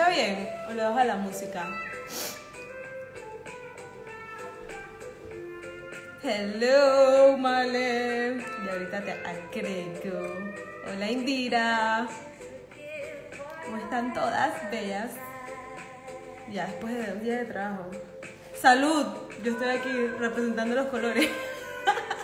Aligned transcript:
escucha 0.00 0.08
bien 0.08 0.48
o 0.68 0.72
le 0.72 0.82
bajo 0.82 1.04
la 1.04 1.16
música? 1.16 1.68
Hello, 6.22 7.36
Male. 7.38 8.36
Y 8.36 8.68
ahorita 8.68 9.04
te 9.04 9.12
agrego. 9.12 10.34
Hola, 10.86 11.10
Indira. 11.10 12.08
¿Cómo 13.64 13.76
están 13.78 14.12
todas 14.12 14.70
bellas? 14.70 15.12
Ya 16.50 16.66
después 16.66 16.94
de 16.94 17.12
un 17.12 17.22
día 17.22 17.38
de 17.38 17.44
trabajo. 17.46 17.90
Salud. 18.60 19.06
Yo 19.42 19.52
estoy 19.52 19.68
aquí 19.68 19.90
representando 20.18 20.74
los 20.74 20.86
colores. 20.86 21.28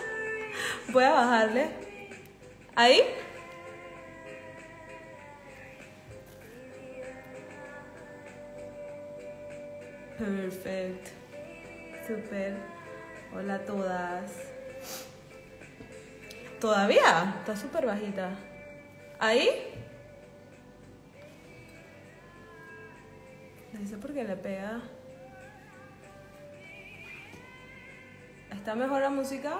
Voy 0.89 1.03
a 1.03 1.11
bajarle. 1.11 1.69
¿Ahí? 2.75 3.01
Perfecto. 10.47 11.11
Super. 12.07 12.55
Hola 13.35 13.55
a 13.55 13.65
todas. 13.65 14.31
¿Todavía? 16.61 17.35
Está 17.39 17.53
súper 17.57 17.85
bajita. 17.85 18.29
¿Ahí? 19.19 19.49
No 23.73 23.85
sé 23.85 23.97
por 23.97 24.13
qué 24.13 24.23
le 24.23 24.37
pega. 24.37 24.79
¿Está 28.49 28.73
mejor 28.73 29.01
la 29.01 29.09
música? 29.09 29.59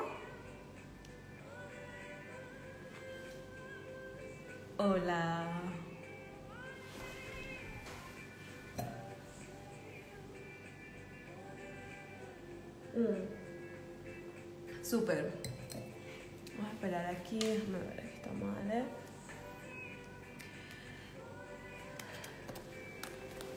Hola. 4.78 5.67
Mm. 12.98 14.84
Súper. 14.84 15.32
Vamos 16.56 16.72
a 16.72 16.74
esperar 16.74 17.06
aquí. 17.06 17.38
Déjame 17.38 17.78
ver 17.78 18.02
que 18.02 18.16
está 18.16 18.32
mal. 18.32 18.86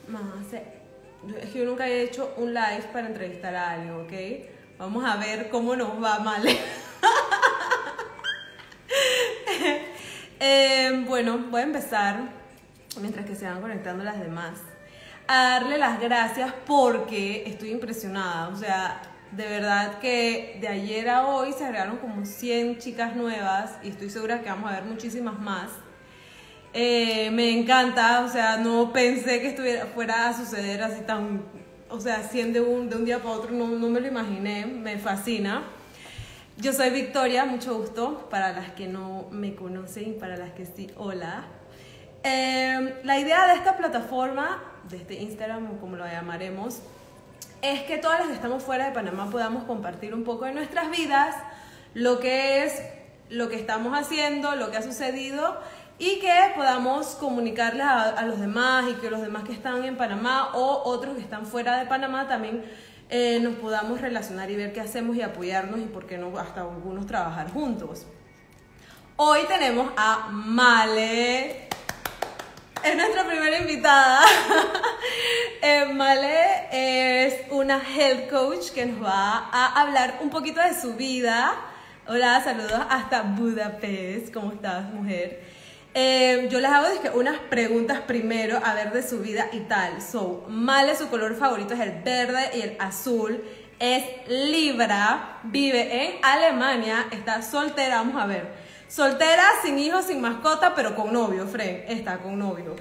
Más, 0.07 0.53
es 0.53 1.49
que 1.49 1.59
yo 1.59 1.65
nunca 1.65 1.87
he 1.87 2.03
hecho 2.03 2.35
un 2.37 2.53
live 2.53 2.83
para 2.93 3.07
entrevistar 3.07 3.55
a 3.55 3.71
alguien, 3.71 3.95
¿ok? 3.95 4.13
Vamos 4.77 5.03
a 5.03 5.17
ver 5.17 5.49
cómo 5.49 5.75
nos 5.75 6.03
va 6.03 6.19
mal. 6.19 6.45
eh, 10.39 11.03
bueno, 11.07 11.39
voy 11.49 11.61
a 11.61 11.63
empezar, 11.63 12.29
mientras 12.99 13.25
que 13.25 13.35
se 13.35 13.45
van 13.45 13.59
conectando 13.61 14.03
las 14.03 14.19
demás, 14.19 14.59
a 15.27 15.43
darle 15.51 15.79
las 15.79 15.99
gracias 15.99 16.53
porque 16.67 17.43
estoy 17.47 17.71
impresionada. 17.71 18.49
O 18.49 18.55
sea, 18.55 19.10
de 19.31 19.47
verdad 19.47 19.99
que 19.99 20.57
de 20.59 20.67
ayer 20.67 21.09
a 21.09 21.25
hoy 21.25 21.53
se 21.53 21.63
agregaron 21.63 21.97
como 21.97 22.25
100 22.25 22.79
chicas 22.79 23.15
nuevas 23.15 23.77
y 23.81 23.89
estoy 23.89 24.09
segura 24.09 24.41
que 24.41 24.49
vamos 24.49 24.69
a 24.71 24.75
ver 24.75 24.83
muchísimas 24.83 25.39
más. 25.39 25.69
Eh, 26.73 27.31
me 27.31 27.51
encanta, 27.51 28.23
o 28.25 28.29
sea, 28.29 28.57
no 28.57 28.91
pensé 28.91 29.41
que 29.41 29.47
estuviera, 29.47 29.87
fuera 29.87 30.29
a 30.29 30.33
suceder 30.33 30.81
así 30.83 31.01
tan, 31.01 31.43
o 31.89 31.99
sea, 31.99 32.17
haciendo 32.17 32.63
un, 32.65 32.89
de 32.89 32.95
un 32.95 33.05
día 33.05 33.19
para 33.19 33.35
otro, 33.35 33.51
no, 33.51 33.67
no 33.67 33.89
me 33.89 33.99
lo 33.99 34.07
imaginé, 34.07 34.65
me 34.65 34.97
fascina. 34.97 35.63
Yo 36.57 36.73
soy 36.73 36.89
Victoria, 36.91 37.45
mucho 37.45 37.77
gusto, 37.77 38.27
para 38.29 38.51
las 38.51 38.71
que 38.71 38.87
no 38.87 39.27
me 39.31 39.55
conocen, 39.55 40.17
para 40.19 40.37
las 40.37 40.51
que 40.51 40.65
sí, 40.65 40.89
hola. 40.95 41.45
Eh, 42.23 42.99
la 43.03 43.19
idea 43.19 43.47
de 43.47 43.55
esta 43.55 43.77
plataforma, 43.77 44.61
de 44.89 44.97
este 44.97 45.15
Instagram, 45.15 45.77
como 45.79 45.95
lo 45.95 46.05
llamaremos, 46.05 46.81
es 47.61 47.83
que 47.83 47.97
todas 47.97 48.19
las 48.19 48.27
que 48.29 48.33
estamos 48.33 48.63
fuera 48.63 48.85
de 48.85 48.91
Panamá 48.91 49.29
podamos 49.29 49.63
compartir 49.63 50.13
un 50.13 50.23
poco 50.23 50.45
de 50.45 50.53
nuestras 50.53 50.89
vidas, 50.89 51.35
lo 51.93 52.19
que 52.19 52.63
es, 52.63 52.81
lo 53.29 53.49
que 53.49 53.55
estamos 53.55 53.97
haciendo, 53.97 54.55
lo 54.55 54.71
que 54.71 54.77
ha 54.77 54.81
sucedido 54.81 55.59
y 55.99 56.19
que 56.19 56.33
podamos 56.55 57.09
comunicarles 57.15 57.85
a, 57.85 58.23
los 58.25 58.39
demás 58.39 58.85
y 58.89 58.93
que 58.95 59.11
los 59.11 59.21
demás 59.21 59.43
que 59.43 59.53
están 59.53 59.83
en 59.83 59.97
Panamá 59.97 60.49
o 60.53 60.81
otros 60.85 61.15
que 61.15 61.21
están 61.21 61.45
fuera 61.45 61.77
de 61.77 61.85
Panamá 61.85 62.27
también 62.27 62.63
eh, 63.09 63.39
nos 63.41 63.55
podamos 63.55 64.01
relacionar 64.01 64.49
y 64.49 64.55
ver 64.55 64.73
qué 64.73 64.81
hacemos 64.81 65.15
y 65.15 65.21
apoyarnos 65.21 65.79
y 65.79 65.83
por 65.83 66.07
qué 66.07 66.17
no 66.17 66.37
hasta 66.39 66.61
algunos 66.61 67.05
trabajar 67.05 67.51
juntos. 67.51 68.07
Hoy 69.17 69.41
tenemos 69.47 69.91
a 69.95 70.29
Male. 70.31 71.67
Es 72.83 72.95
nuestra 72.95 73.25
primera 73.25 73.57
invitada. 73.59 74.21
Eh, 75.63 75.85
Male 75.93 76.69
es 76.71 77.35
una 77.51 77.79
health 77.79 78.31
coach 78.31 78.71
que 78.71 78.83
nos 78.87 79.03
va 79.03 79.47
a 79.51 79.79
hablar 79.79 80.17
un 80.21 80.31
poquito 80.31 80.59
de 80.59 80.73
su 80.73 80.95
vida. 80.95 81.53
Hola, 82.07 82.41
saludos 82.43 82.81
hasta 82.89 83.21
Budapest. 83.21 84.33
¿Cómo 84.33 84.53
estás, 84.53 84.91
mujer? 84.91 85.43
Eh, 85.93 86.47
yo 86.49 86.59
les 86.59 86.71
hago 86.71 86.87
unas 87.13 87.37
preguntas 87.37 87.99
primero, 88.07 88.59
a 88.63 88.73
ver 88.73 88.91
de 88.91 89.07
su 89.07 89.19
vida 89.19 89.49
y 89.51 89.59
tal. 89.59 90.01
So, 90.01 90.45
Male, 90.47 90.95
su 90.95 91.09
color 91.09 91.35
favorito 91.35 91.75
es 91.75 91.79
el 91.81 92.01
verde 92.01 92.49
y 92.55 92.61
el 92.61 92.77
azul. 92.79 93.43
Es 93.77 94.03
Libra, 94.27 95.41
vive 95.43 96.05
en 96.05 96.25
Alemania, 96.25 97.05
está 97.11 97.43
soltera, 97.43 97.97
vamos 97.97 98.19
a 98.19 98.25
ver. 98.25 98.60
Soltera, 98.91 99.45
sin 99.63 99.79
hijos, 99.79 100.07
sin 100.07 100.19
mascota, 100.19 100.75
pero 100.75 100.95
con 100.95 101.13
novio, 101.13 101.47
Fred, 101.47 101.85
está 101.87 102.17
con 102.17 102.37
novio. 102.37 102.75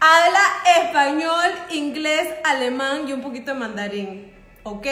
Habla 0.00 0.40
español, 0.80 1.52
inglés, 1.70 2.28
alemán 2.42 3.06
y 3.06 3.12
un 3.12 3.20
poquito 3.20 3.52
de 3.52 3.60
mandarín, 3.60 4.32
¿ok? 4.64 4.86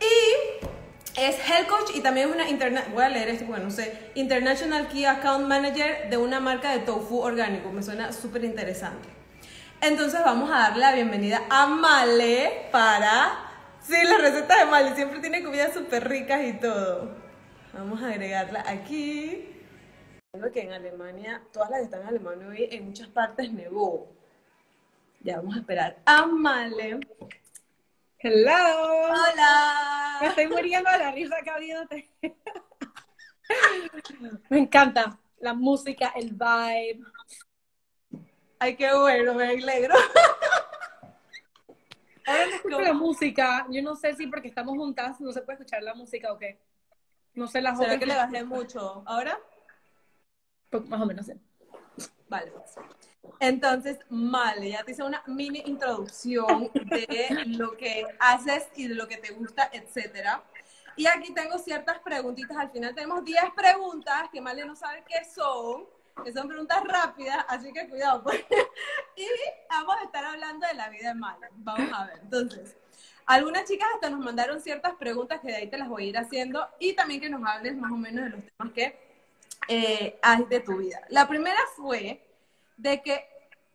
Y 0.00 1.20
es 1.20 1.36
health 1.48 1.68
coach 1.68 1.90
y 1.94 2.00
también 2.00 2.30
es 2.30 2.34
una 2.34 2.48
interna 2.48 2.82
voy 2.94 3.04
a 3.04 3.10
leer 3.10 3.28
esto 3.28 3.44
bueno 3.44 3.64
no 3.66 3.70
sé. 3.70 4.10
International 4.14 4.88
key 4.88 5.04
account 5.04 5.46
manager 5.46 6.08
de 6.08 6.16
una 6.16 6.40
marca 6.40 6.72
de 6.72 6.78
tofu 6.78 7.20
orgánico. 7.20 7.70
Me 7.70 7.82
suena 7.82 8.10
súper 8.12 8.42
interesante 8.44 9.08
entonces 9.80 10.20
vamos 10.24 10.50
a 10.50 10.60
darle 10.60 10.80
la 10.80 10.92
bienvenida 10.92 11.42
a 11.50 11.66
Male 11.66 12.68
para 12.72 13.38
sí 13.82 13.96
las 14.02 14.18
recetas 14.18 14.60
de 14.60 14.64
Male. 14.64 14.94
Siempre 14.94 15.20
tiene 15.20 15.42
comidas 15.42 15.74
súper 15.74 16.08
ricas 16.08 16.42
y 16.42 16.54
todo. 16.54 17.10
Vamos 17.74 18.02
a 18.02 18.08
agregarla 18.08 18.64
aquí 18.66 19.53
que 20.52 20.60
en 20.60 20.72
Alemania 20.72 21.42
todas 21.52 21.70
las 21.70 21.78
que 21.78 21.84
están 21.84 22.02
en 22.02 22.08
Alemania 22.08 22.48
hoy 22.48 22.68
en 22.70 22.86
muchas 22.86 23.08
partes 23.08 23.52
nevó 23.52 24.08
ya 25.20 25.36
vamos 25.36 25.56
a 25.56 25.60
esperar 25.60 25.96
a 26.04 26.26
Male 26.26 27.00
Hello. 28.26 29.10
Hola. 29.10 30.16
Me 30.22 30.28
estoy 30.28 30.46
muriendo 30.48 30.90
de 30.90 30.98
la 30.98 31.10
risa 31.10 31.36
acá 31.36 31.58
viéndote. 31.58 32.10
Me 34.48 34.60
encanta 34.60 35.18
la 35.40 35.52
música, 35.52 36.10
el 36.16 36.30
vibe. 36.30 37.04
Ay, 38.58 38.76
qué 38.76 38.94
bueno, 38.94 39.34
me 39.34 39.48
alegro. 39.48 39.94
Ahora 42.26 42.46
no 42.46 42.54
escucho 42.54 42.80
la 42.80 42.94
música. 42.94 43.66
Yo 43.68 43.82
no 43.82 43.94
sé 43.94 44.14
si 44.14 44.26
porque 44.26 44.48
estamos 44.48 44.74
juntas 44.74 45.20
no 45.20 45.30
se 45.30 45.42
puede 45.42 45.58
escuchar 45.58 45.82
la 45.82 45.94
música 45.94 46.32
o 46.32 46.38
qué. 46.38 46.58
No 47.34 47.46
sé 47.46 47.60
las 47.60 47.78
¿Será 47.78 47.98
que 47.98 48.06
le 48.06 48.16
bajé 48.16 48.42
mucho? 48.42 49.02
¿Ahora? 49.04 49.38
Pues, 50.74 50.88
más 50.88 51.00
o 51.00 51.06
menos. 51.06 51.30
Vale. 52.28 52.52
Entonces, 53.38 53.98
Male, 54.08 54.70
ya 54.70 54.82
te 54.82 54.90
hice 54.90 55.04
una 55.04 55.22
mini 55.28 55.62
introducción 55.66 56.68
de 56.74 57.28
lo 57.46 57.76
que 57.76 58.04
haces 58.18 58.66
y 58.74 58.88
de 58.88 58.96
lo 58.96 59.06
que 59.06 59.18
te 59.18 59.32
gusta, 59.34 59.70
etcétera. 59.72 60.42
Y 60.96 61.06
aquí 61.06 61.32
tengo 61.32 61.58
ciertas 61.58 62.00
preguntitas. 62.00 62.56
Al 62.56 62.72
final 62.72 62.92
tenemos 62.92 63.24
10 63.24 63.40
preguntas 63.54 64.28
que 64.32 64.40
Male 64.40 64.64
no 64.64 64.74
sabe 64.74 65.04
qué 65.06 65.24
son, 65.24 65.84
que 66.24 66.32
son 66.32 66.48
preguntas 66.48 66.82
rápidas, 66.82 67.44
así 67.48 67.72
que 67.72 67.88
cuidado. 67.88 68.24
Pues. 68.24 68.40
y 69.16 69.26
vamos 69.70 69.94
a 70.00 70.04
estar 70.06 70.24
hablando 70.24 70.66
de 70.66 70.74
la 70.74 70.88
vida 70.88 71.10
de 71.10 71.14
Male. 71.14 71.46
Vamos 71.52 71.88
a 71.92 72.06
ver. 72.06 72.18
Entonces, 72.20 72.76
algunas 73.26 73.64
chicas 73.64 73.86
hasta 73.94 74.10
nos 74.10 74.24
mandaron 74.24 74.60
ciertas 74.60 74.96
preguntas 74.96 75.40
que 75.40 75.48
de 75.48 75.56
ahí 75.56 75.70
te 75.70 75.78
las 75.78 75.88
voy 75.88 76.06
a 76.06 76.08
ir 76.08 76.18
haciendo 76.18 76.66
y 76.80 76.94
también 76.94 77.20
que 77.20 77.30
nos 77.30 77.46
hables 77.48 77.76
más 77.76 77.92
o 77.92 77.96
menos 77.96 78.24
de 78.24 78.30
los 78.30 78.44
temas 78.44 78.72
que 78.72 79.03
eh, 79.68 80.18
hay 80.22 80.44
de 80.44 80.60
tu 80.60 80.76
vida. 80.76 81.00
La 81.08 81.28
primera 81.28 81.58
fue 81.76 82.24
de 82.76 83.02
que 83.02 83.24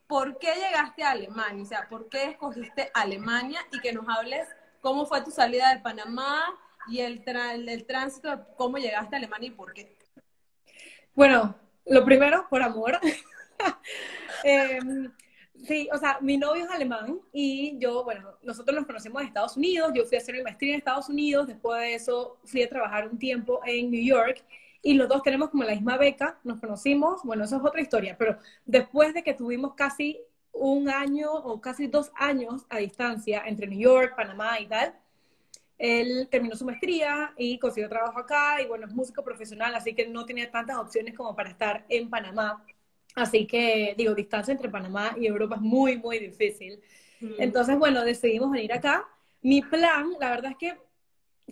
por 0.07 0.37
qué 0.39 0.53
llegaste 0.55 1.03
a 1.03 1.11
Alemania, 1.11 1.63
o 1.63 1.65
sea, 1.65 1.87
por 1.89 2.09
qué 2.09 2.25
escogiste 2.25 2.91
Alemania 2.93 3.59
y 3.71 3.79
que 3.79 3.93
nos 3.93 4.05
hables 4.07 4.47
cómo 4.81 5.05
fue 5.05 5.23
tu 5.23 5.31
salida 5.31 5.73
de 5.73 5.81
Panamá 5.81 6.43
y 6.87 6.99
el, 7.01 7.23
el 7.25 7.85
tránsito, 7.85 8.47
cómo 8.57 8.77
llegaste 8.77 9.15
a 9.15 9.19
Alemania 9.19 9.49
y 9.49 9.51
por 9.51 9.73
qué. 9.73 9.95
Bueno, 11.13 11.55
lo 11.85 12.03
primero, 12.05 12.47
por 12.49 12.61
amor. 12.61 12.99
Em, 14.43 15.11
Sí, 15.65 15.89
o 15.91 15.97
sea, 15.97 16.19
mi 16.21 16.37
novio 16.37 16.63
es 16.63 16.71
alemán 16.71 17.19
y 17.33 17.77
yo, 17.79 18.03
bueno, 18.03 18.37
nosotros 18.41 18.75
nos 18.75 18.85
conocemos 18.85 19.21
en 19.21 19.27
Estados 19.27 19.57
Unidos, 19.57 19.91
yo 19.93 20.05
fui 20.05 20.17
a 20.17 20.21
hacer 20.21 20.35
mi 20.35 20.41
maestría 20.41 20.73
en 20.73 20.77
Estados 20.77 21.09
Unidos, 21.09 21.47
después 21.47 21.81
de 21.81 21.95
eso 21.95 22.39
fui 22.45 22.63
a 22.63 22.69
trabajar 22.69 23.07
un 23.07 23.19
tiempo 23.19 23.59
en 23.65 23.91
New 23.91 24.03
York 24.03 24.43
y 24.81 24.93
los 24.93 25.09
dos 25.09 25.23
tenemos 25.23 25.49
como 25.49 25.63
la 25.63 25.73
misma 25.73 25.97
beca, 25.97 26.39
nos 26.43 26.59
conocimos, 26.59 27.21
bueno, 27.23 27.43
eso 27.43 27.57
es 27.57 27.63
otra 27.63 27.81
historia, 27.81 28.15
pero 28.17 28.37
después 28.65 29.13
de 29.13 29.23
que 29.23 29.33
tuvimos 29.33 29.73
casi 29.73 30.19
un 30.53 30.89
año 30.89 31.31
o 31.31 31.59
casi 31.59 31.87
dos 31.87 32.11
años 32.15 32.65
a 32.69 32.77
distancia 32.77 33.43
entre 33.45 33.67
New 33.67 33.79
York, 33.79 34.15
Panamá 34.15 34.59
y 34.59 34.67
tal, 34.67 34.93
él 35.77 36.27
terminó 36.29 36.55
su 36.55 36.65
maestría 36.65 37.33
y 37.37 37.57
consiguió 37.57 37.87
trabajo 37.87 38.19
acá 38.19 38.61
y 38.61 38.67
bueno, 38.67 38.85
es 38.85 38.93
músico 38.93 39.23
profesional, 39.23 39.73
así 39.75 39.93
que 39.93 40.07
no 40.07 40.25
tenía 40.25 40.51
tantas 40.51 40.77
opciones 40.77 41.15
como 41.15 41.35
para 41.35 41.49
estar 41.49 41.85
en 41.87 42.09
Panamá. 42.09 42.65
Así 43.15 43.47
que, 43.47 43.95
digo, 43.97 44.13
distancia 44.13 44.51
entre 44.51 44.69
Panamá 44.69 45.15
y 45.17 45.25
Europa 45.25 45.55
es 45.55 45.61
muy, 45.61 45.97
muy 45.97 46.19
difícil. 46.19 46.81
Mm. 47.21 47.33
Entonces, 47.39 47.77
bueno, 47.77 48.03
decidimos 48.03 48.51
venir 48.51 48.73
acá. 48.73 49.07
Mi 49.41 49.61
plan, 49.61 50.13
la 50.19 50.29
verdad 50.29 50.51
es 50.51 50.57
que 50.57 50.77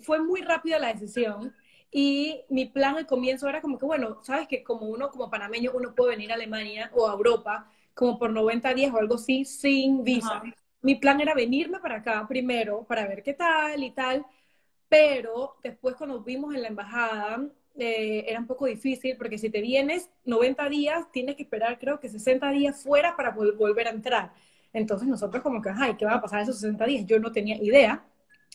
fue 0.02 0.20
muy 0.22 0.42
rápida 0.42 0.78
la 0.78 0.94
decisión 0.94 1.56
y 1.92 2.42
mi 2.50 2.66
plan 2.66 2.98
al 2.98 3.08
comienzo 3.08 3.48
era 3.48 3.62
como 3.62 3.78
que, 3.78 3.86
bueno, 3.86 4.24
sabes 4.24 4.48
que 4.48 4.64
como 4.64 4.88
uno, 4.88 5.10
como 5.10 5.30
panameño, 5.30 5.72
uno 5.74 5.96
puede 5.96 6.12
venir 6.12 6.32
a 6.32 6.36
Alemania 6.36 6.92
o 6.94 7.08
a 7.08 7.14
Europa 7.14 7.70
como 7.94 8.20
por 8.20 8.32
90 8.32 8.74
días 8.74 8.94
o 8.94 8.98
algo 8.98 9.16
así 9.16 9.46
sin 9.46 10.04
visa 10.04 10.44
mi 10.82 10.96
plan 10.96 11.20
era 11.22 11.34
venirme 11.34 11.80
para 11.80 11.98
acá 11.98 12.26
primero 12.28 12.84
para 12.84 13.08
ver 13.08 13.24
qué 13.24 13.34
tal 13.34 13.84
y 13.84 13.92
tal, 13.92 14.26
pero 14.90 15.58
después 15.64 15.96
cuando 15.96 16.22
vimos 16.22 16.56
en 16.56 16.62
la 16.62 16.70
embajada 16.70 17.42
eh, 17.78 18.26
era 18.28 18.40
un 18.40 18.48
poco 18.48 18.66
difícil 18.66 19.18
porque 19.18 19.38
si 19.38 19.50
te 19.50 19.62
vienes 19.62 20.10
90 20.26 20.70
días, 20.70 21.12
tienes 21.12 21.36
que 21.36 21.44
esperar 21.44 21.78
creo 21.80 22.00
que 22.00 22.10
60 22.10 22.50
días 22.52 22.84
fuera 22.84 23.16
para 23.16 23.32
volver 23.32 23.88
a 23.88 23.92
entrar. 23.92 24.34
Entonces 24.74 25.08
nosotros 25.08 25.44
como 25.44 25.62
que, 25.62 25.70
ay, 25.76 25.96
¿qué 25.98 26.06
va 26.06 26.16
a 26.16 26.22
pasar 26.22 26.42
esos 26.42 26.60
60 26.60 26.86
días? 26.86 27.06
Yo 27.06 27.20
no 27.20 27.32
tenía 27.32 27.58
idea 27.58 28.06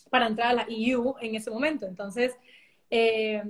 para 0.09 0.27
entrar 0.27 0.49
a 0.49 0.53
la 0.53 0.65
EU 0.69 1.15
en 1.21 1.35
ese 1.35 1.51
momento. 1.51 1.85
Entonces 1.85 2.33
eh, 2.95 3.43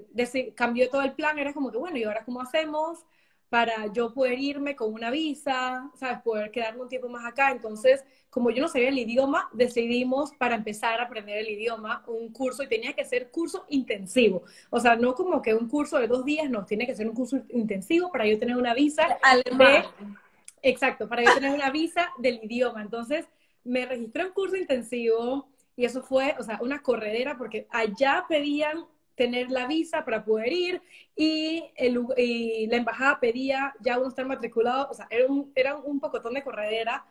cambió 0.56 0.90
todo 0.90 1.02
el 1.02 1.14
plan, 1.14 1.38
era 1.38 1.54
como 1.54 1.70
que, 1.70 1.78
bueno, 1.78 1.98
¿y 1.98 2.04
ahora 2.04 2.24
cómo 2.24 2.42
hacemos? 2.42 3.06
para 3.54 3.86
yo 3.94 4.12
poder 4.16 4.40
irme 4.40 4.76
con 4.76 4.92
una 4.92 5.12
visa, 5.12 5.92
¿sabes? 5.94 6.24
Poder 6.24 6.50
quedarme 6.50 6.82
un 6.82 6.90
tiempo 6.90 7.08
más 7.08 7.24
acá. 7.24 7.52
Entonces, 7.52 8.04
como 8.32 8.50
yo 8.50 8.64
no 8.64 8.68
sabía 8.68 8.90
el 8.90 8.98
idioma, 8.98 9.48
decidimos 9.54 10.32
para 10.40 10.56
empezar 10.56 11.00
a 11.00 11.04
aprender 11.04 11.38
el 11.38 11.50
idioma 11.50 12.04
un 12.08 12.34
curso 12.34 12.64
y 12.64 12.68
tenía 12.68 12.94
que 12.94 13.06
ser 13.06 13.30
curso 13.30 13.66
intensivo. 13.70 14.42
O 14.72 14.80
sea, 14.80 14.96
no 14.96 15.14
como 15.14 15.40
que 15.40 15.54
un 15.54 15.70
curso 15.70 16.00
de 16.00 16.08
dos 16.08 16.26
días, 16.26 16.50
no, 16.50 16.66
tiene 16.66 16.88
que 16.88 16.96
ser 16.96 17.08
un 17.08 17.14
curso 17.14 17.44
intensivo 17.50 18.12
para 18.12 18.26
yo 18.26 18.40
tener 18.40 18.58
una 18.58 18.74
visa 18.74 19.20
alemán. 19.22 19.84
exacto, 20.64 21.08
para 21.08 21.24
yo 21.24 21.32
tener 21.36 21.52
una 21.52 21.70
visa 21.70 22.10
del 22.18 22.40
idioma. 22.44 22.82
Entonces, 22.82 23.28
me 23.64 23.86
registré 23.86 24.26
un 24.26 24.32
curso 24.32 24.56
intensivo 24.56 25.48
y 25.76 25.86
eso 25.86 26.02
fue, 26.02 26.34
o 26.40 26.44
sea, 26.44 26.58
una 26.60 26.82
corredera 26.82 27.38
porque 27.38 27.68
allá 27.70 28.26
pedían 28.28 28.88
tener 29.16 29.52
la 29.52 29.68
visa 29.68 30.06
para 30.06 30.24
poder 30.26 30.52
ir 30.52 30.82
y, 31.16 31.64
el, 31.76 32.08
la 32.70 32.78
embajada 32.78 33.20
pedía 33.20 33.74
ya 33.80 34.00
uno 34.00 34.10
estar 34.10 34.26
matriculado, 34.26 34.90
o 34.90 34.94
sea, 34.94 35.08
era 35.10 35.28
un, 35.28 35.52
era 35.56 35.78
un 35.78 36.00
pocotón 36.00 36.34
de 36.34 36.44
corredera 36.44 37.06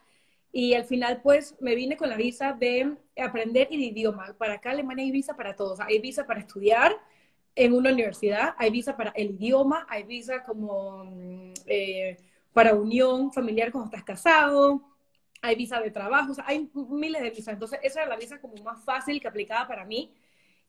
y 0.51 0.75
al 0.75 0.85
final 0.85 1.21
pues 1.21 1.55
me 1.59 1.75
vine 1.75 1.97
con 1.97 2.09
la 2.09 2.17
visa 2.17 2.53
de 2.53 2.95
aprender 3.17 3.67
el 3.71 3.81
idioma. 3.81 4.35
Para 4.37 4.55
acá 4.55 4.71
Alemania 4.71 5.03
hay 5.05 5.11
visa 5.11 5.35
para 5.35 5.55
todos, 5.55 5.79
hay 5.79 5.99
visa 5.99 6.25
para 6.27 6.39
estudiar 6.41 6.95
en 7.55 7.73
una 7.73 7.91
universidad, 7.91 8.55
hay 8.57 8.69
visa 8.71 8.95
para 8.97 9.11
el 9.11 9.31
idioma, 9.31 9.85
hay 9.89 10.03
visa 10.03 10.43
como 10.43 11.05
mm, 11.05 11.53
eh, 11.67 12.17
para 12.53 12.75
unión 12.75 13.31
familiar 13.31 13.71
cuando 13.71 13.87
estás 13.87 14.03
casado, 14.03 14.81
hay 15.41 15.55
visa 15.55 15.79
de 15.81 15.91
trabajo, 15.91 16.31
o 16.31 16.35
sea, 16.35 16.45
hay 16.47 16.69
miles 16.73 17.21
de 17.21 17.29
visas. 17.31 17.53
Entonces, 17.53 17.79
esa 17.83 18.01
era 18.01 18.09
la 18.09 18.17
visa 18.17 18.39
como 18.39 18.55
más 18.63 18.83
fácil 18.85 19.19
que 19.19 19.27
aplicaba 19.27 19.67
para 19.67 19.85
mí. 19.85 20.13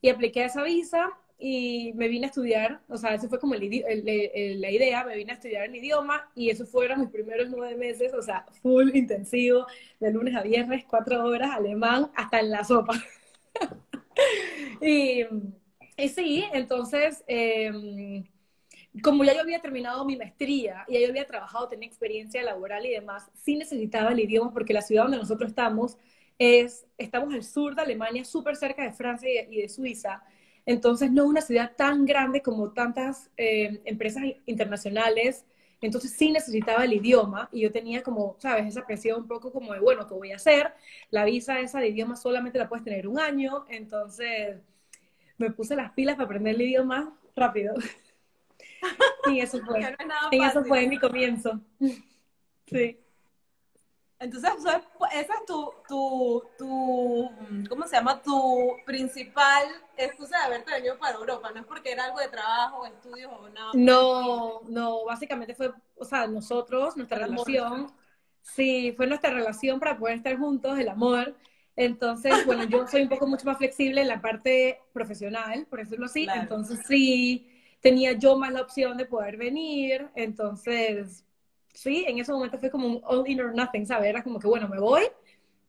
Y 0.01 0.09
apliqué 0.11 0.45
esa 0.45 0.63
visa 0.63 1.11
y 1.39 1.93
me 1.95 2.09
vine 2.09 2.27
a 2.27 2.29
estudiar, 2.29 2.81
o 2.89 2.97
sea, 2.97 3.15
eso 3.15 3.29
fue 3.29 3.39
como 3.41 3.55
el, 3.55 4.61
la 4.61 4.71
idea, 4.71 5.05
me 5.05 5.17
vine 5.17 5.33
a 5.33 5.35
estudiar 5.35 5.65
el 5.65 5.75
idioma 5.75 6.31
y 6.35 6.51
eso 6.51 6.65
fueron 6.67 7.01
mis 7.01 7.11
primeros 7.11 7.49
nueve 7.51 7.77
meses, 7.77 8.15
o 8.15 8.23
sea, 8.23 8.47
full 8.63 8.95
intensivo, 8.95 9.67
de 10.01 10.13
lunes 10.13 10.35
a 10.37 10.43
viernes, 10.43 10.85
cuatro 10.89 11.25
horas, 11.25 11.51
alemán, 11.51 12.11
hasta 12.15 12.41
en 12.41 12.51
la 12.51 12.65
sopa. 12.65 12.95
y, 14.81 15.25
y, 15.97 16.09
sí, 16.09 16.45
entonces, 16.53 17.25
em, 17.27 18.25
como 19.03 19.25
ya 19.25 19.35
yo 19.35 19.41
había 19.41 19.61
terminado 19.61 20.05
mi 20.05 20.17
maestría 20.17 20.85
y 20.89 20.95
ya 20.95 21.01
yo 21.01 21.09
había 21.09 21.27
trabajado, 21.27 21.69
tenía 21.69 21.89
experiencia 21.89 22.43
laboral 22.43 22.87
y 22.87 22.91
demás, 22.91 23.31
sí 23.43 23.57
necesitaba 23.57 24.13
el 24.13 24.21
idioma 24.21 24.53
porque 24.53 24.73
la 24.73 24.83
ciudad 24.83 25.05
donde 25.05 25.19
nosotros 25.19 25.51
estamos 25.51 25.99
es, 26.39 26.87
estamos 26.99 27.35
al 27.35 27.43
sur 27.43 27.75
de 27.75 27.83
Alemania, 27.83 28.25
súper 28.25 28.57
cerca 28.57 28.83
de 28.83 28.93
Francia 28.93 29.29
y 29.51 29.63
de 29.63 29.69
Suiza. 29.69 30.23
Entonces, 30.67 31.11
no 31.11 31.27
una 31.27 31.41
ciudad 31.41 31.73
tan 31.77 32.07
grande 32.07 32.43
como 32.43 32.73
tantas 32.73 33.31
eh, 33.37 33.81
empresas 33.85 34.23
internacionales. 34.47 35.45
Entonces, 35.81 36.13
sí 36.13 36.33
necesitaba 36.33 36.85
el 36.85 36.95
idioma 36.95 37.49
y 37.53 37.61
yo 37.63 37.71
tenía 37.71 38.03
como, 38.03 38.37
¿sabes? 38.39 38.67
Esa 38.67 38.87
presión 38.87 39.23
un 39.23 39.29
poco 39.29 39.53
como 39.53 39.75
de, 39.75 39.81
bueno, 39.81 40.07
¿qué 40.07 40.15
voy 40.15 40.33
a 40.33 40.37
hacer? 40.37 40.73
La 41.11 41.25
visa 41.25 41.61
esa 41.61 41.81
de 41.81 41.89
idioma 41.89 42.17
solamente 42.17 42.59
la 42.59 42.69
puedes 42.69 42.85
tener 42.85 43.07
un 43.07 43.19
año. 43.19 43.67
Entonces, 43.69 44.57
me 45.37 45.51
puse 45.51 45.77
las 45.77 45.93
pilas 45.93 46.17
para 46.17 46.27
aprender 46.27 46.55
el 46.55 46.63
idioma 46.63 47.15
rápido. 47.37 47.75
y 49.31 49.41
eso 49.41 49.61
fue. 49.65 49.81
y 50.31 50.43
eso 50.43 50.65
fue 50.65 50.87
mi 50.87 50.99
comienzo. 50.99 51.61
sí. 52.67 53.04
Entonces, 54.25 54.51
esa 55.13 55.35
es 55.35 55.47
tu, 55.47 55.71
tu, 55.87 56.43
tu, 56.57 57.31
¿cómo 57.69 57.87
se 57.87 57.97
llama? 57.97 58.23
Tu 58.23 58.71
principal 58.87 59.65
excusa 59.99 60.39
de 60.39 60.45
haberte 60.45 60.71
venido 60.73 60.99
para 60.99 61.19
Europa. 61.19 61.51
No 61.53 61.61
es 61.61 61.67
porque 61.67 61.93
era 61.93 62.07
algo 62.07 62.19
de 62.21 62.29
trabajo, 62.29 62.87
estudios 62.87 63.31
o 63.31 63.51
nada. 63.51 63.71
No, 63.75 64.63
no, 64.67 65.05
básicamente 65.05 65.55
fue, 65.55 65.73
o 65.97 66.07
sea, 66.07 66.27
nosotros, 66.27 66.97
nuestra 66.97 67.19
relación, 67.19 67.93
sí, 68.41 68.95
fue 68.97 69.07
nuestra 69.07 69.31
relación 69.31 69.79
para 69.79 69.99
poder 69.99 70.17
estar 70.17 70.39
juntos, 70.39 70.79
el 70.79 70.89
amor. 70.89 71.37
Entonces, 71.77 72.47
bueno, 72.47 72.65
yo 72.65 72.87
soy 72.87 73.03
un 73.03 73.11
poco 73.11 73.27
mucho 73.27 73.45
más 73.45 73.59
flexible 73.59 74.01
en 74.01 74.09
la 74.09 74.23
parte 74.23 74.81
profesional, 74.95 75.67
por 75.69 75.81
decirlo 75.81 76.07
así. 76.07 76.27
Entonces, 76.35 76.81
sí, 76.89 77.47
tenía 77.81 78.13
yo 78.13 78.39
más 78.39 78.55
la 78.55 78.63
opción 78.63 78.97
de 78.97 79.05
poder 79.05 79.37
venir. 79.37 80.09
Entonces, 80.15 81.27
sí, 81.75 82.05
en 82.09 82.19
ese 82.19 82.33
momento 82.33 82.59
fue 82.59 82.71
como 82.71 82.87
un 82.87 83.01
all 83.05 83.29
in 83.29 83.41
or 83.41 83.55
nothing, 83.55 83.87
¿sabes? 83.87 84.09
Era 84.09 84.23
como 84.23 84.39
que, 84.39 84.47
bueno, 84.47 84.69
me 84.69 84.81
voy, 84.81 85.03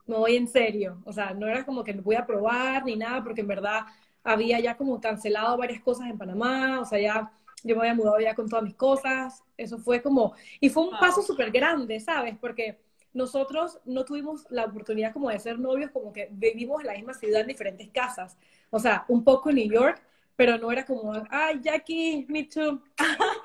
me 0.07 0.15
voy 0.15 0.35
en 0.37 0.47
serio. 0.47 1.01
O 1.05 1.11
sea, 1.11 1.33
no 1.33 1.47
era 1.47 1.65
como 1.65 1.83
que 1.83 1.93
me 1.93 2.01
voy 2.01 2.15
a 2.15 2.25
probar 2.25 2.85
ni 2.85 2.95
nada, 2.95 3.23
porque 3.23 3.41
en 3.41 3.47
verdad 3.47 3.81
había 4.23 4.59
ya 4.59 4.77
como 4.77 4.99
cancelado 5.01 5.57
varias 5.57 5.81
cosas 5.81 6.09
en 6.09 6.17
Panamá, 6.17 6.79
o 6.81 6.85
sea, 6.85 6.99
ya 6.99 7.31
yo 7.63 7.75
me 7.75 7.81
había 7.81 7.95
mudado 7.95 8.19
ya 8.19 8.35
con 8.35 8.47
todas 8.47 8.63
mis 8.63 8.75
cosas. 8.75 9.43
Eso 9.57 9.77
fue 9.79 10.01
como, 10.01 10.33
y 10.59 10.69
fue 10.69 10.83
un 10.83 10.91
paso 10.99 11.21
súper 11.21 11.51
grande, 11.51 11.99
¿sabes? 11.99 12.35
Porque 12.39 12.79
nosotros 13.13 13.79
no 13.85 14.05
tuvimos 14.05 14.45
la 14.49 14.65
oportunidad 14.65 15.13
como 15.13 15.29
de 15.29 15.39
ser 15.39 15.57
novios, 15.57 15.91
como 15.91 16.13
que 16.13 16.29
vivimos 16.31 16.81
en 16.81 16.87
la 16.87 16.93
misma 16.93 17.13
ciudad 17.13 17.41
en 17.41 17.47
diferentes 17.47 17.89
casas. 17.89 18.37
O 18.69 18.79
sea, 18.79 19.05
un 19.07 19.23
poco 19.23 19.49
en 19.49 19.55
New 19.55 19.71
York, 19.71 20.01
pero 20.35 20.57
no 20.57 20.71
era 20.71 20.85
como, 20.85 21.13
ay, 21.29 21.59
Jackie, 21.61 22.25
me 22.29 22.43
too. 22.43 22.81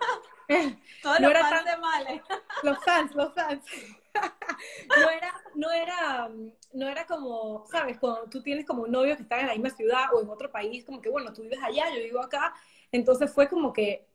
Todos 1.03 1.21
los 1.21 1.33
fans 1.33 1.65
de 1.65 1.77
Male. 1.77 2.23
Los 2.63 2.85
fans, 2.85 3.15
los 3.15 3.33
fans. 3.35 3.65
no 4.89 5.11
era, 5.11 5.35
no 5.55 5.71
era, 5.71 6.31
no 6.73 6.89
era 6.89 7.07
como, 7.07 7.65
sabes, 7.71 7.99
cuando 7.99 8.29
tú 8.29 8.43
tienes 8.43 8.67
como 8.67 8.83
un 8.83 8.91
novio 8.91 9.17
que 9.17 9.23
está 9.23 9.41
en 9.41 9.47
la 9.47 9.53
misma 9.53 9.71
ciudad 9.71 10.13
o 10.13 10.21
en 10.21 10.29
otro 10.29 10.51
país, 10.51 10.85
como 10.85 11.01
que 11.01 11.09
bueno, 11.09 11.33
tú 11.33 11.43
vives 11.43 11.61
allá, 11.63 11.85
yo 11.95 12.03
vivo 12.03 12.21
acá, 12.21 12.53
entonces 12.91 13.33
fue 13.33 13.49
como 13.49 13.73
que 13.73 14.07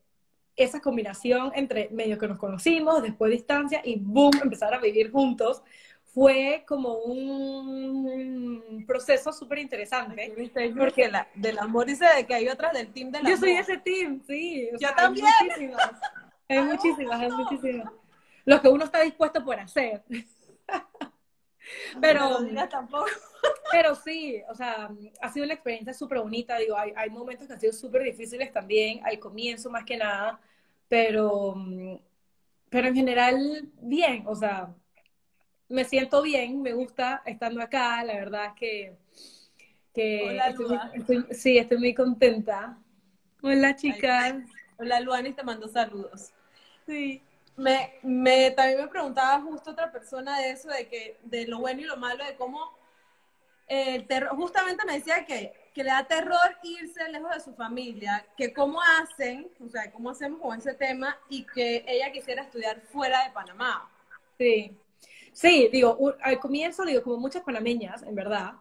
esa 0.56 0.82
combinación 0.82 1.51
entre 1.56 1.89
medio 1.89 2.18
que 2.18 2.27
nos 2.27 2.38
conocimos, 2.38 3.01
después 3.01 3.32
distancia 3.32 3.82
y 3.84 3.98
boom, 4.00 4.32
empezar 4.44 4.74
a 4.74 4.80
vivir 4.80 5.12
juntos, 5.12 5.63
fue 6.15 6.63
como 6.65 6.94
un 7.00 8.86
proceso 8.88 9.34
súper 9.34 9.60
interesante. 9.60 10.34
Porque 10.77 11.10
la, 11.10 11.27
del 11.36 11.60
amor 11.60 11.86
dice 11.88 12.06
de 12.15 12.25
que 12.25 12.36
hay 12.36 12.48
otras 12.48 12.72
del 12.72 12.88
team 12.94 13.12
del 13.12 13.25
amor. 13.25 13.32
Yo 13.32 13.38
soy 13.38 13.51
ese 13.51 13.77
team, 13.80 14.22
sí. 14.25 14.70
Yo 14.80 14.96
también. 14.96 15.25
Hay 16.47 16.61
muchísimas, 16.61 17.19
hay 17.19 17.31
muchísimas. 17.31 17.91
Lo 18.45 18.61
que 18.61 18.67
uno 18.67 18.85
está 18.85 19.01
dispuesto 19.01 19.43
por 19.43 19.59
hacer. 19.59 20.03
pero, 22.01 22.45
tampoco. 22.69 23.05
pero 23.71 23.95
sí, 23.95 24.41
o 24.49 24.55
sea, 24.55 24.89
ha 25.21 25.31
sido 25.31 25.45
una 25.45 25.55
experiencia 25.55 25.93
súper 25.93 26.19
bonita. 26.19 26.57
Digo, 26.57 26.77
hay, 26.77 26.93
hay 26.95 27.09
momentos 27.09 27.47
que 27.47 27.53
han 27.53 27.59
sido 27.59 27.73
súper 27.73 28.03
difíciles 28.03 28.51
también, 28.51 29.01
al 29.03 29.17
comienzo 29.19 29.69
más 29.69 29.83
que 29.83 29.97
nada, 29.97 30.39
pero, 30.87 31.55
pero 32.69 32.87
en 32.87 32.95
general, 32.95 33.69
bien, 33.81 34.23
o 34.27 34.35
sea, 34.35 34.73
me 35.67 35.83
siento 35.83 36.21
bien, 36.21 36.61
me 36.61 36.73
gusta 36.73 37.23
estando 37.25 37.61
acá, 37.61 38.03
la 38.03 38.13
verdad 38.13 38.45
es 38.47 38.53
que, 38.53 38.97
que 39.93 40.23
Hola, 40.23 40.55
estoy, 40.93 41.25
sí, 41.31 41.57
estoy 41.57 41.79
muy 41.79 41.95
contenta. 41.95 42.77
Hola, 43.41 43.75
chicas. 43.75 44.35
Hola, 44.77 45.00
Luanis, 45.00 45.36
te 45.36 45.44
mando 45.44 45.67
saludos. 45.67 46.32
Sí. 46.86 47.22
me, 47.55 47.94
me, 48.03 48.51
también 48.51 48.82
me 48.82 48.88
preguntaba 48.88 49.41
justo 49.41 49.72
otra 49.72 49.91
persona 49.91 50.39
de 50.39 50.51
eso, 50.51 50.70
de 50.70 50.88
que, 50.88 51.17
de 51.24 51.48
lo 51.48 51.60
bueno 51.60 51.82
y 51.82 51.86
lo 51.86 51.98
malo, 51.98 52.25
de 52.25 52.36
cómo 52.36 52.77
el 53.67 54.05
terror, 54.08 54.36
justamente 54.36 54.86
me 54.86 54.94
decía 54.94 55.25
que, 55.25 55.53
que 55.74 55.84
le 55.84 55.89
da 55.89 56.05
terror 56.05 56.58
irse 56.63 57.10
lejos 57.10 57.34
de 57.34 57.39
su 57.39 57.53
familia, 57.55 58.25
que 58.38 58.53
cómo 58.53 58.79
hacen, 59.00 59.50
o 59.65 59.70
sea, 59.70 59.91
cómo 59.91 60.12
hacemos 60.12 60.39
con 60.41 60.58
ese 60.58 60.74
tema 60.74 61.17
y 61.29 61.46
que 61.46 61.84
ella 61.88 62.12
quisiera 62.12 62.44
estudiar 62.44 62.82
fuera 62.82 63.24
de 63.24 63.32
Panamá. 63.32 63.89
Sí, 64.38 64.77
sí, 65.32 65.70
digo, 65.72 65.98
al 66.22 66.39
comienzo, 66.39 66.84
digo, 66.84 67.01
como 67.01 67.17
muchas 67.17 67.44
panameñas, 67.44 68.03
en 68.03 68.15
verdad, 68.15 68.53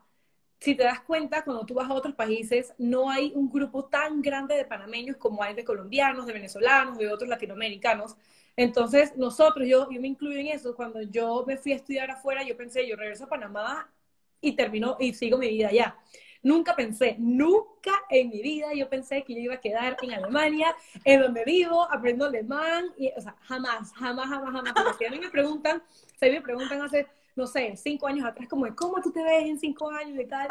si 0.64 0.74
te 0.74 0.84
das 0.84 1.00
cuenta, 1.00 1.44
cuando 1.44 1.66
tú 1.66 1.74
vas 1.74 1.90
a 1.90 1.92
otros 1.92 2.14
países, 2.14 2.72
no 2.78 3.10
hay 3.10 3.32
un 3.34 3.50
grupo 3.52 3.84
tan 3.84 4.22
grande 4.22 4.54
de 4.54 4.64
panameños 4.64 5.18
como 5.18 5.42
hay 5.42 5.52
de 5.52 5.62
colombianos, 5.62 6.24
de 6.24 6.32
venezolanos, 6.32 6.96
de 6.96 7.12
otros 7.12 7.28
latinoamericanos. 7.28 8.16
Entonces, 8.56 9.14
nosotros, 9.14 9.68
yo, 9.68 9.90
yo 9.90 10.00
me 10.00 10.08
incluyo 10.08 10.38
en 10.38 10.46
eso, 10.46 10.74
cuando 10.74 11.02
yo 11.02 11.44
me 11.46 11.58
fui 11.58 11.72
a 11.72 11.76
estudiar 11.76 12.10
afuera, 12.10 12.42
yo 12.44 12.56
pensé, 12.56 12.88
yo 12.88 12.96
regreso 12.96 13.24
a 13.24 13.28
Panamá 13.28 13.92
y 14.40 14.56
termino 14.56 14.96
y 14.98 15.12
sigo 15.12 15.36
mi 15.36 15.50
vida 15.50 15.68
allá. 15.68 15.98
Nunca 16.42 16.74
pensé, 16.74 17.16
nunca 17.18 17.92
en 18.08 18.30
mi 18.30 18.40
vida 18.40 18.72
yo 18.74 18.88
pensé 18.88 19.22
que 19.22 19.34
yo 19.34 19.40
iba 19.40 19.54
a 19.56 19.60
quedar 19.60 19.98
en 20.00 20.14
Alemania, 20.14 20.74
en 21.04 21.20
donde 21.20 21.44
vivo, 21.44 21.86
aprendo 21.92 22.24
alemán, 22.24 22.86
y, 22.96 23.12
o 23.14 23.20
sea, 23.20 23.36
jamás, 23.42 23.92
jamás, 23.92 24.30
jamás, 24.30 24.64
jamás. 24.64 24.96
si 24.96 25.04
a 25.04 25.10
mí 25.10 25.18
me 25.18 25.28
preguntan, 25.28 25.82
si 26.18 26.30
me 26.30 26.40
preguntan 26.40 26.80
hace, 26.80 27.06
no 27.36 27.46
sé, 27.46 27.76
cinco 27.76 28.06
años 28.06 28.26
atrás, 28.26 28.48
como, 28.48 28.66
¿cómo 28.74 29.00
tú 29.02 29.10
te 29.10 29.22
ves 29.22 29.46
en 29.46 29.58
cinco 29.58 29.90
años 29.90 30.18
y 30.20 30.26
tal? 30.26 30.48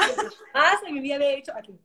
Ah, 0.54 0.78
mi 0.92 1.00
vida 1.00 1.16
había 1.16 1.34
hecho 1.34 1.54
aquí. 1.56 1.80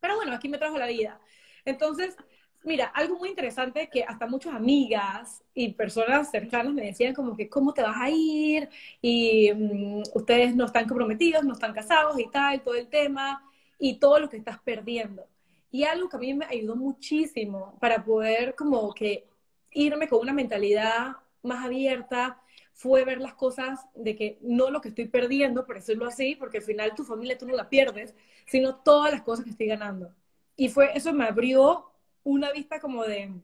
Pero 0.00 0.16
bueno, 0.16 0.32
aquí 0.32 0.48
me 0.48 0.58
trajo 0.58 0.78
la 0.78 0.86
vida. 0.86 1.20
Entonces, 1.64 2.16
Mira, 2.62 2.86
algo 2.88 3.16
muy 3.16 3.30
interesante 3.30 3.88
que 3.88 4.04
hasta 4.04 4.26
muchas 4.26 4.54
amigas 4.54 5.42
y 5.54 5.72
personas 5.72 6.30
cercanas 6.30 6.74
me 6.74 6.82
decían 6.82 7.14
como 7.14 7.34
que, 7.34 7.48
¿cómo 7.48 7.72
te 7.72 7.82
vas 7.82 7.96
a 7.98 8.10
ir? 8.10 8.68
Y 9.00 9.50
mm, 9.52 10.02
ustedes 10.14 10.54
no 10.54 10.66
están 10.66 10.86
comprometidos, 10.86 11.42
no 11.42 11.54
están 11.54 11.72
casados 11.72 12.18
y 12.20 12.28
tal, 12.28 12.60
todo 12.62 12.74
el 12.74 12.88
tema, 12.88 13.42
y 13.78 13.98
todo 13.98 14.20
lo 14.20 14.28
que 14.28 14.36
estás 14.36 14.58
perdiendo. 14.60 15.26
Y 15.72 15.84
algo 15.84 16.08
que 16.08 16.16
a 16.16 16.20
mí 16.20 16.34
me 16.34 16.44
ayudó 16.46 16.76
muchísimo 16.76 17.76
para 17.80 18.04
poder 18.04 18.54
como 18.54 18.92
que 18.92 19.26
irme 19.72 20.08
con 20.08 20.20
una 20.20 20.34
mentalidad 20.34 21.16
más 21.42 21.64
abierta 21.64 22.40
fue 22.80 23.04
ver 23.04 23.20
las 23.20 23.34
cosas 23.34 23.86
de 23.94 24.16
que 24.16 24.38
no 24.40 24.70
lo 24.70 24.80
que 24.80 24.88
estoy 24.88 25.06
perdiendo, 25.06 25.66
por 25.66 25.76
decirlo 25.76 26.06
así, 26.06 26.34
porque 26.34 26.58
al 26.58 26.64
final 26.64 26.94
tu 26.94 27.04
familia 27.04 27.36
tú 27.36 27.46
no 27.46 27.54
la 27.54 27.68
pierdes, 27.68 28.14
sino 28.46 28.76
todas 28.76 29.12
las 29.12 29.20
cosas 29.20 29.44
que 29.44 29.50
estoy 29.50 29.66
ganando. 29.66 30.14
Y 30.56 30.70
fue, 30.70 30.90
eso 30.94 31.12
me 31.12 31.24
abrió 31.24 31.92
una 32.24 32.50
vista 32.52 32.80
como 32.80 33.04
de 33.04 33.34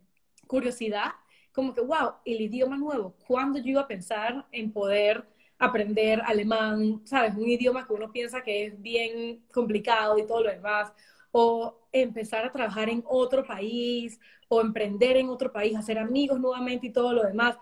curiosidad, 0.47 1.13
como 1.53 1.75
que, 1.75 1.83
wow, 1.83 2.15
el 2.25 2.41
idioma 2.41 2.79
nuevo, 2.79 3.15
¿cuándo 3.27 3.59
yo 3.59 3.73
iba 3.73 3.83
a 3.83 3.89
pensar 3.89 4.47
en 4.53 4.73
poder 4.73 5.27
aprender 5.59 6.23
alemán, 6.25 7.03
sabes, 7.05 7.35
un 7.35 7.47
idioma 7.47 7.87
que 7.87 7.93
uno 7.93 8.11
piensa 8.13 8.43
que 8.43 8.65
es 8.65 8.81
bien 8.81 9.45
complicado 9.53 10.19
y 10.19 10.27
todo 10.27 10.45
lo 10.45 10.51
demás, 10.51 10.93
o 11.31 11.87
empezar 11.93 12.47
a 12.47 12.53
trabajar 12.53 12.89
en 12.89 13.05
otro 13.07 13.45
país, 13.45 14.19
o 14.49 14.63
emprender 14.63 15.19
en 15.19 15.29
otro 15.29 15.53
país, 15.53 15.77
hacer 15.77 15.99
amigos 15.99 16.41
nuevamente 16.41 16.87
y 16.87 16.93
todo 16.93 17.13
lo 17.13 17.23
demás? 17.23 17.59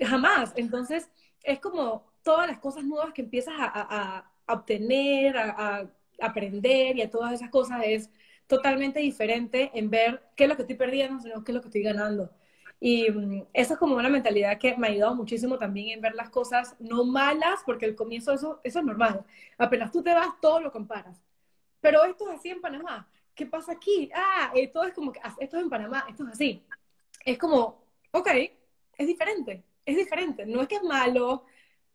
Jamás. 0.00 0.52
Entonces, 0.56 1.10
es 1.42 1.60
como 1.60 2.06
todas 2.22 2.46
las 2.46 2.58
cosas 2.58 2.84
nuevas 2.84 3.12
que 3.12 3.22
empiezas 3.22 3.54
a, 3.58 4.30
obtener, 4.46 5.36
a, 5.36 5.50
a 5.50 5.90
aprender 6.20 6.96
y 6.96 7.02
a 7.02 7.10
todas 7.10 7.32
esas 7.32 7.50
cosas 7.50 7.82
es 7.84 8.10
totalmente 8.46 9.00
diferente 9.00 9.70
en 9.74 9.90
ver 9.90 10.22
qué 10.34 10.44
es 10.44 10.50
lo 10.50 10.56
que 10.56 10.62
estoy 10.62 10.76
perdiendo, 10.76 11.20
sino 11.20 11.44
qué 11.44 11.52
es 11.52 11.56
lo 11.56 11.60
que 11.60 11.68
estoy 11.68 11.82
ganando. 11.82 12.30
Y 12.80 13.10
mm, 13.10 13.46
eso 13.52 13.74
es 13.74 13.78
como 13.78 13.96
una 13.96 14.08
mentalidad 14.08 14.58
que 14.58 14.76
me 14.76 14.88
ha 14.88 14.90
ayudado 14.90 15.14
muchísimo 15.14 15.58
también 15.58 15.90
en 15.90 16.00
ver 16.00 16.14
las 16.14 16.30
cosas 16.30 16.76
no 16.78 17.04
malas, 17.04 17.60
porque 17.66 17.86
el 17.86 17.94
comienzo 17.94 18.32
eso, 18.32 18.60
eso 18.64 18.78
es 18.78 18.84
normal. 18.84 19.24
Apenas 19.58 19.90
tú 19.92 20.02
te 20.02 20.14
vas, 20.14 20.28
todo 20.40 20.60
lo 20.60 20.72
comparas. 20.72 21.20
Pero 21.80 22.04
esto 22.04 22.30
es 22.30 22.38
así 22.38 22.50
en 22.50 22.60
Panamá. 22.60 23.08
¿Qué 23.34 23.46
pasa 23.46 23.72
aquí? 23.72 24.10
Ah, 24.14 24.50
esto 24.54 24.82
es 24.84 24.94
como 24.94 25.12
que 25.12 25.20
ah, 25.22 25.34
esto 25.38 25.56
es 25.56 25.62
en 25.62 25.70
Panamá, 25.70 26.06
esto 26.08 26.24
es 26.24 26.30
así. 26.30 26.64
Es 27.24 27.38
como, 27.38 27.84
ok, 28.12 28.28
es 28.96 29.06
diferente, 29.06 29.64
es 29.88 29.96
diferente. 29.96 30.44
No 30.44 30.60
es 30.60 30.68
que 30.68 30.76
es 30.76 30.82
malo, 30.82 31.44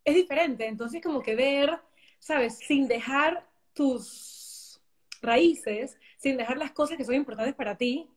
es 0.04 0.16
diferente. 0.16 0.66
Entonces 0.66 1.02
como 1.02 1.22
que 1.22 1.36
ver, 1.36 1.80
¿sabes? 2.18 2.58
Sin 2.58 2.88
dejar 2.88 3.48
tus 3.74 4.82
raíces, 5.22 6.00
sin 6.18 6.36
dejar 6.38 6.58
las 6.58 6.72
cosas 6.72 6.98
que 6.98 7.06
son 7.06 7.14
importantes 7.14 7.54
para 7.54 7.78
ti, 7.78 8.10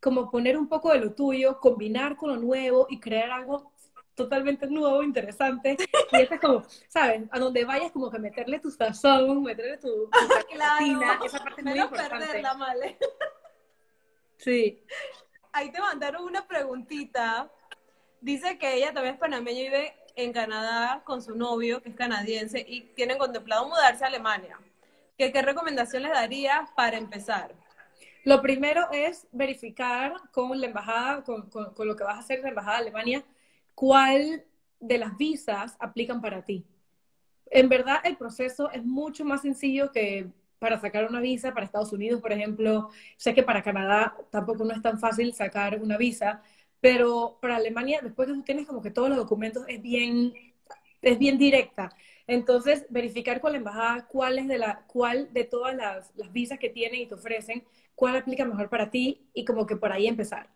como 0.00 0.30
poner 0.30 0.58
un 0.58 0.68
poco 0.68 0.92
de 0.92 0.98
lo 0.98 1.12
tuyo, 1.12 1.60
combinar 1.60 2.16
con 2.16 2.30
lo 2.30 2.36
nuevo 2.36 2.88
y 2.90 2.98
crear 2.98 3.30
algo 3.30 3.72
totalmente 4.16 4.66
nuevo, 4.66 5.02
interesante. 5.04 5.76
Y 6.10 6.16
eso 6.20 6.34
es 6.34 6.40
como, 6.40 6.64
¿sabes? 6.88 7.22
A 7.30 7.38
donde 7.38 7.64
vayas, 7.64 7.92
como 7.92 8.10
que 8.10 8.18
meterle 8.18 8.58
tu 8.58 8.70
sazón, 8.72 9.44
meterle 9.44 9.78
tu, 9.78 9.88
tu 9.88 10.10
claro. 10.52 11.24
esa 11.24 11.38
parte 11.38 11.60
es 11.60 11.64
muy 11.64 11.78
importante. 11.78 12.26
perderla, 12.26 12.54
Male. 12.54 12.98
Sí. 14.38 14.82
Ahí 15.52 15.70
te 15.70 15.78
mandaron 15.78 16.24
una 16.24 16.46
preguntita. 16.48 17.48
Dice 18.20 18.58
que 18.58 18.74
ella 18.74 18.92
también 18.92 19.14
es 19.14 19.20
panameña 19.20 19.60
y 19.60 19.64
vive 19.64 19.94
en 20.14 20.32
Canadá 20.32 21.02
con 21.04 21.22
su 21.22 21.34
novio, 21.34 21.82
que 21.82 21.88
es 21.88 21.96
canadiense, 21.96 22.64
y 22.66 22.82
tienen 22.94 23.18
contemplado 23.18 23.66
mudarse 23.66 24.04
a 24.04 24.08
Alemania. 24.08 24.58
¿Qué, 25.16 25.30
recomendación 25.42 26.02
les 26.02 26.12
daría 26.12 26.68
para 26.76 26.98
empezar? 26.98 27.54
Lo 28.24 28.42
primero 28.42 28.90
es 28.92 29.26
verificar 29.32 30.14
con 30.32 30.58
la 30.60 30.66
embajada, 30.66 31.22
con, 31.24 31.48
con, 31.48 31.88
lo 31.88 31.96
que 31.96 32.04
vas 32.04 32.16
a 32.16 32.20
hacer 32.20 32.38
en 32.38 32.44
la 32.44 32.48
embajada 32.50 32.76
de 32.76 32.82
Alemania, 32.82 33.24
cuál 33.74 34.44
de 34.78 34.98
las 34.98 35.16
visas 35.16 35.76
aplican 35.78 36.20
para 36.20 36.44
ti. 36.44 36.66
En 37.46 37.68
verdad, 37.68 38.00
el 38.04 38.16
proceso 38.16 38.70
es 38.70 38.84
mucho 38.84 39.24
más 39.24 39.42
sencillo 39.42 39.90
que 39.92 40.30
para 40.58 40.78
sacar 40.78 41.06
una 41.06 41.20
visa 41.20 41.52
para 41.52 41.66
Estados 41.66 41.92
Unidos, 41.92 42.20
por 42.20 42.32
ejemplo. 42.32 42.90
Sé 43.16 43.34
que 43.34 43.42
para 43.42 43.62
Canadá 43.62 44.14
tampoco 44.30 44.64
no 44.64 44.72
es 44.72 44.82
tan 44.82 44.98
fácil 45.00 45.34
sacar 45.34 45.80
una 45.82 45.96
visa, 45.96 46.42
pero 46.80 47.38
para 47.40 47.56
Alemania, 47.56 48.00
después 48.02 48.28
que 48.28 48.34
tú 48.34 48.42
tienes 48.42 48.66
como 48.66 48.82
que 48.82 48.90
todos 48.90 49.08
los 49.08 49.18
documentos, 49.18 49.64
es 49.68 49.82
bien, 49.82 50.32
es 51.02 51.18
bien 51.18 51.38
directa. 51.38 51.90
Entonces, 52.26 52.86
verificar 52.90 53.40
con 53.40 53.52
la 53.52 53.58
embajada 53.58 54.06
cuál 54.06 54.38
es 54.38 54.48
de 54.48 54.58
la, 54.58 54.84
cuál 54.86 55.32
de 55.32 55.44
todas 55.44 55.74
las, 55.74 56.12
las 56.16 56.32
visas 56.32 56.58
que 56.58 56.70
tienen 56.70 57.00
y 57.00 57.06
te 57.06 57.14
ofrecen, 57.14 57.64
cuál 57.94 58.16
aplica 58.16 58.44
mejor 58.44 58.68
para 58.68 58.90
ti 58.90 59.28
y 59.34 59.44
como 59.44 59.66
que 59.66 59.76
por 59.76 59.92
ahí 59.92 60.06
empezar. 60.06 60.48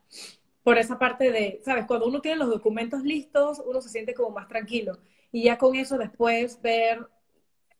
Por 0.63 0.79
esa 0.79 0.99
parte 0.99 1.31
de, 1.31 1.61
sabes, 1.65 1.85
cuando 1.87 2.07
uno 2.07 2.21
tiene 2.21 2.39
los 2.39 2.49
documentos 2.49 3.03
listos, 3.03 3.63
uno 3.67 3.83
se 3.83 3.91
siente 3.91 4.15
como 4.15 4.31
más 4.31 4.49
tranquilo. 4.49 4.99
Y 5.31 5.45
ya 5.45 5.59
con 5.59 5.75
eso 5.77 5.99
después 5.99 6.63
ver 6.63 7.07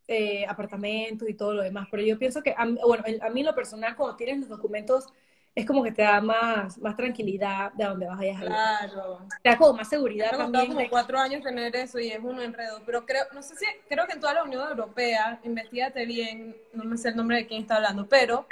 eh, 0.07 0.45
apartamentos 0.47 1.29
y 1.29 1.35
todo 1.35 1.55
lo 1.55 1.63
demás. 1.63 1.89
Pero 1.91 2.03
yo 2.03 2.19
pienso 2.19 2.43
que, 2.43 2.55
bueno, 2.87 3.05
a 3.23 3.31
mí 3.31 3.43
lo 3.43 3.55
personal, 3.55 3.97
cuando 3.97 4.17
tienes 4.17 4.41
los 4.41 4.49
documentos 4.49 5.07
es 5.55 5.67
como 5.67 5.85
que 5.85 5.93
te 5.93 6.03
da 6.03 6.21
más, 6.21 6.79
más 6.79 6.97
tranquilidad 6.97 7.73
de 7.75 7.85
dónde 7.85 8.07
vas 8.07 8.19
a 8.19 8.23
viajar. 8.23 8.47
Claro. 8.47 9.21
Te 9.41 9.51
da 9.51 9.57
como 9.57 9.75
más 9.75 9.89
seguridad 9.89 10.33
me 10.33 10.39
también. 10.39 10.67
como 10.67 10.89
cuatro 10.91 11.17
años 11.19 11.43
tener 11.43 11.75
eso 11.77 12.01
y 12.01 12.11
es 12.11 12.19
un 12.19 12.41
enredo. 12.41 12.83
Pero 12.85 13.07
creo, 13.07 13.25
no 13.33 13.41
sé 13.41 13.55
si, 13.57 13.67
creo 13.89 14.07
que 14.07 14.15
en 14.15 14.21
toda 14.21 14.35
la 14.35 14.43
Unión 14.43 14.69
Europea, 14.69 15.39
investigate 15.45 16.07
bien, 16.07 16.57
no 16.73 16.85
me 16.85 16.97
sé 16.97 17.11
el 17.11 17.17
nombre 17.17 17.37
de 17.37 17.47
quién 17.47 17.63
está 17.63 17.77
hablando, 17.77 18.09
pero 18.09 18.49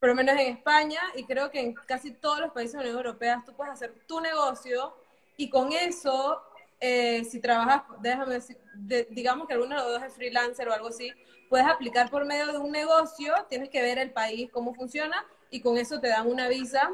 por 0.00 0.08
lo 0.08 0.16
menos 0.16 0.34
en 0.34 0.56
España 0.56 1.00
y 1.14 1.24
creo 1.24 1.48
que 1.48 1.60
en 1.60 1.74
casi 1.74 2.10
todos 2.10 2.40
los 2.40 2.50
países 2.50 2.72
de 2.72 2.78
la 2.78 2.84
Unión 2.90 3.06
Europea 3.06 3.42
tú 3.46 3.52
puedes 3.52 3.72
hacer 3.72 3.94
tu 4.08 4.20
negocio 4.20 4.96
y 5.36 5.48
con 5.48 5.70
eso, 5.72 6.42
eh, 6.80 7.22
si 7.24 7.40
trabajas, 7.40 7.82
déjame 8.00 8.34
decir, 8.34 8.58
digamos 9.10 9.46
que 9.46 9.54
alguno 9.54 9.76
de 9.76 9.82
los 9.82 9.92
dos 9.92 10.02
es 10.02 10.12
freelancer 10.12 10.68
o 10.68 10.72
algo 10.72 10.88
así, 10.88 11.12
puedes 11.48 11.68
aplicar 11.68 12.10
por 12.10 12.24
medio 12.24 12.50
de 12.50 12.58
un 12.58 12.72
negocio, 12.72 13.32
tienes 13.48 13.68
que 13.68 13.80
ver 13.80 13.98
el 13.98 14.10
país, 14.10 14.50
cómo 14.50 14.74
funciona 14.74 15.24
y 15.52 15.60
con 15.60 15.76
eso 15.76 16.00
te 16.00 16.08
dan 16.08 16.26
una 16.26 16.48
visa 16.48 16.90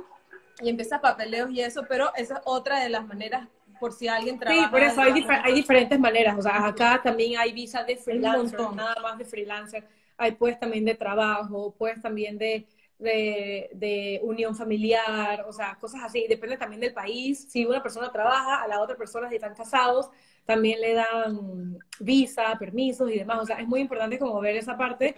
y 0.61 0.69
empiezas 0.69 1.01
papeleos 1.01 1.51
y 1.51 1.61
eso, 1.61 1.85
pero 1.89 2.13
esa 2.17 2.35
es 2.35 2.41
otra 2.45 2.81
de 2.81 2.89
las 2.89 3.07
maneras 3.07 3.49
por 3.79 3.93
si 3.93 4.09
alguien 4.09 4.39
trabaja. 4.39 4.65
Sí, 4.65 4.71
por 4.71 4.81
eso 4.81 5.01
hay, 5.01 5.25
hay, 5.45 5.55
diferentes 5.55 5.99
maneras. 5.99 6.37
O 6.37 6.43
sea, 6.43 6.67
acá 6.67 7.01
también 7.03 7.39
hay 7.39 7.53
visa 7.53 7.85
de 7.85 7.97
freelancer, 7.97 8.59
nada 8.75 8.97
más 9.01 9.17
de 9.17 9.25
freelancer. 9.25 9.87
Hay 10.17 10.33
pues 10.33 10.59
también 10.59 10.85
de 10.85 10.97
trabajo, 10.97 11.73
pues 11.79 12.03
también 12.03 12.37
de, 12.37 12.67
de, 12.99 13.71
de, 13.73 14.21
unión 14.25 14.57
familiar, 14.57 15.45
o 15.47 15.53
sea, 15.53 15.77
cosas 15.81 16.03
así. 16.03 16.27
Depende 16.29 16.57
también 16.57 16.81
del 16.81 16.93
país. 16.93 17.47
Si 17.49 17.65
una 17.65 17.81
persona 17.81 18.11
trabaja, 18.11 18.61
a 18.61 18.67
la 18.67 18.81
otra 18.81 18.97
persona, 18.97 19.29
si 19.29 19.37
están 19.37 19.55
casados, 19.55 20.11
también 20.45 20.81
le 20.81 20.95
dan 20.95 21.79
visa, 22.01 22.57
permisos 22.59 23.09
y 23.13 23.19
demás. 23.19 23.39
O 23.43 23.47
sea, 23.47 23.61
es 23.61 23.69
muy 23.69 23.81
importante 23.81 24.19
como 24.19 24.41
ver 24.41 24.57
esa 24.57 24.77
parte 24.77 25.17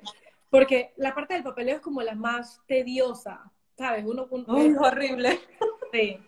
porque 0.51 0.93
la 0.97 1.15
parte 1.15 1.35
del 1.35 1.45
papeleo 1.45 1.77
es 1.77 1.83
como 1.83 2.03
la 2.03 2.15
más 2.15 2.61
tediosa, 2.67 3.51
¿sabes? 3.79 4.05
Uno, 4.05 4.29
es 4.59 4.77
horrible. 4.79 5.41
Sí. 5.93 6.19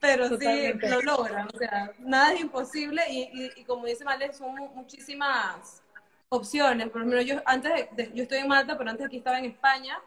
Pero 0.00 0.36
sí, 0.36 0.72
lo 0.80 1.02
logran. 1.02 1.48
O 1.52 1.58
sea, 1.58 1.92
nada 1.98 2.34
es 2.34 2.40
imposible 2.40 3.02
y, 3.08 3.52
y, 3.56 3.64
como 3.64 3.86
dice 3.86 4.04
Male, 4.04 4.32
son 4.32 4.54
muchísimas 4.74 5.82
opciones. 6.28 6.88
Por 6.90 7.02
ejemplo, 7.02 7.22
yo 7.22 7.40
antes, 7.46 7.88
de, 7.94 8.10
yo 8.12 8.24
estoy 8.24 8.38
en 8.38 8.48
Malta, 8.48 8.76
pero 8.76 8.90
antes 8.90 9.06
aquí 9.06 9.18
estaba 9.18 9.38
en 9.38 9.44
España 9.44 10.00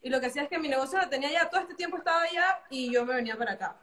y 0.00 0.08
lo 0.08 0.20
que 0.20 0.26
hacía 0.26 0.42
es 0.42 0.48
que 0.48 0.58
mi 0.58 0.68
negocio 0.68 0.98
lo 0.98 1.08
tenía 1.08 1.30
ya, 1.30 1.50
todo 1.50 1.60
este 1.60 1.74
tiempo 1.74 1.98
estaba 1.98 2.22
allá 2.22 2.60
y 2.70 2.92
yo 2.92 3.04
me 3.04 3.14
venía 3.14 3.36
para 3.36 3.52
acá. 3.52 3.76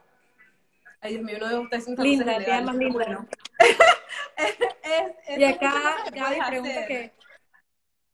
Ay, 1.00 1.12
Dios 1.12 1.24
mío, 1.24 1.38
no 1.38 1.46
me 1.46 1.58
gusta 1.58 1.76
eso. 1.76 1.94
Linda, 1.96 2.38
te 2.38 2.60
más 2.62 2.74
linda. 2.74 2.92
Bueno. 2.92 3.28
y 5.36 5.44
acá 5.44 5.72
Gaby 6.12 6.38
pregunta 6.48 6.86
que 6.86 7.12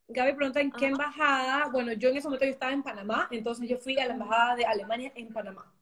Gaby 0.08 0.34
pregunta 0.34 0.60
en 0.60 0.70
qué 0.70 0.86
embajada. 0.86 1.68
Bueno, 1.68 1.92
yo 1.92 2.10
en 2.10 2.16
ese 2.16 2.28
momento 2.28 2.44
yo 2.44 2.52
estaba 2.52 2.72
en 2.72 2.82
Panamá, 2.82 3.28
entonces 3.30 3.68
yo 3.68 3.78
fui 3.78 3.98
a 3.98 4.06
la 4.06 4.14
embajada 4.14 4.56
de 4.56 4.64
Alemania 4.64 5.12
en 5.14 5.32
Panamá. 5.32 5.72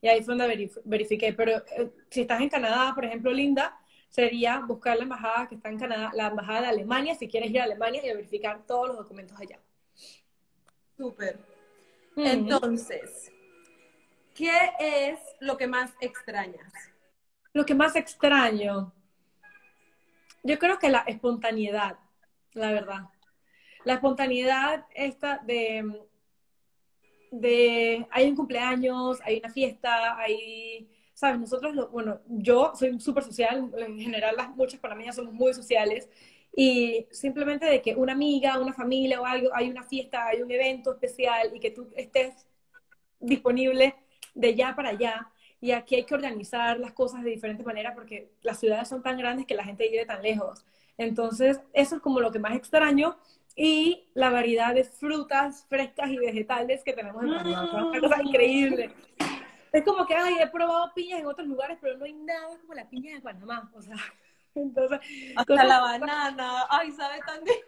Y 0.00 0.08
ahí 0.08 0.22
fue 0.22 0.36
donde 0.36 0.70
verifiqué. 0.84 1.32
Pero 1.32 1.58
eh, 1.76 1.90
si 2.10 2.22
estás 2.22 2.40
en 2.40 2.48
Canadá, 2.48 2.92
por 2.94 3.04
ejemplo, 3.04 3.32
Linda, 3.32 3.78
sería 4.08 4.60
buscar 4.60 4.96
la 4.96 5.04
embajada 5.04 5.48
que 5.48 5.54
está 5.54 5.68
en 5.68 5.78
Canadá, 5.78 6.10
la 6.14 6.28
embajada 6.28 6.62
de 6.62 6.66
Alemania, 6.68 7.14
si 7.14 7.28
quieres 7.28 7.50
ir 7.50 7.60
a 7.60 7.64
Alemania 7.64 8.04
y 8.04 8.08
verificar 8.08 8.64
todos 8.66 8.88
los 8.88 8.96
documentos 8.96 9.38
allá. 9.38 9.58
Súper. 10.96 11.38
Entonces, 12.16 13.30
¿qué 14.34 14.72
es 14.80 15.20
lo 15.40 15.56
que 15.56 15.68
más 15.68 15.92
extrañas? 16.00 16.72
Lo 17.52 17.64
que 17.64 17.74
más 17.74 17.94
extraño. 17.94 18.92
Yo 20.42 20.58
creo 20.58 20.78
que 20.78 20.88
la 20.88 21.00
espontaneidad, 21.00 21.98
la 22.54 22.72
verdad. 22.72 23.08
La 23.88 23.94
espontaneidad 23.94 24.84
esta 24.94 25.38
de, 25.46 25.82
de 27.30 28.06
hay 28.10 28.28
un 28.28 28.36
cumpleaños, 28.36 29.18
hay 29.24 29.38
una 29.38 29.48
fiesta, 29.48 30.14
hay, 30.18 30.90
sabes, 31.14 31.40
nosotros, 31.40 31.90
bueno, 31.90 32.20
yo 32.26 32.72
soy 32.74 33.00
súper 33.00 33.24
social, 33.24 33.72
en 33.78 33.98
general 33.98 34.36
las 34.36 34.54
muchas 34.54 34.78
mí 34.94 35.10
somos 35.10 35.32
muy 35.32 35.54
sociales, 35.54 36.06
y 36.54 37.06
simplemente 37.10 37.64
de 37.64 37.80
que 37.80 37.94
una 37.94 38.12
amiga, 38.12 38.60
una 38.60 38.74
familia 38.74 39.22
o 39.22 39.24
algo, 39.24 39.48
hay 39.54 39.70
una 39.70 39.82
fiesta, 39.82 40.26
hay 40.26 40.42
un 40.42 40.50
evento 40.50 40.92
especial 40.92 41.50
y 41.56 41.58
que 41.58 41.70
tú 41.70 41.88
estés 41.96 42.46
disponible 43.20 43.94
de 44.34 44.54
ya 44.54 44.76
para 44.76 44.90
allá. 44.90 45.30
Y 45.62 45.70
aquí 45.70 45.94
hay 45.94 46.04
que 46.04 46.14
organizar 46.14 46.78
las 46.78 46.92
cosas 46.92 47.22
de 47.22 47.30
diferentes 47.30 47.64
maneras 47.64 47.94
porque 47.94 48.32
las 48.42 48.60
ciudades 48.60 48.86
son 48.86 49.02
tan 49.02 49.16
grandes 49.16 49.46
que 49.46 49.54
la 49.54 49.64
gente 49.64 49.88
vive 49.88 50.04
tan 50.04 50.20
lejos. 50.22 50.66
Entonces, 50.98 51.60
eso 51.72 51.96
es 51.96 52.02
como 52.02 52.20
lo 52.20 52.30
que 52.30 52.38
más 52.38 52.54
extraño 52.54 53.16
y 53.60 54.08
la 54.14 54.30
variedad 54.30 54.72
de 54.72 54.84
frutas 54.84 55.66
frescas 55.68 56.08
y 56.10 56.16
vegetales 56.16 56.84
que 56.84 56.92
tenemos 56.92 57.24
en 57.24 57.30
Panamá. 57.30 57.64
Es 57.64 57.72
una 57.72 58.00
cosa 58.00 58.22
increíble. 58.22 58.92
Es 59.72 59.84
como 59.84 60.06
que, 60.06 60.14
ay, 60.14 60.36
he 60.40 60.46
probado 60.46 60.94
piñas 60.94 61.18
en 61.18 61.26
otros 61.26 61.48
lugares, 61.48 61.76
pero 61.80 61.98
no 61.98 62.04
hay 62.04 62.12
nada 62.12 62.56
como 62.60 62.74
la 62.74 62.88
piña 62.88 63.16
de 63.16 63.20
Panamá. 63.20 63.68
O 63.74 63.82
sea, 63.82 63.96
entonces... 64.54 65.00
Hasta 65.34 65.64
la 65.64 65.80
banana. 65.80 66.66
Ay, 66.70 66.92
sabe 66.92 67.18
tan 67.26 67.42
bien. 67.42 67.58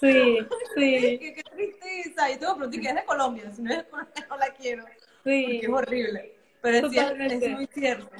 Sí, 0.00 0.38
sí. 0.74 1.18
qué, 1.20 1.34
qué, 1.36 1.42
tristeza. 1.44 2.28
Y 2.28 2.38
tengo 2.38 2.56
preguntar 2.56 2.80
que 2.80 2.88
es 2.88 2.94
de 2.96 3.04
Colombia, 3.04 3.50
si 3.52 3.62
no 3.62 3.70
es 3.70 3.78
de 3.78 3.84
Colombia 3.90 4.26
no 4.28 4.36
la 4.38 4.50
quiero. 4.54 4.84
Sí. 5.22 5.44
Porque 5.44 5.60
es 5.62 5.68
horrible. 5.68 6.34
Pero 6.62 6.86
es, 6.88 6.92
cierto, 6.92 7.22
es 7.22 7.50
muy 7.52 7.66
cierto. 7.68 8.10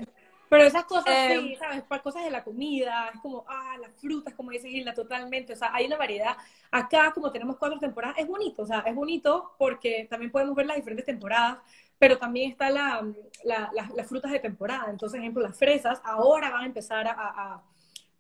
Pero 0.53 0.65
esas 0.65 0.85
cosas, 0.85 1.15
sí, 1.29 1.55
em, 1.55 1.59
¿sabes? 1.59 2.03
Cosas 2.03 2.25
de 2.25 2.31
la 2.31 2.45
comida, 2.45 3.09
es 3.15 3.21
como, 3.23 3.43
ah, 3.49 3.75
las 3.81 3.91
frutas, 3.99 4.35
como 4.35 4.51
dice 4.51 4.69
Gilda, 4.69 4.93
totalmente. 4.93 5.55
O 5.55 5.57
sea, 5.57 5.71
hay 5.73 5.87
una 5.87 5.97
variedad. 5.97 6.37
Acá, 6.71 7.11
como 7.15 7.33
tenemos 7.33 7.57
cuatro 7.57 7.79
temporadas, 7.79 8.19
es 8.19 8.27
bonito. 8.27 8.61
O 8.61 8.67
sea, 8.67 8.81
es 8.81 8.95
bonito 8.95 9.55
porque 9.57 10.07
también 10.11 10.31
podemos 10.31 10.55
ver 10.55 10.67
las 10.67 10.77
diferentes 10.77 11.07
temporadas, 11.07 11.57
pero 11.99 12.19
también 12.19 12.51
están 12.51 12.75
la, 12.75 13.03
la, 13.45 13.71
las 13.73 14.07
frutas 14.07 14.31
de 14.31 14.41
temporada. 14.41 14.91
Entonces, 14.91 15.21
ejemplo, 15.21 15.43
las 15.43 15.57
fresas 15.57 16.03
ahora 16.05 16.51
van 16.51 16.65
a 16.65 16.67
empezar 16.67 17.07
a, 17.09 17.15
a, 17.17 17.63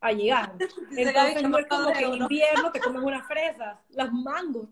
a 0.00 0.12
llegar. 0.12 0.54
Entonces, 0.96 1.42
no 1.42 1.58
es 1.58 1.66
como 1.66 1.92
que 1.92 2.02
en 2.02 2.14
invierno 2.14 2.72
te 2.72 2.80
comes 2.80 3.02
unas 3.02 3.26
fresas. 3.26 3.76
Las 3.90 4.10
mangos. 4.10 4.68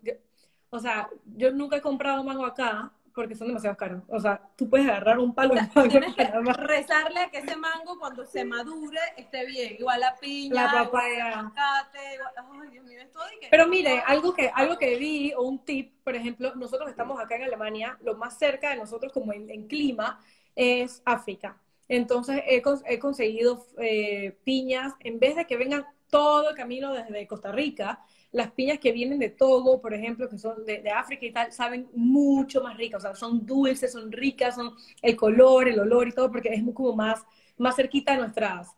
O 0.71 0.79
sea, 0.79 1.11
yo 1.37 1.53
nunca 1.53 1.77
he 1.77 1.83
comprado 1.83 2.25
mango 2.25 2.47
acá, 2.47 2.91
porque 3.15 3.35
son 3.35 3.49
demasiado 3.49 3.77
caros. 3.77 4.03
O 4.09 4.19
sea, 4.21 4.41
tú 4.57 4.69
puedes 4.69 4.87
agarrar 4.89 5.19
un 5.19 5.35
palo 5.35 5.55
de 5.55 5.63
mango. 5.75 5.89
Tienes 5.89 6.15
que 6.15 6.25
rezarle 6.25 7.21
a 7.21 7.31
que 7.31 7.39
ese 7.39 7.57
mango 7.57 7.99
cuando 7.99 8.25
se 8.27 8.45
madure 8.45 8.99
esté 9.17 9.47
bien. 9.47 9.77
Igual 9.79 10.01
la 10.01 10.17
piña, 10.17 10.65
la 10.65 10.85
papaya. 10.85 11.29
Igual 11.29 11.53
Ay, 11.57 12.69
Dios 12.71 12.85
mío, 12.85 13.01
esto 13.01 13.21
que... 13.41 13.49
Pero 13.51 13.67
mire, 13.67 14.03
algo 14.07 14.35
que, 14.35 14.51
algo 14.55 14.79
que 14.79 14.97
vi, 14.97 15.33
o 15.33 15.43
un 15.43 15.65
tip, 15.65 15.93
por 16.05 16.15
ejemplo, 16.15 16.55
nosotros 16.55 16.89
estamos 16.91 17.21
acá 17.21 17.37
en 17.37 17.45
Alemania, 17.45 17.99
lo 18.03 18.17
más 18.17 18.39
cerca 18.39 18.71
de 18.71 18.77
nosotros 18.77 19.13
como 19.13 19.33
en, 19.33 19.67
clima 19.67 20.21
es 20.55 21.03
África. 21.05 21.57
Entonces 21.89 22.43
he, 22.47 22.63
he 22.87 22.99
conseguido 22.99 23.67
eh, 23.79 24.39
piñas, 24.45 24.95
en 25.01 25.19
vez 25.19 25.37
de 25.37 25.47
que 25.47 25.57
vengan 25.57 25.87
todo 26.09 26.51
el 26.51 26.57
camino 26.57 26.93
desde 26.93 27.27
Costa 27.27 27.53
Rica, 27.53 28.05
las 28.33 28.53
piñas 28.53 28.79
que 28.79 28.93
vienen 28.93 29.19
de 29.19 29.31
Togo, 29.31 29.81
por 29.81 29.93
ejemplo, 29.93 30.29
que 30.29 30.39
son 30.39 30.65
de, 30.65 30.89
África 30.91 31.27
y 31.27 31.33
tal, 31.33 31.53
saben 31.53 31.89
mucho 31.95 32.63
más 32.63 32.77
ricas, 32.77 33.01
o 33.01 33.03
sea, 33.03 33.15
son 33.15 33.45
dulces, 33.45 33.93
son 33.93 34.13
ricas, 34.13 34.55
son 34.55 34.75
el 35.03 35.17
color, 35.17 35.69
el 35.69 35.81
olor 35.81 36.09
y 36.09 36.13
todo, 36.13 36.31
porque 36.31 36.51
es 36.51 36.63
como 36.75 36.95
más, 36.95 37.25
más 37.59 37.75
cerquita 37.75 38.13
a, 38.13 38.17
nuestras, 38.17 38.77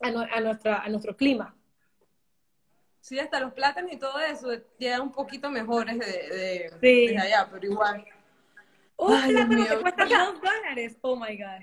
a, 0.00 0.40
nuestra, 0.40 0.78
a 0.78 0.88
nuestro 0.88 1.16
clima. 1.16 1.54
Sí, 3.00 3.18
hasta 3.18 3.40
los 3.40 3.52
plátanos 3.52 3.92
y 3.92 3.98
todo 3.98 4.18
eso 4.18 4.50
llegan 4.78 5.02
un 5.02 5.12
poquito 5.12 5.50
mejores 5.50 5.98
de, 5.98 6.72
de, 6.80 7.18
allá, 7.18 7.48
pero 7.50 7.66
igual. 7.66 8.04
Un 8.96 9.22
plátano 9.28 9.66
te 9.66 9.78
cuesta 9.78 10.04
dos 10.06 10.40
dólares. 10.40 10.96
Oh 11.02 11.16
my 11.16 11.36
God. 11.36 11.62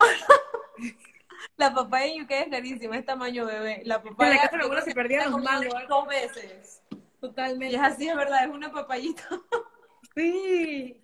La 1.56 1.72
papaya 1.72 2.12
en 2.12 2.22
UK 2.22 2.30
es 2.30 2.48
carísima, 2.48 2.96
es 2.96 3.04
tamaño 3.04 3.46
bebé. 3.46 3.82
La 3.84 4.02
papaya. 4.02 4.30
En 4.30 4.36
la 4.36 4.42
casa 4.48 4.74
de 4.74 4.82
se 4.82 4.94
perdían 4.94 5.30
los 5.30 5.42
mangos. 5.42 5.88
Dos 5.88 6.06
veces. 6.06 6.82
Totalmente. 7.20 7.72
Y 7.72 7.76
es 7.76 7.82
así, 7.82 8.08
es 8.08 8.16
verdad, 8.16 8.44
es 8.44 8.50
una 8.50 8.70
papayita. 8.72 9.28
Sí. 10.14 11.02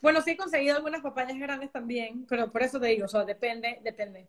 Bueno, 0.00 0.22
sí 0.22 0.30
he 0.30 0.36
conseguido 0.36 0.76
algunas 0.76 1.00
papayas 1.00 1.36
grandes 1.38 1.72
también, 1.72 2.24
pero 2.28 2.52
por 2.52 2.62
eso 2.62 2.78
te 2.78 2.86
digo, 2.86 3.06
o 3.06 3.08
sea, 3.08 3.24
depende, 3.24 3.80
depende. 3.82 4.28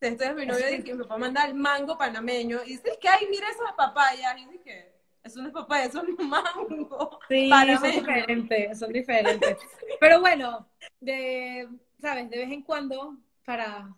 Entonces 0.00 0.34
mi 0.34 0.46
novio 0.46 0.66
dice 0.66 0.84
que 0.84 0.94
mi 0.94 1.02
papá 1.02 1.18
manda 1.18 1.44
el 1.44 1.54
mango 1.54 1.98
panameño 1.98 2.60
y 2.64 2.70
dice 2.70 2.98
que, 2.98 3.08
ay, 3.08 3.26
mira 3.30 3.46
esas 3.50 3.74
papayas. 3.76 4.38
Y 4.38 4.46
dice 4.46 4.94
eso 5.22 5.42
no 5.42 5.48
es 5.48 5.52
papaya, 5.52 5.84
eso 5.84 6.02
es 6.02 6.24
mango. 6.24 7.20
Sí, 7.28 7.50
son 7.50 7.90
diferentes, 7.90 8.78
son 8.78 8.92
diferentes. 8.92 9.58
Pero 10.00 10.20
bueno, 10.20 10.66
de, 11.00 11.68
¿sabes? 12.00 12.30
De 12.30 12.38
vez 12.38 12.50
en 12.50 12.62
cuando 12.62 13.16
para, 13.44 13.96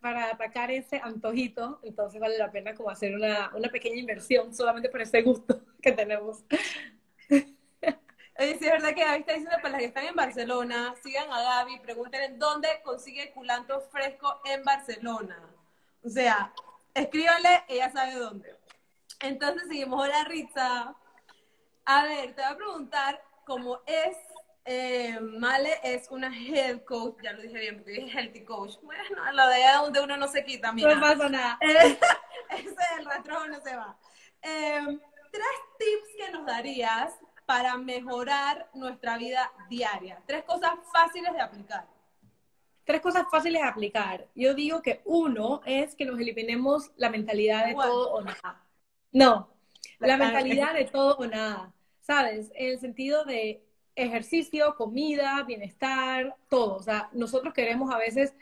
para 0.00 0.30
atacar 0.30 0.70
ese 0.70 1.00
antojito, 1.02 1.80
entonces 1.82 2.20
vale 2.20 2.38
la 2.38 2.50
pena 2.50 2.74
como 2.74 2.90
hacer 2.90 3.14
una, 3.14 3.50
una 3.54 3.68
pequeña 3.68 3.96
inversión 3.96 4.54
solamente 4.54 4.88
por 4.88 5.02
ese 5.02 5.22
gusto 5.22 5.62
que 5.82 5.92
tenemos. 5.92 6.44
Oye, 8.36 8.58
sí, 8.58 8.66
es 8.66 8.72
verdad 8.72 8.94
que 8.94 9.04
Gaby 9.04 9.20
está 9.20 9.32
diciendo 9.32 9.56
para 9.62 9.70
las 9.70 9.78
que 9.78 9.86
están 9.86 10.06
en 10.06 10.16
Barcelona, 10.16 10.94
sigan 11.02 11.32
a 11.32 11.40
Gaby, 11.40 11.78
pregúntenle 11.80 12.36
dónde 12.36 12.68
consigue 12.82 13.30
culanto 13.32 13.80
fresco 13.92 14.40
en 14.44 14.64
Barcelona. 14.64 15.38
O 16.02 16.08
sea, 16.08 16.52
escríbanle, 16.94 17.62
ella 17.68 17.92
sabe 17.92 18.14
dónde. 18.14 18.56
Entonces 19.20 19.68
seguimos. 19.68 20.02
Hola, 20.02 20.24
Ritza. 20.24 20.96
A 21.84 22.04
ver, 22.04 22.34
te 22.34 22.42
voy 22.42 22.52
a 22.52 22.56
preguntar 22.56 23.22
cómo 23.44 23.80
es 23.86 24.16
eh, 24.64 25.20
Male 25.20 25.78
es 25.82 26.10
una 26.10 26.28
head 26.34 26.82
coach, 26.84 27.16
ya 27.22 27.32
lo 27.32 27.42
dije 27.42 27.58
bien 27.58 27.76
porque 27.76 28.06
es 28.06 28.14
healthy 28.14 28.44
coach. 28.44 28.76
Bueno, 28.82 29.02
lo 29.32 29.48
de 29.48 29.60
donde 29.82 30.00
uno 30.00 30.16
no 30.16 30.28
se 30.28 30.44
quita, 30.44 30.72
mira. 30.72 30.94
No 30.94 31.00
pasa 31.00 31.28
nada. 31.28 31.58
ese 31.60 32.74
el 32.98 33.04
retro 33.04 33.46
no 33.46 33.60
se 33.60 33.76
va. 33.76 33.96
Em, 34.40 35.00
tres 35.30 35.46
tips 35.78 36.16
que 36.16 36.32
nos 36.32 36.46
darías 36.46 37.12
para 37.46 37.76
mejorar 37.76 38.70
nuestra 38.74 39.18
vida 39.18 39.52
diaria. 39.68 40.22
Tres 40.26 40.44
cosas 40.44 40.72
fáciles 40.92 41.32
de 41.32 41.40
aplicar. 41.40 41.86
Tres 42.84 43.00
cosas 43.00 43.24
fáciles 43.30 43.60
de 43.60 43.68
aplicar. 43.68 44.28
Yo 44.34 44.54
digo 44.54 44.82
que 44.82 45.02
uno 45.04 45.60
es 45.66 45.94
que 45.94 46.04
nos 46.04 46.18
eliminemos 46.18 46.90
la 46.96 47.10
mentalidad 47.10 47.66
de 47.66 47.74
todo 47.74 48.12
o 48.12 48.22
nada. 48.22 48.62
No, 49.12 49.48
la 49.98 50.16
mentalidad 50.16 50.74
de 50.74 50.84
todo 50.86 51.16
o 51.16 51.26
nada. 51.26 51.72
¿Sabes? 52.00 52.50
En 52.54 52.72
el 52.72 52.80
sentido 52.80 53.24
de 53.24 53.64
ejercicio, 53.96 54.74
comida, 54.76 55.42
bienestar, 55.44 56.36
todo. 56.48 56.76
O 56.76 56.82
sea, 56.82 57.08
nosotros 57.12 57.54
queremos 57.54 57.92
a 57.92 57.98
veces 57.98 58.34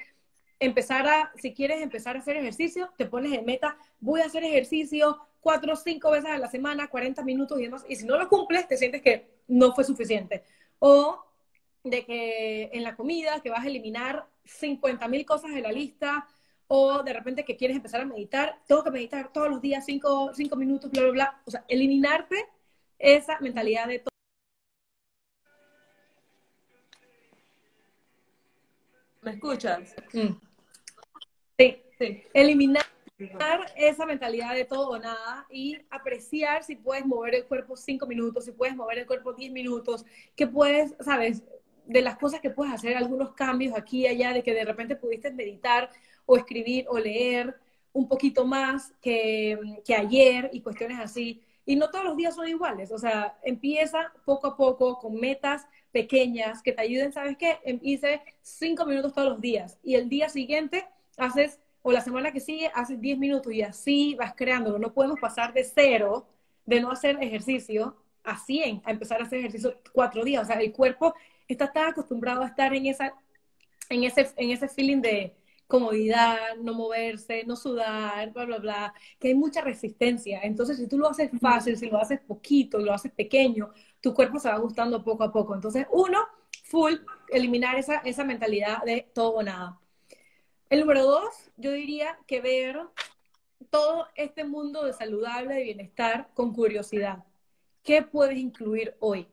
empezar 0.58 1.06
a, 1.06 1.32
si 1.36 1.52
quieres 1.52 1.82
empezar 1.82 2.16
a 2.16 2.20
hacer 2.20 2.36
ejercicio, 2.36 2.90
te 2.96 3.06
pones 3.06 3.32
en 3.32 3.44
meta, 3.44 3.76
voy 4.00 4.20
a 4.20 4.26
hacer 4.26 4.44
ejercicio 4.44 5.18
cuatro 5.40 5.72
o 5.72 5.76
cinco 5.76 6.10
veces 6.10 6.30
a 6.30 6.38
la 6.38 6.48
semana, 6.48 6.88
40 6.88 7.22
minutos 7.24 7.58
y 7.58 7.64
demás, 7.64 7.84
y 7.88 7.96
si 7.96 8.06
no 8.06 8.16
lo 8.16 8.28
cumples, 8.28 8.68
te 8.68 8.76
sientes 8.76 9.02
que 9.02 9.28
no 9.48 9.74
fue 9.74 9.84
suficiente. 9.84 10.44
O 10.78 11.24
de 11.82 12.04
que 12.04 12.70
en 12.72 12.84
la 12.84 12.94
comida, 12.94 13.40
que 13.40 13.50
vas 13.50 13.64
a 13.64 13.68
eliminar 13.68 14.26
50 14.44 15.08
mil 15.08 15.26
cosas 15.26 15.52
de 15.52 15.60
la 15.60 15.72
lista, 15.72 16.28
o 16.68 17.02
de 17.02 17.12
repente 17.12 17.44
que 17.44 17.56
quieres 17.56 17.76
empezar 17.76 18.00
a 18.00 18.04
meditar, 18.04 18.60
tengo 18.66 18.84
que 18.84 18.90
meditar 18.90 19.32
todos 19.32 19.48
los 19.50 19.60
días 19.60 19.84
cinco, 19.84 20.32
cinco 20.32 20.56
minutos, 20.56 20.90
bla, 20.90 21.02
bla, 21.02 21.12
bla. 21.12 21.42
O 21.44 21.50
sea, 21.50 21.64
eliminarte 21.68 22.48
esa 22.98 23.38
mentalidad 23.40 23.88
de 23.88 24.02
¿Me 29.22 29.30
escuchas? 29.30 29.94
Mm. 30.12 30.34
Sí. 31.58 31.82
sí. 31.98 32.22
Eliminar 32.34 32.84
esa 33.76 34.04
mentalidad 34.04 34.54
de 34.54 34.64
todo 34.64 34.90
o 34.90 34.98
nada 34.98 35.46
y 35.48 35.78
apreciar 35.90 36.64
si 36.64 36.74
puedes 36.74 37.06
mover 37.06 37.36
el 37.36 37.44
cuerpo 37.44 37.76
cinco 37.76 38.06
minutos, 38.06 38.44
si 38.44 38.52
puedes 38.52 38.74
mover 38.74 38.98
el 38.98 39.06
cuerpo 39.06 39.32
diez 39.32 39.52
minutos, 39.52 40.04
que 40.34 40.48
puedes, 40.48 40.94
sabes, 41.00 41.44
de 41.86 42.02
las 42.02 42.16
cosas 42.16 42.40
que 42.40 42.50
puedes 42.50 42.74
hacer, 42.74 42.96
algunos 42.96 43.32
cambios 43.34 43.76
aquí 43.76 44.00
y 44.02 44.06
allá, 44.08 44.32
de 44.32 44.42
que 44.42 44.54
de 44.54 44.64
repente 44.64 44.96
pudiste 44.96 45.30
meditar 45.30 45.90
o 46.26 46.36
escribir 46.36 46.86
o 46.88 46.98
leer 46.98 47.56
un 47.92 48.08
poquito 48.08 48.44
más 48.44 48.92
que, 49.00 49.58
que 49.84 49.94
ayer 49.94 50.50
y 50.52 50.62
cuestiones 50.62 50.98
así. 50.98 51.42
Y 51.64 51.76
no 51.76 51.90
todos 51.90 52.04
los 52.04 52.16
días 52.16 52.34
son 52.34 52.48
iguales, 52.48 52.90
o 52.90 52.98
sea, 52.98 53.38
empieza 53.44 54.12
poco 54.24 54.48
a 54.48 54.56
poco 54.56 54.98
con 54.98 55.14
metas 55.14 55.64
pequeñas 55.92 56.62
que 56.62 56.72
te 56.72 56.82
ayuden, 56.82 57.12
¿sabes 57.12 57.36
qué? 57.36 57.58
Em, 57.64 57.78
hice 57.82 58.22
cinco 58.42 58.86
minutos 58.86 59.14
todos 59.14 59.28
los 59.30 59.40
días 59.40 59.78
y 59.82 59.94
el 59.94 60.08
día 60.08 60.28
siguiente 60.28 60.86
haces, 61.16 61.60
o 61.82 61.92
la 61.92 62.00
semana 62.00 62.32
que 62.32 62.40
sigue, 62.40 62.70
haces 62.74 63.00
diez 63.00 63.18
minutos 63.18 63.52
y 63.52 63.62
así 63.62 64.14
vas 64.18 64.34
creándolo. 64.34 64.78
No 64.78 64.92
podemos 64.94 65.20
pasar 65.20 65.52
de 65.52 65.64
cero, 65.64 66.26
de 66.66 66.80
no 66.80 66.90
hacer 66.90 67.18
ejercicio, 67.22 67.96
a 68.24 68.38
100, 68.38 68.82
a 68.84 68.90
empezar 68.90 69.20
a 69.20 69.24
hacer 69.24 69.40
ejercicio 69.40 69.80
cuatro 69.92 70.24
días. 70.24 70.42
O 70.42 70.46
sea, 70.46 70.60
el 70.60 70.72
cuerpo 70.72 71.14
está 71.48 71.72
tan 71.72 71.88
acostumbrado 71.88 72.42
a 72.42 72.46
estar 72.46 72.74
en, 72.74 72.86
esa, 72.86 73.14
en, 73.88 74.04
ese, 74.04 74.30
en 74.36 74.50
ese 74.50 74.68
feeling 74.68 75.00
de 75.00 75.34
comodidad, 75.66 76.36
no 76.62 76.74
moverse, 76.74 77.44
no 77.46 77.56
sudar, 77.56 78.30
bla, 78.32 78.44
bla, 78.44 78.58
bla, 78.58 78.94
que 79.18 79.28
hay 79.28 79.34
mucha 79.34 79.62
resistencia. 79.62 80.40
Entonces, 80.42 80.76
si 80.76 80.86
tú 80.86 80.98
lo 80.98 81.08
haces 81.08 81.30
fácil, 81.40 81.76
si 81.76 81.88
lo 81.88 81.98
haces 81.98 82.20
poquito, 82.20 82.78
lo 82.78 82.92
haces 82.92 83.12
pequeño, 83.12 83.72
tu 84.02 84.12
cuerpo 84.12 84.38
se 84.38 84.50
va 84.50 84.58
gustando 84.58 85.02
poco 85.02 85.24
a 85.24 85.32
poco. 85.32 85.54
Entonces, 85.54 85.86
uno, 85.90 86.18
full, 86.64 86.94
eliminar 87.28 87.76
esa, 87.76 87.98
esa 87.98 88.24
mentalidad 88.24 88.82
de 88.82 89.08
todo 89.14 89.36
o 89.36 89.42
nada. 89.42 89.78
El 90.68 90.80
número 90.80 91.04
dos, 91.04 91.50
yo 91.56 91.70
diría 91.70 92.18
que 92.26 92.40
ver 92.40 92.80
todo 93.70 94.08
este 94.16 94.44
mundo 94.44 94.84
de 94.84 94.92
saludable, 94.92 95.54
de 95.54 95.62
bienestar, 95.62 96.28
con 96.34 96.52
curiosidad. 96.52 97.24
¿Qué 97.82 98.02
puedes 98.02 98.38
incluir 98.38 98.96
hoy? 99.00 99.28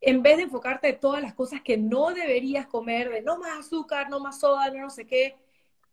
En 0.00 0.22
vez 0.22 0.38
de 0.38 0.44
enfocarte 0.44 0.88
en 0.88 1.00
todas 1.00 1.22
las 1.22 1.34
cosas 1.34 1.60
que 1.62 1.76
no 1.76 2.14
deberías 2.14 2.66
comer, 2.66 3.10
de 3.10 3.22
no 3.22 3.38
más 3.38 3.58
azúcar, 3.58 4.08
no 4.08 4.20
más 4.20 4.40
soda, 4.40 4.70
no, 4.70 4.80
no 4.80 4.90
sé 4.90 5.06
qué, 5.06 5.36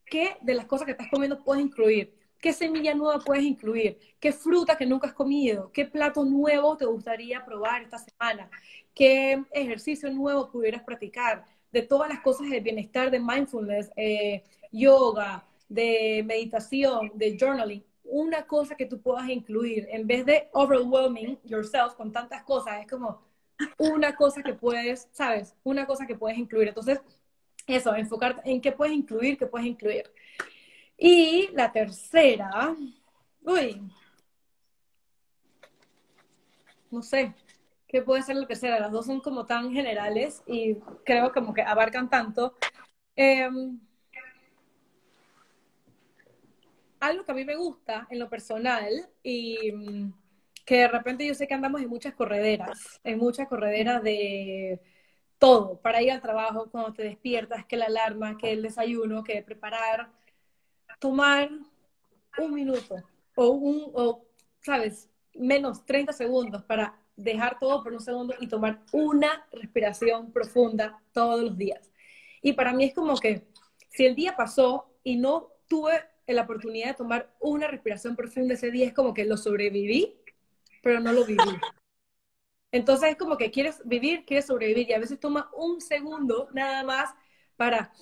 ¿qué 0.06 0.38
de 0.42 0.54
las 0.54 0.66
cosas 0.66 0.86
que 0.86 0.92
estás 0.92 1.10
comiendo 1.10 1.44
puedes 1.44 1.64
incluir? 1.64 2.14
¿Qué 2.44 2.52
semilla 2.52 2.94
nueva 2.94 3.20
puedes 3.20 3.46
incluir? 3.46 3.98
¿Qué 4.20 4.34
fruta 4.34 4.76
que 4.78 4.86
nunca 4.86 5.08
has 5.08 5.14
comido? 5.14 5.72
¿Qué 5.72 5.86
plato 5.86 6.26
nuevo 6.26 6.76
te 6.76 6.84
gustaría 6.84 7.46
probar 7.46 7.84
esta 7.84 7.98
semana? 7.98 8.50
¿Qué 8.94 9.42
ejercicio 9.54 10.12
nuevo 10.12 10.52
pudieras 10.52 10.84
practicar? 10.84 11.46
De 11.72 11.84
todas 11.84 12.10
las 12.10 12.20
cosas 12.20 12.50
de 12.50 12.60
bienestar, 12.60 13.10
de 13.12 13.22
mindfulness, 13.22 13.92
eh, 13.96 14.44
yoga, 14.74 15.46
de 15.70 16.22
meditación, 16.26 17.14
de 17.16 17.38
journaling, 17.40 17.82
una 18.04 18.46
cosa 18.46 18.76
que 18.76 18.88
tú 18.88 19.00
puedas 19.00 19.30
incluir, 19.30 19.88
en 19.90 20.06
vez 20.06 20.26
de 20.26 20.50
overwhelming 20.52 21.40
yourself 21.46 21.94
con 21.94 22.12
tantas 22.12 22.44
cosas, 22.44 22.82
es 22.82 22.88
como 22.92 23.22
una 23.78 24.18
cosa 24.18 24.44
que 24.44 24.54
puedes, 24.54 25.08
¿sabes? 25.14 25.56
Una 25.64 25.88
cosa 25.88 26.06
que 26.06 26.16
puedes 26.16 26.38
incluir. 26.38 26.68
Entonces, 26.68 27.00
eso, 27.68 27.96
enfocarte 27.96 28.42
en 28.52 28.60
qué 28.60 28.74
puedes 28.74 28.94
incluir, 28.94 29.38
qué 29.38 29.48
puedes 29.48 29.66
incluir. 29.66 30.12
Y 31.06 31.50
la 31.52 31.70
tercera, 31.70 32.74
uy, 33.42 33.82
no 36.90 37.02
sé, 37.02 37.34
¿qué 37.90 38.02
puede 38.02 38.22
ser 38.22 38.38
la 38.38 38.48
tercera? 38.48 38.80
Las 38.80 38.94
dos 38.94 39.08
son 39.08 39.20
como 39.20 39.46
tan 39.46 39.74
generales 39.74 40.42
y 40.48 40.76
creo 41.04 41.34
como 41.34 41.54
que 41.54 41.62
abarcan 41.62 42.10
tanto. 42.10 42.56
Eh, 43.18 43.50
algo 47.02 47.26
que 47.26 47.32
a 47.34 47.36
mí 47.36 47.44
me 47.44 47.58
gusta 47.58 48.08
en 48.10 48.20
lo 48.20 48.30
personal 48.30 48.90
y 49.22 49.74
mm, 49.74 50.14
que 50.64 50.78
de 50.78 50.88
repente 50.88 51.28
yo 51.28 51.34
sé 51.34 51.48
que 51.48 51.54
andamos 51.54 51.82
en 51.82 51.90
muchas 51.90 52.14
correderas, 52.14 53.02
en 53.04 53.20
muchas 53.20 53.50
correderas 53.50 54.02
de 54.04 54.80
todo, 55.38 55.82
para 55.82 56.02
ir 56.02 56.14
al 56.14 56.22
trabajo, 56.22 56.70
cuando 56.72 56.94
te 56.94 57.04
despiertas, 57.04 57.66
que 57.66 57.76
la 57.76 57.88
alarma, 57.88 58.38
que 58.38 58.54
el 58.54 58.62
desayuno, 58.62 59.22
que 59.22 59.44
preparar, 59.44 60.23
tomar 61.00 61.50
un 62.38 62.54
minuto 62.54 62.96
o 63.36 63.48
un, 63.50 63.92
o, 63.94 64.26
sabes, 64.62 65.10
menos 65.34 65.86
30 65.86 66.14
segundos 66.14 66.64
para 66.64 67.00
dejar 67.16 67.60
todo 67.60 67.84
por 67.84 67.94
un 67.94 68.00
segundo 68.00 68.34
y 68.40 68.48
tomar 68.48 68.82
una 68.92 69.46
respiración 69.52 70.32
profunda 70.32 71.02
todos 71.12 71.44
los 71.44 71.58
días. 71.58 71.92
Y 72.42 72.54
para 72.54 72.74
mí 72.74 72.86
es 72.86 72.94
como 72.94 73.16
que 73.16 73.48
si 73.90 74.06
el 74.06 74.16
día 74.16 74.36
pasó 74.36 74.92
y 75.04 75.16
no 75.18 75.50
tuve 75.68 76.04
la 76.28 76.44
oportunidad 76.44 76.90
de 76.90 76.94
tomar 76.96 77.34
una 77.40 77.68
respiración 77.68 78.16
profunda 78.16 78.54
ese 78.54 78.72
día, 78.72 78.88
es 78.88 78.94
como 78.94 79.14
que 79.14 79.26
lo 79.26 79.38
sobreviví, 79.38 80.16
pero 80.82 81.00
no 81.00 81.12
lo 81.12 81.26
viví. 81.26 81.60
Entonces 82.72 83.12
es 83.12 83.18
como 83.18 83.38
que 83.38 83.52
quieres 83.52 83.82
vivir, 83.86 84.26
quieres 84.26 84.48
sobrevivir 84.48 84.90
y 84.90 84.94
a 84.94 85.00
veces 85.00 85.20
toma 85.20 85.50
un 85.56 85.82
segundo 85.82 86.50
nada 86.54 86.84
más 86.84 87.14
para... 87.56 87.94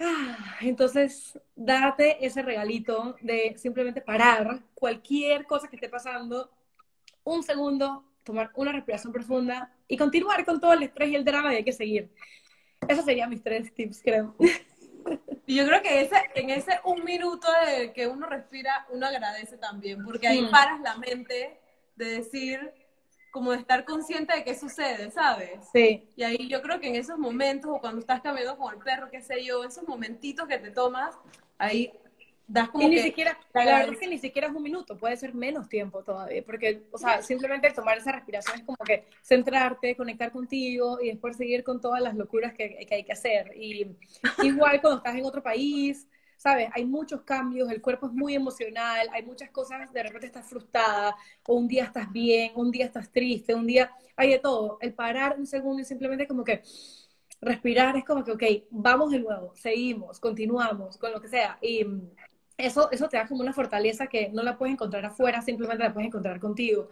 Ah, 0.00 0.56
entonces, 0.62 1.38
date 1.54 2.24
ese 2.24 2.40
regalito 2.40 3.16
de 3.20 3.54
simplemente 3.58 4.00
parar 4.00 4.62
cualquier 4.74 5.46
cosa 5.46 5.68
que 5.68 5.76
esté 5.76 5.90
pasando, 5.90 6.50
un 7.22 7.42
segundo, 7.42 8.04
tomar 8.24 8.50
una 8.54 8.72
respiración 8.72 9.12
profunda 9.12 9.70
y 9.86 9.98
continuar 9.98 10.44
con 10.46 10.58
todo 10.58 10.72
el 10.72 10.84
estrés 10.84 11.10
y 11.10 11.16
el 11.16 11.24
drama 11.24 11.52
y 11.52 11.56
hay 11.56 11.64
que 11.64 11.72
seguir. 11.72 12.10
Esos 12.88 13.04
serían 13.04 13.28
mis 13.28 13.42
tres 13.42 13.74
tips, 13.74 14.00
creo. 14.02 14.34
Y 15.46 15.56
yo 15.56 15.66
creo 15.66 15.82
que 15.82 16.00
ese, 16.00 16.16
en 16.34 16.50
ese 16.50 16.78
un 16.84 17.04
minuto 17.04 17.48
de 17.66 17.92
que 17.92 18.06
uno 18.06 18.26
respira, 18.26 18.86
uno 18.90 19.06
agradece 19.06 19.58
también, 19.58 20.02
porque 20.04 20.28
ahí 20.28 20.46
paras 20.50 20.80
la 20.80 20.96
mente 20.96 21.58
de 21.96 22.04
decir, 22.04 22.72
como 23.30 23.52
de 23.52 23.58
estar 23.58 23.84
consciente 23.84 24.34
de 24.34 24.44
qué 24.44 24.58
sucede, 24.58 25.10
¿sabes? 25.10 25.60
Sí. 25.72 26.08
Y 26.16 26.22
ahí 26.22 26.48
yo 26.48 26.62
creo 26.62 26.80
que 26.80 26.88
en 26.88 26.96
esos 26.96 27.18
momentos, 27.18 27.70
o 27.70 27.80
cuando 27.80 28.00
estás 28.00 28.20
caminando 28.20 28.56
con 28.58 28.74
el 28.74 28.80
perro, 28.80 29.10
qué 29.10 29.22
sé 29.22 29.44
yo, 29.44 29.64
esos 29.64 29.86
momentitos 29.86 30.48
que 30.48 30.58
te 30.58 30.70
tomas, 30.70 31.14
ahí 31.58 31.92
y 32.74 32.88
ni 32.88 32.98
siquiera, 32.98 33.38
la 33.54 33.64
verdad 33.64 33.92
es 33.92 33.98
que 33.98 34.08
ni 34.08 34.18
siquiera 34.18 34.48
es 34.48 34.54
un 34.54 34.62
minuto, 34.62 34.96
puede 34.96 35.16
ser 35.16 35.34
menos 35.34 35.68
tiempo 35.68 36.02
todavía, 36.02 36.42
porque, 36.44 36.82
o 36.90 36.98
sea, 36.98 37.22
simplemente 37.22 37.70
tomar 37.70 37.98
esa 37.98 38.12
respiración 38.12 38.58
es 38.58 38.64
como 38.64 38.78
que 38.78 39.04
centrarte, 39.22 39.94
conectar 39.94 40.32
contigo 40.32 40.98
y 41.00 41.10
después 41.10 41.36
seguir 41.36 41.62
con 41.62 41.80
todas 41.80 42.02
las 42.02 42.16
locuras 42.16 42.52
que, 42.52 42.84
que 42.86 42.94
hay 42.94 43.04
que 43.04 43.12
hacer. 43.12 43.52
Y 43.56 43.96
igual 44.42 44.80
cuando 44.80 44.98
estás 44.98 45.14
en 45.14 45.24
otro 45.24 45.42
país, 45.42 46.08
¿sabes? 46.40 46.70
Hay 46.72 46.86
muchos 46.86 47.20
cambios, 47.22 47.70
el 47.70 47.82
cuerpo 47.82 48.06
es 48.06 48.12
muy 48.14 48.34
emocional, 48.34 49.08
hay 49.12 49.22
muchas 49.24 49.50
cosas, 49.50 49.92
de 49.92 50.02
repente 50.02 50.26
estás 50.26 50.46
frustrada, 50.48 51.14
o 51.46 51.54
un 51.54 51.68
día 51.68 51.84
estás 51.84 52.10
bien, 52.10 52.52
un 52.54 52.70
día 52.70 52.86
estás 52.86 53.12
triste, 53.12 53.54
un 53.54 53.66
día 53.66 53.90
hay 54.16 54.30
de 54.30 54.38
todo. 54.38 54.78
El 54.80 54.94
parar 54.94 55.36
un 55.38 55.46
segundo 55.46 55.82
y 55.82 55.84
simplemente 55.84 56.26
como 56.26 56.42
que 56.42 56.62
respirar 57.42 57.94
es 57.96 58.04
como 58.04 58.24
que, 58.24 58.32
ok, 58.32 58.42
vamos 58.70 59.10
de 59.10 59.18
nuevo, 59.20 59.52
seguimos, 59.54 60.18
continuamos, 60.18 60.96
con 60.96 61.12
lo 61.12 61.20
que 61.20 61.28
sea. 61.28 61.58
Y 61.60 61.84
eso, 62.56 62.90
eso 62.90 63.08
te 63.08 63.18
da 63.18 63.26
como 63.28 63.42
una 63.42 63.52
fortaleza 63.52 64.06
que 64.06 64.30
no 64.30 64.42
la 64.42 64.56
puedes 64.56 64.72
encontrar 64.74 65.04
afuera, 65.04 65.42
simplemente 65.42 65.84
la 65.84 65.92
puedes 65.92 66.08
encontrar 66.08 66.40
contigo. 66.40 66.88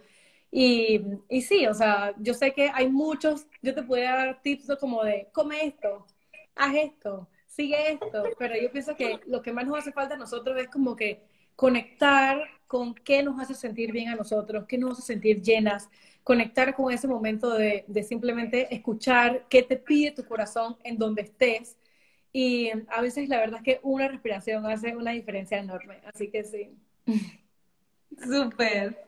Y, 0.51 1.01
y 1.29 1.41
sí, 1.41 1.65
o 1.67 1.73
sea, 1.73 2.13
yo 2.19 2.33
sé 2.35 2.53
que 2.53 2.69
hay 2.73 2.87
muchos, 2.89 3.47
yo 3.63 3.73
te 3.75 3.83
puedo 3.83 4.03
dar 4.03 4.41
tips 4.43 4.77
como 4.79 5.03
de, 5.03 5.29
come 5.33 5.65
esto, 5.65 6.05
haz 6.55 6.75
esto, 6.75 7.29
sigue 7.59 7.91
esto, 7.91 8.23
pero 8.37 8.55
yo 8.55 8.71
pienso 8.71 8.95
que 8.95 9.19
lo 9.27 9.41
que 9.41 9.51
más 9.51 9.67
nos 9.67 9.79
hace 9.79 9.91
falta 9.91 10.15
a 10.15 10.17
nosotros 10.17 10.57
es 10.61 10.69
como 10.69 10.95
que 10.95 11.21
conectar 11.57 12.41
con 12.67 12.95
qué 12.95 13.21
nos 13.21 13.37
hace 13.37 13.53
sentir 13.53 13.91
bien 13.91 14.07
a 14.07 14.15
nosotros, 14.15 14.63
qué 14.65 14.77
nos 14.77 14.93
hace 14.93 15.01
sentir 15.01 15.41
llenas, 15.41 15.89
conectar 16.23 16.73
con 16.73 16.93
ese 16.93 17.05
momento 17.09 17.53
de, 17.53 17.83
simplemente 18.07 18.73
escuchar 18.73 19.45
qué 19.49 19.61
te 19.61 19.75
pide 19.75 20.11
tu 20.11 20.23
corazón 20.23 20.77
en 20.85 20.97
donde 20.97 21.23
estés 21.23 21.77
y 22.31 22.69
a 22.87 23.01
veces 23.01 23.27
la 23.27 23.39
verdad 23.39 23.57
es 23.57 23.65
que 23.65 23.79
una 23.83 24.07
respiración 24.07 24.65
hace 24.65 24.95
una 24.95 25.11
diferencia 25.11 25.57
enorme, 25.57 25.99
así 26.05 26.29
que 26.29 26.45
sí. 26.45 26.69
Súper. 28.23 29.05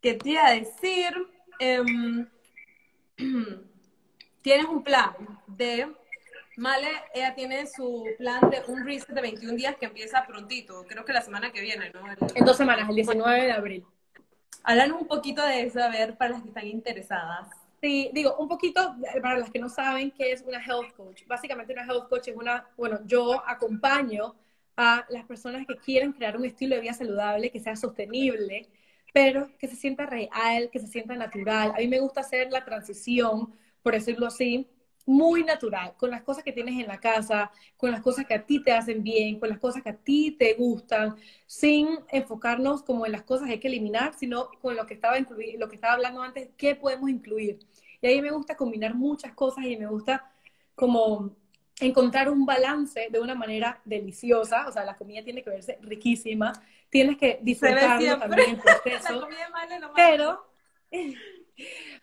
¿Qué 0.00 0.14
te 0.14 0.30
iba 0.30 0.46
a 0.46 0.54
decir? 0.54 1.12
Em, 1.60 2.26
tienes 4.42 4.66
un 4.66 4.82
plan 4.82 5.12
de... 5.46 5.97
Male, 6.58 6.88
ella 7.14 7.36
tiene 7.36 7.68
su 7.68 8.04
plan 8.18 8.50
de 8.50 8.60
un 8.66 8.84
reset 8.84 9.10
de 9.10 9.20
21 9.20 9.54
días 9.54 9.76
que 9.76 9.86
empieza 9.86 10.26
prontito, 10.26 10.84
creo 10.88 11.04
que 11.04 11.12
la 11.12 11.20
semana 11.20 11.52
que 11.52 11.60
viene, 11.60 11.92
¿no? 11.94 12.00
en 12.34 12.44
dos 12.44 12.56
semanas, 12.56 12.88
el 12.88 12.96
19 12.96 13.44
de 13.44 13.52
abril. 13.52 13.86
Háblanos 14.64 15.02
un 15.02 15.06
poquito 15.06 15.40
de 15.46 15.62
eso, 15.62 15.80
a 15.80 15.88
ver, 15.88 16.16
para 16.16 16.32
las 16.32 16.42
que 16.42 16.48
están 16.48 16.66
interesadas. 16.66 17.46
Sí, 17.80 18.10
digo, 18.12 18.34
un 18.38 18.48
poquito 18.48 18.96
eh, 19.14 19.20
para 19.20 19.38
las 19.38 19.50
que 19.50 19.60
no 19.60 19.68
saben 19.68 20.10
qué 20.10 20.32
es 20.32 20.42
una 20.42 20.58
health 20.60 20.96
coach. 20.96 21.22
Básicamente 21.28 21.72
una 21.72 21.84
health 21.84 22.08
coach 22.08 22.26
es 22.26 22.36
una, 22.36 22.66
bueno, 22.76 22.98
yo 23.06 23.40
acompaño 23.46 24.34
a 24.76 25.06
las 25.10 25.24
personas 25.26 25.64
que 25.64 25.76
quieren 25.76 26.12
crear 26.12 26.36
un 26.36 26.44
estilo 26.44 26.74
de 26.74 26.80
vida 26.80 26.92
saludable 26.92 27.52
que 27.52 27.60
sea 27.60 27.76
sostenible, 27.76 28.66
pero 29.14 29.48
que 29.58 29.68
se 29.68 29.76
sienta 29.76 30.06
real, 30.06 30.70
que 30.72 30.80
se 30.80 30.88
sienta 30.88 31.14
natural. 31.14 31.70
A 31.76 31.78
mí 31.78 31.86
me 31.86 32.00
gusta 32.00 32.22
hacer 32.22 32.50
la 32.50 32.64
transición, 32.64 33.54
por 33.80 33.92
decirlo 33.92 34.26
así, 34.26 34.68
muy 35.08 35.42
natural, 35.42 35.94
con 35.96 36.10
las 36.10 36.22
cosas 36.22 36.44
que 36.44 36.52
tienes 36.52 36.78
en 36.78 36.86
la 36.86 37.00
casa, 37.00 37.50
con 37.78 37.90
las 37.90 38.02
cosas 38.02 38.26
que 38.26 38.34
a 38.34 38.44
ti 38.44 38.62
te 38.62 38.72
hacen 38.72 39.02
bien, 39.02 39.40
con 39.40 39.48
las 39.48 39.58
cosas 39.58 39.82
que 39.82 39.88
a 39.88 39.96
ti 39.96 40.32
te 40.38 40.52
gustan, 40.52 41.16
sin 41.46 41.88
enfocarnos 42.10 42.82
como 42.82 43.06
en 43.06 43.12
las 43.12 43.22
cosas 43.22 43.46
que 43.46 43.54
hay 43.54 43.58
que 43.58 43.68
eliminar, 43.68 44.12
sino 44.18 44.50
con 44.60 44.76
lo 44.76 44.84
que 44.84 44.92
estaba, 44.92 45.16
lo 45.18 45.68
que 45.68 45.74
estaba 45.74 45.94
hablando 45.94 46.20
antes, 46.20 46.50
qué 46.58 46.74
podemos 46.74 47.08
incluir. 47.08 47.58
Y 48.02 48.06
ahí 48.06 48.20
me 48.20 48.30
gusta 48.30 48.54
combinar 48.54 48.94
muchas 48.94 49.32
cosas 49.32 49.64
y 49.64 49.78
me 49.78 49.86
gusta 49.86 50.30
como 50.74 51.34
encontrar 51.80 52.28
un 52.28 52.44
balance 52.44 53.08
de 53.10 53.18
una 53.18 53.34
manera 53.34 53.80
deliciosa, 53.86 54.68
o 54.68 54.72
sea, 54.72 54.84
la 54.84 54.94
comida 54.94 55.24
tiene 55.24 55.42
que 55.42 55.48
verse 55.48 55.78
riquísima, 55.80 56.52
tienes 56.90 57.16
que 57.16 57.38
disfrutarlo 57.40 58.18
también 58.18 58.50
el 58.50 58.58
proceso, 58.58 59.26
pero, 59.96 60.50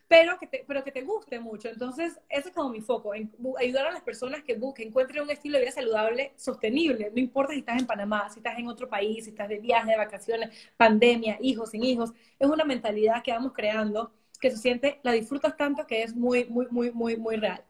pero, 0.07 0.37
que 0.39 0.47
te, 0.47 0.63
pero 0.67 0.83
que 0.83 0.91
te 0.91 1.01
guste 1.01 1.39
mucho. 1.39 1.69
Entonces, 1.69 2.19
ese 2.29 2.49
es 2.49 2.55
como 2.55 2.69
mi 2.69 2.81
foco, 2.81 3.15
en 3.15 3.31
ayudar 3.59 3.87
a 3.87 3.91
las 3.91 4.01
personas 4.01 4.43
que 4.43 4.55
busquen, 4.55 4.89
encuentren 4.89 5.23
un 5.23 5.31
estilo 5.31 5.57
de 5.57 5.65
vida 5.65 5.71
saludable, 5.71 6.33
sostenible, 6.35 7.11
no 7.13 7.19
importa 7.19 7.53
si 7.53 7.59
estás 7.59 7.79
en 7.79 7.87
Panamá, 7.87 8.29
si 8.29 8.39
estás 8.39 8.57
en 8.59 8.67
otro 8.67 8.87
país, 8.89 9.23
si 9.23 9.31
estás 9.31 9.49
de 9.49 9.59
viaje, 9.59 9.91
de 9.91 9.97
vacaciones, 9.97 10.49
pandemia, 10.77 11.37
hijos, 11.41 11.71
sin 11.71 11.83
hijos, 11.83 12.13
es 12.39 12.47
una 12.47 12.65
mentalidad 12.65 13.23
que 13.23 13.31
vamos 13.31 13.53
creando 13.53 14.11
que 14.39 14.51
se 14.51 14.57
siente, 14.57 14.99
la 15.03 15.11
disfrutas 15.11 15.55
tanto 15.57 15.87
que 15.87 16.03
es 16.03 16.15
muy, 16.15 16.45
muy, 16.45 16.67
muy, 16.69 16.91
muy, 16.91 17.17
muy 17.17 17.37
real. 17.37 17.63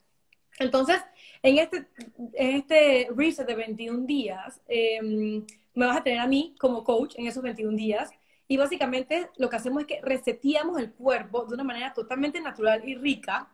Entonces, 0.59 0.97
en 1.43 1.57
este, 1.57 1.85
en 2.33 2.55
este 2.55 3.07
reset 3.15 3.47
de 3.47 3.55
21 3.55 4.05
días, 4.05 4.61
em, 4.67 5.45
me 5.73 5.85
vas 5.85 5.97
a 5.97 6.03
tener 6.03 6.19
a 6.19 6.27
mí 6.27 6.55
como 6.59 6.83
coach 6.83 7.15
en 7.17 7.27
esos 7.27 7.43
21 7.43 7.75
días. 7.75 8.09
Y 8.47 8.57
básicamente 8.57 9.29
lo 9.37 9.49
que 9.49 9.55
hacemos 9.55 9.81
es 9.81 9.87
que 9.87 10.01
reseteamos 10.01 10.79
el 10.79 10.91
cuerpo 10.93 11.45
de 11.45 11.55
una 11.55 11.63
manera 11.63 11.93
totalmente 11.93 12.39
natural 12.41 12.87
y 12.87 12.95
rica 12.95 13.49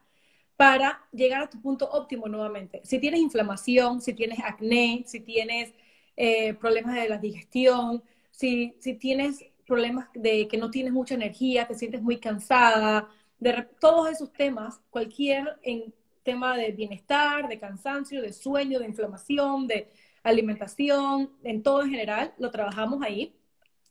para 0.58 1.02
llegar 1.12 1.44
a 1.44 1.50
tu 1.50 1.62
punto 1.62 1.90
óptimo 1.90 2.28
nuevamente. 2.28 2.82
Si 2.84 3.00
tienes 3.00 3.22
inflamación, 3.22 4.02
si 4.02 4.14
tienes 4.14 4.40
acné, 4.44 5.04
si 5.08 5.22
tienes 5.22 5.74
eh, 6.18 6.54
problemas 6.56 6.96
de 6.96 7.10
la 7.10 7.18
digestión, 7.18 8.04
si, 8.32 8.76
si 8.80 8.94
tienes 8.96 9.46
problemas 9.66 10.10
de 10.14 10.48
que 10.48 10.58
no 10.58 10.70
tienes 10.70 10.94
mucha 10.94 11.16
energía, 11.16 11.68
te 11.68 11.76
sientes 11.76 12.02
muy 12.02 12.20
cansada, 12.20 13.10
de 13.40 13.68
todos 13.80 14.10
esos 14.10 14.32
temas, 14.34 14.82
cualquier 14.92 15.58
en 15.64 15.94
tema 16.24 16.56
de 16.56 16.72
bienestar, 16.72 17.48
de 17.48 17.60
cansancio, 17.60 18.22
de 18.22 18.34
sueño, 18.34 18.80
de 18.80 18.86
inflamación, 18.86 19.68
de 19.68 19.90
alimentación, 20.24 21.32
en 21.44 21.64
todo 21.64 21.82
en 21.84 21.90
general, 21.90 22.34
lo 22.38 22.52
trabajamos 22.52 23.02
ahí. 23.02 23.36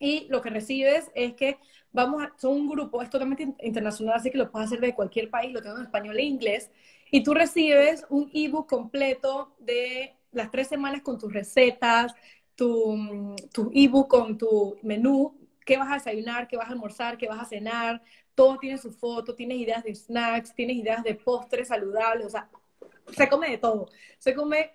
Y 0.00 0.26
lo 0.28 0.40
que 0.40 0.50
recibes 0.50 1.12
es 1.14 1.34
que 1.34 1.58
vamos 1.92 2.22
a, 2.22 2.32
son 2.38 2.52
un 2.52 2.68
grupo, 2.68 3.02
es 3.02 3.10
totalmente 3.10 3.54
internacional, 3.60 4.16
así 4.16 4.30
que 4.30 4.38
lo 4.38 4.50
puedes 4.50 4.66
hacer 4.66 4.80
de 4.80 4.94
cualquier 4.94 5.30
país, 5.30 5.52
lo 5.52 5.62
tengo 5.62 5.76
en 5.76 5.84
español 5.84 6.18
e 6.18 6.22
inglés, 6.22 6.70
y 7.12 7.22
tú 7.22 7.34
recibes 7.34 8.04
un 8.08 8.30
ebook 8.34 8.68
completo 8.68 9.54
de 9.58 10.16
las 10.32 10.50
tres 10.50 10.68
semanas 10.68 11.02
con 11.02 11.18
tus 11.18 11.32
recetas, 11.32 12.14
tu, 12.56 13.36
tu 13.52 13.70
ebook 13.74 14.08
con 14.08 14.38
tu 14.38 14.78
menú, 14.82 15.36
qué 15.64 15.76
vas 15.76 15.90
a 15.90 15.94
desayunar, 15.94 16.48
qué 16.48 16.56
vas 16.56 16.68
a 16.68 16.72
almorzar, 16.72 17.18
qué 17.18 17.28
vas 17.28 17.40
a 17.40 17.44
cenar, 17.44 18.02
todo 18.34 18.58
tiene 18.58 18.78
su 18.78 18.90
foto, 18.90 19.34
tienes 19.34 19.58
ideas 19.58 19.84
de 19.84 19.94
snacks, 19.94 20.54
tienes 20.54 20.76
ideas 20.76 21.04
de 21.04 21.14
postres 21.14 21.68
saludables, 21.68 22.26
o 22.26 22.30
sea, 22.30 22.48
se 23.14 23.28
come 23.28 23.50
de 23.50 23.58
todo. 23.58 23.88
Se 24.18 24.34
come 24.34 24.72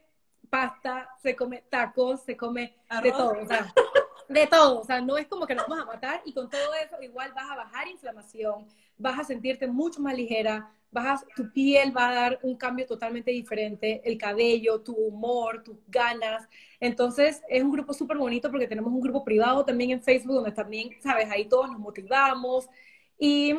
pasta, 0.50 1.10
se 1.22 1.36
come 1.36 1.64
tacos, 1.70 2.22
se 2.24 2.38
come 2.38 2.76
de 3.02 3.12
todo, 3.12 3.34
o 3.42 3.48
sea, 3.48 3.74
de 4.28 4.48
todo, 4.48 4.82
o 4.82 4.84
sea, 4.84 5.02
no 5.02 5.18
es 5.18 5.28
como 5.28 5.46
que 5.46 5.56
nos 5.56 5.68
vamos 5.68 5.84
a 5.84 5.88
matar 5.88 6.22
y 6.26 6.34
con 6.34 6.50
todo 6.50 6.74
eso 6.74 7.02
igual 7.02 7.32
vas 7.34 7.50
a 7.52 7.56
bajar 7.56 7.88
inflamación, 7.88 8.66
vas 8.98 9.20
a 9.20 9.24
sentirte 9.24 9.68
mucho 9.68 10.02
más 10.02 10.16
ligera, 10.16 10.72
vas 10.92 11.26
tu 11.36 11.52
piel 11.52 11.96
va 11.96 12.10
a 12.10 12.14
dar 12.14 12.40
un 12.44 12.56
cambio 12.56 12.86
totalmente 12.86 13.32
diferente, 13.32 14.02
el 14.06 14.18
cabello, 14.18 14.82
tu 14.82 14.94
humor, 14.94 15.62
tus 15.64 15.78
ganas. 15.88 16.48
Entonces 16.80 17.42
es 17.50 17.64
un 17.64 17.72
grupo 17.72 17.94
súper 17.94 18.18
bonito 18.18 18.50
porque 18.50 18.68
tenemos 18.68 18.94
un 18.94 19.02
grupo 19.02 19.24
privado 19.24 19.66
también 19.66 19.92
en 19.92 20.02
Facebook 20.02 20.36
donde 20.36 20.52
también, 20.52 20.90
sabes, 21.02 21.30
ahí 21.30 21.46
todos 21.46 21.70
nos 21.70 21.80
motivamos, 21.80 22.70
y 23.18 23.56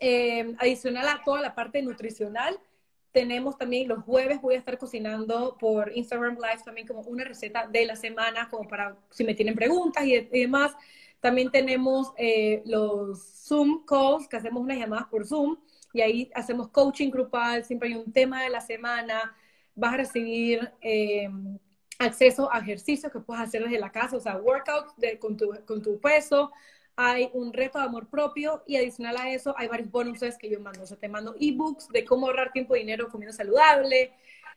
eh, 0.00 0.54
adicional 0.58 1.08
a 1.08 1.22
toda 1.24 1.40
la 1.40 1.54
parte 1.54 1.82
nutricional, 1.82 2.58
tenemos 3.12 3.58
también 3.58 3.88
los 3.88 4.04
jueves 4.04 4.40
voy 4.40 4.54
a 4.54 4.58
estar 4.58 4.78
cocinando 4.78 5.56
por 5.58 5.90
Instagram 5.94 6.34
Live 6.34 6.62
también 6.64 6.86
como 6.86 7.00
una 7.00 7.24
receta 7.24 7.66
de 7.66 7.86
la 7.86 7.96
semana, 7.96 8.48
como 8.48 8.68
para 8.68 8.96
si 9.10 9.24
me 9.24 9.34
tienen 9.34 9.54
preguntas 9.54 10.04
y, 10.04 10.20
demás. 10.20 10.72
También 11.20 11.50
tenemos 11.50 12.12
eh, 12.16 12.62
los 12.64 13.20
Zoom 13.46 13.84
calls, 13.84 14.28
que 14.28 14.36
hacemos 14.36 14.62
unas 14.62 14.78
llamadas 14.78 15.06
por 15.08 15.26
Zoom, 15.26 15.58
y 15.92 16.00
ahí 16.00 16.30
hacemos 16.34 16.68
coaching 16.68 17.10
grupal, 17.10 17.64
siempre 17.64 17.88
hay 17.88 17.96
un 17.96 18.12
tema 18.12 18.42
de 18.42 18.50
la 18.50 18.60
semana, 18.60 19.36
vas 19.74 19.94
a 19.94 19.96
recibir 19.98 20.70
eh, 20.80 21.28
acceso 21.98 22.50
a 22.52 22.60
ejercicios 22.60 23.12
que 23.12 23.20
puedes 23.20 23.42
hacer 23.42 23.64
desde 23.64 23.78
la 23.78 23.90
casa, 23.90 24.16
o 24.16 24.20
sea, 24.20 24.36
workouts 24.36 24.94
con, 25.18 25.36
tu, 25.36 25.50
con 25.66 25.82
tu 25.82 26.00
peso, 26.00 26.52
hay 26.96 27.30
un 27.34 27.52
reto 27.52 27.78
de 27.78 27.84
amor 27.84 28.08
propio 28.08 28.62
y 28.66 28.76
adicional 28.76 29.16
a 29.16 29.30
eso 29.32 29.54
hay 29.56 29.68
varios 29.68 29.90
bonuses 29.90 30.36
que 30.38 30.50
yo 30.50 30.60
mando. 30.60 30.82
O 30.82 30.86
sea, 30.86 30.96
te 30.96 31.08
mando 31.08 31.34
ebooks 31.40 31.88
de 31.88 32.04
cómo 32.04 32.26
ahorrar 32.26 32.52
tiempo 32.52 32.76
y 32.76 32.80
dinero 32.80 33.08
comiendo 33.08 33.36
saludable, 33.36 34.12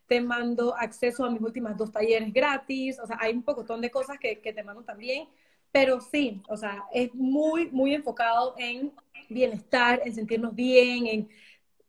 te 0.07 0.21
mando 0.21 0.75
acceso 0.75 1.25
a 1.25 1.29
mis 1.31 1.41
últimas 1.41 1.77
dos 1.77 1.91
talleres 1.91 2.33
gratis, 2.33 2.99
o 2.99 3.07
sea, 3.07 3.17
hay 3.21 3.33
un 3.33 3.43
pocotón 3.43 3.81
de 3.81 3.89
cosas 3.91 4.19
que, 4.19 4.39
que 4.41 4.53
te 4.53 4.63
mando 4.63 4.83
también, 4.83 5.27
pero 5.71 6.01
sí, 6.01 6.41
o 6.49 6.57
sea, 6.57 6.83
es 6.93 7.13
muy, 7.15 7.69
muy 7.71 7.95
enfocado 7.95 8.55
en 8.57 8.91
bienestar, 9.29 10.01
en 10.05 10.13
sentirnos 10.13 10.53
bien, 10.55 11.07
en 11.07 11.29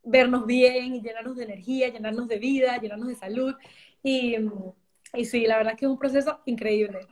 vernos 0.04 0.46
bien 0.46 0.94
y 0.94 1.02
llenarnos 1.02 1.37
de 1.37 1.44
energía, 1.44 1.88
llenarnos 1.88 2.28
de 2.28 2.38
vida, 2.38 2.78
llenarnos 2.78 3.09
de 3.09 3.14
salud. 3.16 3.54
Y 4.02 4.37
y 5.14 5.24
sí, 5.24 5.46
la 5.46 5.59
verdad 5.59 5.77
que 5.77 5.85
es 5.85 5.90
un 5.90 5.98
proceso 5.98 6.40
increíble. 6.46 7.07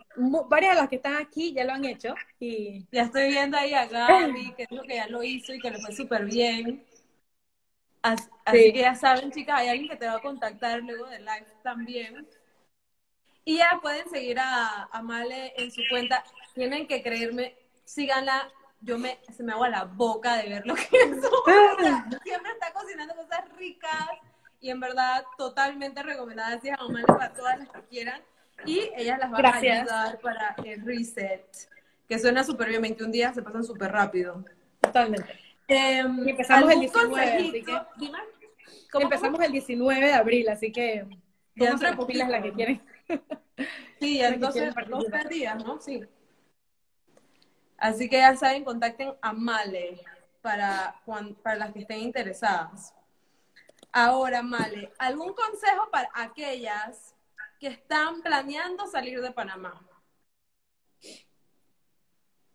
Varias 0.49 0.75
de 0.75 0.81
las 0.81 0.89
que 0.89 0.97
están 0.97 1.17
aquí 1.17 1.53
ya 1.53 1.65
lo 1.65 1.73
han 1.73 1.85
hecho 1.85 2.15
y 2.39 2.87
ya 2.91 3.03
estoy 3.03 3.29
viendo 3.29 3.57
ahí 3.57 3.75
a 3.75 3.87
Gaby, 3.89 4.55
que 4.55 4.65
es 4.65 4.71
lo 4.71 4.83
que 4.83 4.97
ya 4.97 5.07
lo 5.09 5.23
hizo 5.23 5.55
y 5.55 5.61
que 5.61 5.71
le 5.71 5.79
fue 5.79 5.95
súper 5.95 6.25
bien. 6.25 6.85
Así, 8.03 8.73
que 8.73 8.81
ya 8.81 8.95
saben, 8.95 9.31
chicas, 9.31 9.61
hay 9.61 9.69
alguien 9.69 9.89
que 9.89 9.97
te 9.97 10.07
va 10.07 10.15
a 10.15 10.21
contactar 10.21 10.83
luego 10.83 11.07
del 11.07 11.25
live 11.25 11.47
también. 11.63 12.29
Y 13.45 13.59
ya 13.59 13.79
pueden 13.81 14.09
seguir 14.11 14.39
a, 14.39 14.89
a 14.91 15.03
Male 15.03 15.53
en 15.57 15.71
su 15.71 15.83
cuenta. 15.89 16.25
Tienen 16.55 16.87
que 16.87 17.03
creerme, 17.03 17.57
síganla. 17.85 18.49
Yo 18.81 18.99
me, 18.99 19.21
se 19.37 19.45
me 19.45 19.53
hago 19.53 19.67
la 19.69 19.85
boca 19.85 20.37
de 20.37 20.49
ver 20.49 20.67
lo 20.67 20.75
que 20.75 20.83
es. 20.93 21.19
Siempre 22.25 22.53
está 22.53 22.73
cocinando 22.73 23.15
cosas 23.15 23.49
ricas 23.57 24.09
y 24.63 24.71
en 24.71 24.81
verdad 24.81 25.25
totalmente 25.37 26.03
recomendada 26.03 26.59
a 26.79 26.83
mamás 26.85 27.05
para 27.05 27.33
todas 27.35 27.59
las 27.59 27.69
que 27.69 27.83
quieran 27.83 28.23
y 28.65 28.91
ellas 28.97 29.19
las 29.19 29.31
van 29.31 29.45
a 29.45 29.57
ayudar 29.57 30.21
para 30.21 30.55
el 30.65 30.87
reset, 30.87 31.45
que 32.09 32.19
suena 32.19 32.45
súper 32.45 32.69
bien, 32.69 32.81
21 32.81 33.11
días 33.11 33.35
se 33.35 33.43
pasan 33.43 33.65
súper 33.65 33.91
rápido. 33.91 34.45
Totalmente. 34.81 35.37
Em, 35.67 36.29
empezamos 36.29 36.73
el 36.73 36.81
19, 36.81 37.65
empezamos 38.95 39.41
el 39.41 39.53
19 39.53 40.07
de 40.07 40.13
abril, 40.13 40.49
así 40.49 40.71
que 40.71 41.07
ya 41.57 41.71
entre 41.71 41.95
pupilas 41.95 42.29
la 42.31 42.41
que 42.41 42.53
quieren. 42.53 42.83
Sí, 44.01 44.21
entonces 44.21 44.75
dos 44.89 45.05
días, 45.29 45.65
¿no? 45.65 45.81
Sí. 45.81 46.03
Así 47.77 48.09
que 48.09 48.17
ya 48.17 48.35
saben, 48.35 48.65
contacten 48.65 49.13
a 49.21 49.33
Male 49.33 50.01
para, 50.41 51.01
para 51.43 51.57
las 51.57 51.73
que 51.73 51.81
estén 51.81 52.01
interesadas. 52.01 52.93
Ahora, 53.93 54.43
Male, 54.43 54.91
¿algún 54.99 55.35
consejo 55.35 55.91
para 55.91 56.09
aquellas 56.15 57.15
que 57.61 57.67
están 57.69 58.23
planeando 58.23 58.87
salir 58.87 59.21
de 59.21 59.31
Panamá? 59.33 59.87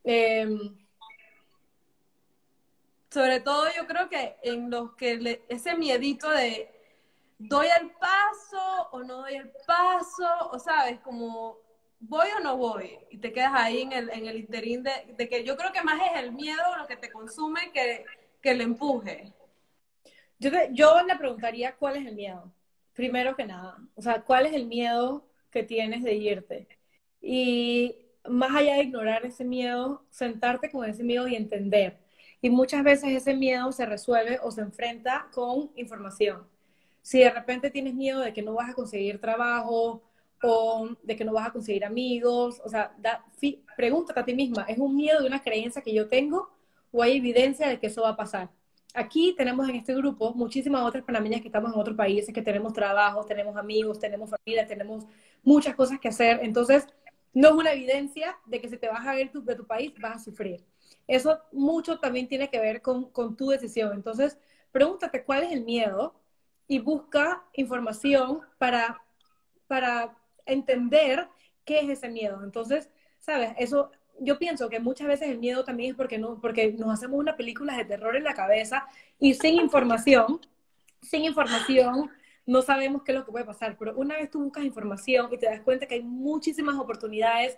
Em, 0.03 0.75
sobre 3.11 3.39
todo 3.41 3.67
yo 3.75 3.85
creo 3.85 4.09
que 4.09 4.35
en 4.41 4.71
los 4.71 4.95
que 4.95 5.43
ese 5.47 5.75
miedito 5.75 6.29
de 6.29 6.73
doy 7.37 7.67
el 7.79 7.91
paso 7.91 8.89
o 8.91 9.03
no 9.03 9.17
doy 9.17 9.35
el 9.35 9.51
paso, 9.67 10.49
o 10.51 10.57
sabes, 10.57 10.99
como 11.01 11.59
voy 11.99 12.29
o 12.35 12.39
no 12.39 12.57
voy, 12.57 12.97
y 13.11 13.17
te 13.19 13.31
quedas 13.31 13.53
ahí 13.53 13.81
en 13.81 13.91
el, 13.91 14.09
en 14.09 14.25
el 14.25 14.37
interín 14.37 14.81
de, 14.81 15.29
que 15.29 15.43
yo 15.43 15.55
creo 15.55 15.71
que 15.71 15.83
más 15.83 15.99
es 16.01 16.19
el 16.23 16.31
miedo 16.31 16.77
lo 16.77 16.87
que 16.87 16.97
te 16.97 17.11
consume 17.11 17.71
que, 17.71 18.05
que 18.41 18.51
el 18.51 18.61
empuje. 18.61 19.33
Yo, 20.39 20.51
le 21.01 21.15
preguntaría 21.15 21.75
cuál 21.75 21.97
es 21.97 22.05
el 22.05 22.15
miedo, 22.15 22.51
primero 22.93 23.35
que 23.35 23.45
nada. 23.45 23.77
O 23.95 24.01
sea, 24.01 24.21
cuál 24.21 24.45
es 24.45 24.53
el 24.53 24.67
miedo 24.67 25.25
que 25.51 25.63
tienes 25.63 26.03
de 26.03 26.15
irte. 26.15 26.67
Y 27.21 27.95
más 28.27 28.55
allá 28.55 28.75
de 28.75 28.83
ignorar 28.83 29.25
ese 29.25 29.43
miedo, 29.43 30.05
sentarte 30.09 30.69
con 30.69 30.87
ese 30.87 31.03
miedo 31.03 31.27
y 31.27 31.35
entender. 31.35 31.97
Y 32.41 32.49
muchas 32.49 32.83
veces 32.83 33.09
ese 33.09 33.33
miedo 33.33 33.71
se 33.71 33.85
resuelve 33.85 34.39
o 34.43 34.51
se 34.51 34.61
enfrenta 34.61 35.27
con 35.31 35.71
información. 35.75 36.45
Si 37.01 37.19
de 37.19 37.29
repente 37.31 37.71
tienes 37.71 37.95
miedo 37.95 38.19
de 38.19 38.33
que 38.33 38.41
no 38.43 38.53
vas 38.53 38.69
a 38.69 38.73
conseguir 38.73 39.19
trabajo 39.19 40.03
o 40.43 40.89
de 41.01 41.15
que 41.15 41.25
no 41.25 41.33
vas 41.33 41.47
a 41.47 41.51
conseguir 41.51 41.83
amigos, 41.85 42.61
o 42.63 42.69
sea, 42.69 42.95
pregúntate 43.75 44.19
a 44.19 44.25
ti 44.25 44.35
misma, 44.35 44.65
¿es 44.67 44.77
un 44.77 44.95
miedo 44.95 45.21
de 45.21 45.27
una 45.27 45.41
creencia 45.41 45.81
que 45.81 45.93
yo 45.93 46.07
tengo 46.07 46.51
o 46.91 47.01
hay 47.01 47.17
evidencia 47.17 47.67
de 47.67 47.79
que 47.79 47.87
eso 47.87 48.03
va 48.03 48.09
a 48.09 48.17
pasar? 48.17 48.49
Aquí 48.97 49.35
tenemos 49.37 49.69
en 49.69 49.75
este 49.75 49.93
grupo 49.93 50.33
muchísimas 50.33 50.81
otras 50.81 51.03
panameñas 51.03 51.41
que 51.41 51.47
estamos 51.47 51.71
en 51.71 51.79
otros 51.79 51.95
países, 51.95 52.33
que 52.33 52.41
tenemos 52.41 52.73
trabajo, 52.73 53.23
tenemos 53.23 53.55
amigos, 53.55 53.99
tenemos 53.99 54.29
familia, 54.29 54.65
tenemos 54.65 55.05
muchas 55.43 55.75
cosas 55.75 55.99
que 55.99 56.07
hacer. 56.07 56.39
Entonces, 56.41 56.87
no 57.33 57.49
es 57.49 57.53
una 57.53 57.73
evidencia 57.73 58.35
de 58.47 58.59
que 58.59 58.67
si 58.67 58.77
te 58.77 58.89
vas 58.89 59.05
a 59.05 59.19
ir 59.19 59.31
de 59.31 59.55
tu 59.55 59.67
país 59.67 59.93
vas 60.01 60.15
a 60.15 60.19
sufrir. 60.19 60.65
Eso 61.07 61.39
mucho 61.51 61.99
también 61.99 62.27
tiene 62.27 62.49
que 62.49 62.59
ver 62.59 62.81
con, 62.81 63.11
con 63.11 63.37
tu 63.37 63.49
decisión. 63.49 63.93
Entonces, 63.93 64.39
pregúntate 64.71 65.23
cuál 65.23 65.43
es 65.43 65.51
el 65.51 65.63
miedo 65.63 66.15
y 66.67 66.79
busca 66.79 67.43
información 67.53 68.41
para, 68.57 69.01
para 69.67 70.17
entender 70.45 71.27
qué 71.65 71.81
es 71.81 71.89
ese 71.89 72.09
miedo. 72.09 72.43
Entonces, 72.43 72.89
¿sabes? 73.19 73.51
Eso, 73.59 73.91
yo 74.19 74.37
pienso 74.39 74.69
que 74.69 74.79
muchas 74.79 75.07
veces 75.07 75.29
el 75.29 75.39
miedo 75.39 75.63
también 75.63 75.91
es 75.91 75.95
porque, 75.95 76.17
no, 76.17 76.39
porque 76.41 76.73
nos 76.73 76.93
hacemos 76.93 77.19
una 77.19 77.35
película 77.35 77.75
de 77.77 77.85
terror 77.85 78.15
en 78.15 78.23
la 78.23 78.33
cabeza 78.33 78.87
y 79.19 79.33
sin 79.33 79.55
información, 79.55 80.39
sin 81.01 81.25
información, 81.25 82.09
no 82.45 82.61
sabemos 82.61 83.03
qué 83.03 83.11
es 83.11 83.17
lo 83.19 83.25
que 83.25 83.31
puede 83.31 83.45
pasar. 83.45 83.77
Pero 83.77 83.95
una 83.97 84.15
vez 84.15 84.31
tú 84.31 84.43
buscas 84.43 84.63
información 84.63 85.29
y 85.31 85.37
te 85.37 85.47
das 85.47 85.61
cuenta 85.61 85.85
que 85.85 85.95
hay 85.95 86.03
muchísimas 86.03 86.75
oportunidades 86.75 87.57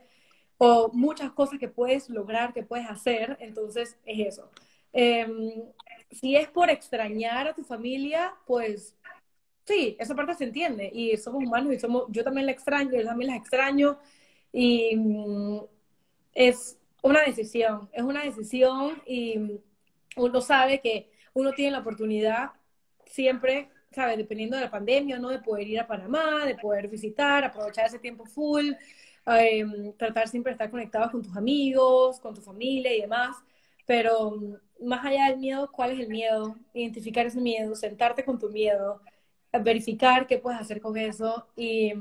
o 0.57 0.89
muchas 0.93 1.31
cosas 1.31 1.59
que 1.59 1.69
puedes 1.69 2.09
lograr, 2.09 2.53
que 2.53 2.63
puedes 2.63 2.89
hacer, 2.89 3.37
entonces 3.39 3.97
es 4.05 4.27
eso. 4.27 4.51
Em, 4.91 5.51
si 6.11 6.35
es 6.35 6.49
por 6.49 6.69
extrañar 6.69 7.47
a 7.47 7.53
tu 7.53 7.63
familia, 7.63 8.33
pues 8.45 8.95
sí, 9.65 9.95
esa 9.99 10.15
parte 10.15 10.33
se 10.33 10.45
entiende 10.45 10.89
y 10.93 11.15
somos 11.17 11.43
humanos 11.43 11.73
y 11.73 11.79
somos, 11.79 12.05
yo 12.09 12.23
también 12.23 12.45
la 12.47 12.51
extraño, 12.51 12.91
yo 12.91 13.05
también 13.05 13.31
las 13.31 13.37
extraño 13.39 13.99
y 14.51 14.95
mm, 14.97 15.59
es 16.33 16.77
una 17.01 17.23
decisión, 17.23 17.89
es 17.93 18.03
una 18.03 18.23
decisión 18.23 19.01
y 19.05 19.59
uno 20.15 20.41
sabe 20.41 20.81
que 20.81 21.11
uno 21.33 21.51
tiene 21.53 21.71
la 21.71 21.79
oportunidad 21.79 22.51
siempre, 23.05 23.69
¿sabes? 23.91 24.17
Dependiendo 24.17 24.57
de 24.57 24.63
la 24.63 24.71
pandemia, 24.71 25.19
¿no? 25.19 25.29
De 25.29 25.39
poder 25.39 25.67
ir 25.67 25.79
a 25.79 25.87
Panamá, 25.87 26.45
de 26.45 26.55
poder 26.55 26.87
visitar, 26.87 27.43
aprovechar 27.43 27.85
ese 27.85 27.99
tiempo 27.99 28.25
full, 28.25 28.71
em, 29.25 29.93
tratar 29.93 30.27
siempre 30.27 30.51
de 30.51 30.55
estar 30.55 30.71
conectados 30.71 31.11
con 31.11 31.21
tus 31.23 31.35
amigos, 31.37 32.19
con 32.19 32.33
tu 32.35 32.41
familia 32.41 32.93
y 32.93 33.01
demás, 33.01 33.37
pero 33.85 34.31
mm, 34.31 34.85
más 34.87 35.05
allá 35.05 35.29
del 35.29 35.39
miedo, 35.39 35.71
¿cuál 35.71 35.91
es 35.91 35.99
el 35.99 36.09
miedo? 36.09 36.55
Identificar 36.73 37.25
ese 37.25 37.41
miedo, 37.41 37.75
sentarte 37.75 38.23
con 38.25 38.39
tu 38.39 38.49
miedo, 38.49 39.01
verificar 39.63 40.27
qué 40.27 40.37
puedes 40.37 40.59
hacer 40.59 40.79
con 40.81 40.97
eso 40.97 41.47
y, 41.55 41.93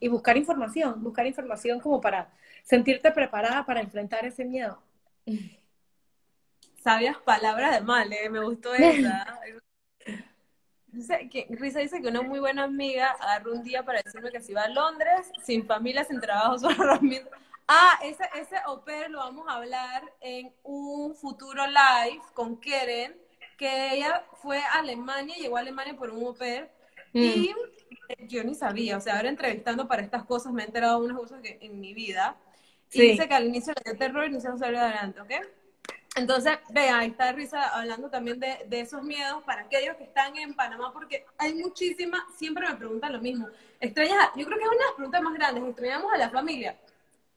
y, 0.00 0.08
buscar 0.08 0.36
información, 0.36 1.02
buscar 1.02 1.26
información 1.26 1.80
como 1.80 2.00
para 2.00 2.32
sentirte 2.62 3.10
preparada 3.10 3.64
para 3.64 3.80
enfrentar 3.80 4.24
ese 4.24 4.44
miedo. 4.44 4.82
Sabias 6.82 7.16
palabras 7.18 7.72
de 7.72 7.80
mal, 7.80 8.12
¿eh? 8.12 8.28
me 8.28 8.40
gustó 8.40 8.74
esa. 8.74 9.40
Que, 11.30 11.46
Risa 11.50 11.78
dice 11.78 12.02
que 12.02 12.08
una 12.08 12.20
muy 12.20 12.38
buena 12.38 12.64
amiga 12.64 13.16
agarró 13.18 13.52
un 13.52 13.62
día 13.62 13.82
para 13.82 14.02
decirme 14.02 14.30
que 14.30 14.42
se 14.42 14.52
iba 14.52 14.62
a 14.62 14.68
Londres, 14.68 15.30
sin 15.42 15.66
familia, 15.66 16.04
sin 16.04 16.20
trabajo, 16.20 16.58
solo. 16.58 17.00
Ah, 17.68 17.98
ese, 18.02 18.24
ese 18.38 18.56
au 18.64 18.84
pair 18.84 19.08
lo 19.08 19.18
vamos 19.18 19.46
a 19.48 19.54
hablar 19.54 20.02
en 20.20 20.52
un 20.62 21.14
futuro 21.14 21.64
live 21.66 22.22
con 22.34 22.60
Keren, 22.60 23.16
que 23.56 23.94
ella 23.94 24.24
fue 24.42 24.58
a 24.58 24.80
Alemania, 24.80 25.36
llegó 25.36 25.56
a 25.56 25.60
Alemania 25.60 25.96
por 25.96 26.10
un 26.10 26.26
au 26.26 26.34
pair, 26.34 26.68
y 27.14 27.54
mm. 27.54 28.26
yo 28.26 28.44
ni 28.44 28.54
sabía, 28.54 28.96
o 28.96 29.00
sea, 29.00 29.16
ahora 29.16 29.28
entrevistando 29.28 29.86
para 29.86 30.02
estas 30.02 30.24
cosas 30.24 30.52
me 30.52 30.62
he 30.62 30.66
enterado 30.66 30.98
de 30.98 31.06
unas 31.06 31.18
cosas 31.18 31.40
que 31.40 31.58
en 31.60 31.80
mi 31.80 31.94
vida, 31.94 32.36
y 32.92 33.00
dice 33.00 33.28
que 33.28 33.34
al 33.34 33.46
inicio 33.46 33.72
le 33.74 33.90
dio 33.90 33.98
terror 33.98 34.26
y 34.26 34.30
no 34.30 34.40
se 34.40 34.56
salió 34.58 34.80
adelante, 34.80 35.20
¿ok? 35.20 35.30
Entonces, 36.14 36.58
vean, 36.70 37.00
ahí 37.00 37.08
está 37.08 37.32
Risa 37.32 37.68
hablando 37.68 38.10
también 38.10 38.38
de, 38.38 38.66
de, 38.66 38.80
esos 38.80 39.02
miedos 39.02 39.42
para 39.44 39.62
aquellos 39.62 39.96
que 39.96 40.04
están 40.04 40.36
en 40.36 40.54
Panamá, 40.54 40.92
porque 40.92 41.24
hay 41.38 41.54
muchísimas, 41.54 42.20
siempre 42.36 42.68
me 42.68 42.74
preguntan 42.74 43.14
lo 43.14 43.20
mismo. 43.20 43.48
Extrañas, 43.80 44.28
yo 44.36 44.44
creo 44.44 44.58
que 44.58 44.64
es 44.64 44.70
una 44.70 44.78
de 44.78 44.84
las 44.84 44.94
preguntas 44.94 45.22
más 45.22 45.34
grandes, 45.34 45.64
¿extrañamos 45.64 46.12
a 46.12 46.18
la 46.18 46.30
familia? 46.30 46.76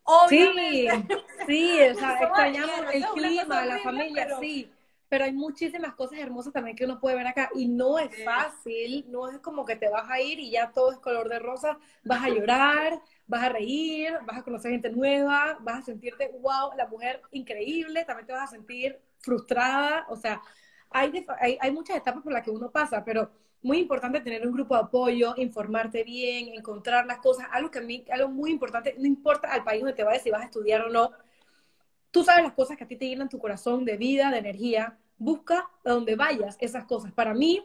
Obviamente. 0.04 1.08
Sí, 1.08 1.24
sí, 1.48 1.80
o 1.90 1.96
sea, 1.96 2.20
extrañamos 2.22 2.94
el 2.94 3.06
clima, 3.06 3.66
la 3.66 3.80
familia, 3.80 4.38
sí 4.40 4.70
pero 5.16 5.24
hay 5.24 5.32
muchísimas 5.32 5.96
cosas 5.96 6.20
hermosas 6.20 6.52
también 6.52 6.76
que 6.76 6.84
uno 6.84 7.00
puede 7.00 7.16
ver 7.16 7.26
acá 7.26 7.50
y 7.56 7.70
no 7.70 7.98
es 8.00 8.10
fácil, 8.26 9.06
no 9.08 9.30
es 9.30 9.40
como 9.40 9.64
que 9.64 9.78
te 9.78 9.88
vas 9.88 10.12
a 10.12 10.20
ir 10.20 10.42
y 10.42 10.52
ya 10.52 10.74
todo 10.74 10.92
es 10.92 10.98
color 10.98 11.30
de 11.30 11.40
rosa, 11.40 11.78
vas 12.04 12.22
a 12.22 12.28
llorar, 12.28 13.02
vas 13.26 13.44
a 13.44 13.48
reír, 13.48 14.12
vas 14.26 14.40
a 14.40 14.44
conocer 14.44 14.72
gente 14.72 14.90
nueva, 14.90 15.58
vas 15.62 15.80
a 15.80 15.84
sentirte, 15.84 16.30
wow, 16.42 16.72
la 16.76 16.86
mujer 16.88 17.22
increíble, 17.32 18.04
también 18.04 18.28
te 18.28 18.34
vas 18.34 18.50
a 18.50 18.56
sentir 18.56 19.00
frustrada, 19.20 20.06
o 20.10 20.18
sea, 20.18 20.42
hay, 20.90 21.26
hay, 21.40 21.58
hay 21.62 21.72
muchas 21.72 21.96
etapas 21.96 22.22
por 22.22 22.34
las 22.34 22.44
que 22.44 22.52
uno 22.52 22.70
pasa, 22.70 23.06
pero 23.06 23.32
muy 23.62 23.78
importante 23.78 24.20
tener 24.20 24.46
un 24.46 24.52
grupo 24.52 24.76
de 24.76 24.82
apoyo, 24.82 25.34
informarte 25.38 26.04
bien, 26.04 26.50
encontrar 26.50 27.06
las 27.06 27.20
cosas, 27.20 27.48
algo 27.54 27.72
que 27.72 27.80
a 27.80 27.84
mí, 27.84 28.04
algo 28.12 28.28
muy 28.28 28.52
importante, 28.52 28.94
no 28.98 29.08
importa 29.08 29.48
al 29.54 29.64
país 29.64 29.80
donde 29.80 29.96
te 29.96 30.04
vayas, 30.04 30.24
si 30.24 30.30
vas 30.30 30.42
a 30.42 30.46
estudiar 30.48 30.82
o 30.82 30.90
no, 30.90 31.12
Tú 32.16 32.24
sabes 32.24 32.46
las 32.46 32.54
cosas 32.54 32.78
que 32.78 32.86
a 32.86 32.88
ti 32.88 32.96
te 32.96 33.10
llenan 33.10 33.28
tu 33.28 33.40
corazón 33.40 33.84
de 33.84 33.98
vida, 33.98 34.32
de 34.32 34.38
energía. 34.38 34.98
Busca 35.18 35.70
a 35.84 35.90
donde 35.90 36.16
vayas 36.16 36.58
esas 36.60 36.86
cosas. 36.86 37.12
Para 37.12 37.34
mí, 37.34 37.64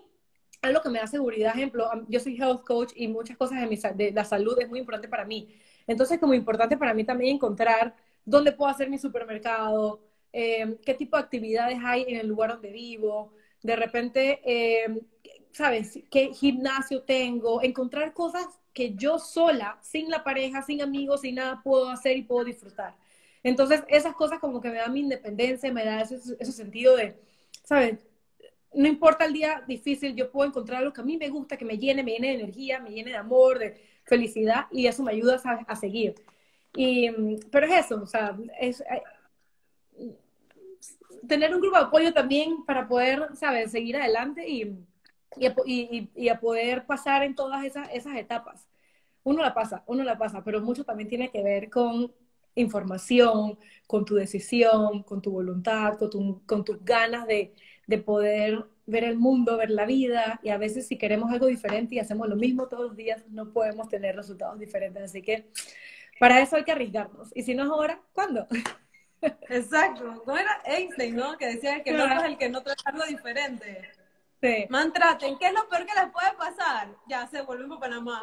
algo 0.62 0.80
que 0.82 0.90
me 0.90 0.98
da 0.98 1.06
seguridad, 1.06 1.54
ejemplo, 1.54 1.88
yo 2.08 2.20
soy 2.20 2.36
health 2.36 2.64
coach 2.64 2.92
y 2.94 3.08
muchas 3.08 3.36
cosas 3.36 3.60
de, 3.60 3.66
mi, 3.66 3.76
de 3.94 4.12
la 4.12 4.24
salud 4.24 4.58
es 4.60 4.68
muy 4.68 4.78
importante 4.78 5.08
para 5.08 5.24
mí. 5.24 5.54
Entonces, 5.86 6.18
como 6.18 6.34
importante 6.34 6.76
para 6.76 6.94
mí 6.94 7.04
también 7.04 7.36
encontrar 7.36 7.94
dónde 8.24 8.52
puedo 8.52 8.70
hacer 8.70 8.90
mi 8.90 8.98
supermercado, 8.98 10.00
eh, 10.32 10.78
qué 10.84 10.94
tipo 10.94 11.16
de 11.16 11.22
actividades 11.22 11.78
hay 11.82 12.04
en 12.08 12.16
el 12.16 12.28
lugar 12.28 12.50
donde 12.52 12.70
vivo, 12.70 13.32
de 13.62 13.76
repente, 13.76 14.40
eh, 14.44 15.02
¿sabes? 15.52 15.98
¿Qué 16.10 16.32
gimnasio 16.34 17.02
tengo? 17.02 17.62
Encontrar 17.62 18.12
cosas 18.14 18.46
que 18.72 18.94
yo 18.94 19.18
sola, 19.18 19.78
sin 19.82 20.10
la 20.10 20.22
pareja, 20.22 20.62
sin 20.62 20.82
amigos, 20.82 21.22
sin 21.22 21.36
nada, 21.36 21.60
puedo 21.62 21.88
hacer 21.90 22.16
y 22.16 22.22
puedo 22.22 22.44
disfrutar. 22.44 22.96
Entonces, 23.42 23.82
esas 23.88 24.14
cosas 24.14 24.38
como 24.38 24.60
que 24.60 24.70
me 24.70 24.76
dan 24.76 24.92
mi 24.92 25.00
independencia, 25.00 25.72
me 25.72 25.84
da 25.84 26.02
ese, 26.02 26.16
ese 26.38 26.52
sentido 26.52 26.96
de, 26.96 27.18
¿sabes? 27.70 28.00
No 28.74 28.88
importa 28.88 29.24
el 29.26 29.32
día 29.32 29.64
difícil, 29.68 30.16
yo 30.16 30.30
puedo 30.32 30.48
encontrar 30.48 30.82
lo 30.82 30.92
que 30.92 31.00
a 31.02 31.04
mí 31.04 31.16
me 31.16 31.28
gusta, 31.30 31.56
que 31.56 31.64
me 31.64 31.78
llene, 31.78 32.02
me 32.02 32.12
llene 32.12 32.28
de 32.28 32.34
energía, 32.42 32.80
me 32.80 32.90
llene 32.90 33.12
de 33.12 33.16
amor, 33.16 33.60
de 33.60 33.80
felicidad, 34.04 34.66
y 34.72 34.86
eso 34.88 35.04
me 35.04 35.12
ayuda 35.12 35.40
a, 35.44 35.52
a 35.72 35.76
seguir. 35.76 36.16
Y, 36.74 37.10
pero 37.52 37.66
es 37.66 37.86
eso, 37.86 38.02
o 38.02 38.06
sea, 38.06 38.36
es, 38.60 38.80
eh, 38.82 39.02
tener 41.28 41.54
un 41.54 41.60
grupo 41.60 41.76
de 41.76 41.84
apoyo 41.84 42.12
también 42.12 42.64
para 42.64 42.88
poder, 42.88 43.28
¿sabes?, 43.34 43.70
seguir 43.70 43.96
adelante 43.96 44.48
y, 44.48 44.62
y, 45.36 45.46
y, 45.66 46.10
y, 46.14 46.28
a 46.28 46.40
poder 46.40 46.86
pasar 46.86 47.22
en 47.22 47.34
todas 47.34 47.64
esas, 47.64 47.88
esas 47.92 48.16
etapas. 48.16 48.68
Uno 49.22 49.42
la 49.42 49.54
pasa, 49.54 49.84
uno 49.86 50.02
la 50.04 50.18
pasa, 50.18 50.42
pero 50.44 50.60
mucho 50.60 50.84
también 50.84 51.08
tiene 51.08 51.30
que 51.30 51.42
ver 51.42 51.70
con 51.70 52.12
información, 52.60 53.58
con 53.86 54.04
tu 54.04 54.14
decisión, 54.14 55.02
con 55.02 55.20
tu 55.20 55.30
voluntad, 55.32 55.98
con, 55.98 56.40
con 56.40 56.64
tus 56.64 56.84
ganas 56.84 57.26
de, 57.26 57.54
de, 57.86 57.98
poder 57.98 58.64
ver 58.86 59.04
el 59.04 59.16
mundo, 59.16 59.56
ver 59.56 59.70
la 59.70 59.86
vida. 59.86 60.40
Y 60.42 60.50
a 60.50 60.58
veces 60.58 60.86
si 60.86 60.96
queremos 60.96 61.32
algo 61.32 61.46
diferente 61.46 61.94
y 61.94 61.98
hacemos 61.98 62.28
lo 62.28 62.36
mismo 62.36 62.68
todos 62.68 62.86
los 62.86 62.96
días, 62.96 63.24
no 63.28 63.52
podemos 63.52 63.88
tener 63.88 64.16
resultados 64.16 64.58
diferentes. 64.58 65.02
Así 65.02 65.22
que 65.22 65.50
para 66.18 66.40
eso 66.40 66.56
hay 66.56 66.64
que 66.64 66.72
arriesgarnos. 66.72 67.30
Y 67.34 67.42
si 67.42 67.54
no 67.54 67.64
es 67.64 67.70
ahora, 67.70 68.00
¿cuándo? 68.12 68.46
Exacto. 69.48 70.22
¿Cómo 70.24 70.36
era 70.36 70.62
Einstein, 70.64 71.16
no? 71.16 71.36
Que 71.36 71.46
decía 71.46 71.82
que 71.82 71.92
no 71.92 72.04
es 72.04 72.24
el 72.24 72.38
que 72.38 72.48
no 72.48 72.62
trata 72.62 72.82
algo 72.90 73.04
diferente. 73.06 73.90
Sí. 74.40 74.66
Mantraten, 74.70 75.38
¿qué 75.38 75.48
es 75.48 75.52
lo 75.52 75.68
peor 75.68 75.84
que 75.84 75.94
les 75.94 76.10
puede 76.10 76.32
pasar? 76.38 76.88
Ya 77.06 77.26
se 77.26 77.42
vuelven 77.42 77.68
para 77.68 77.80
Panamá. 77.80 78.22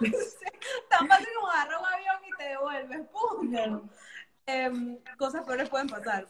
Tan 0.90 1.08
fácil 1.08 1.28
como 1.34 1.50
agarrar 1.50 1.78
un 1.78 1.86
avión 1.86 2.16
y 2.26 2.36
te 2.38 2.44
devuelves. 2.44 3.00
¡Pum! 3.08 3.88
Em, 4.46 4.98
cosas 5.18 5.44
peores 5.44 5.68
pueden 5.68 5.88
pasar. 5.88 6.26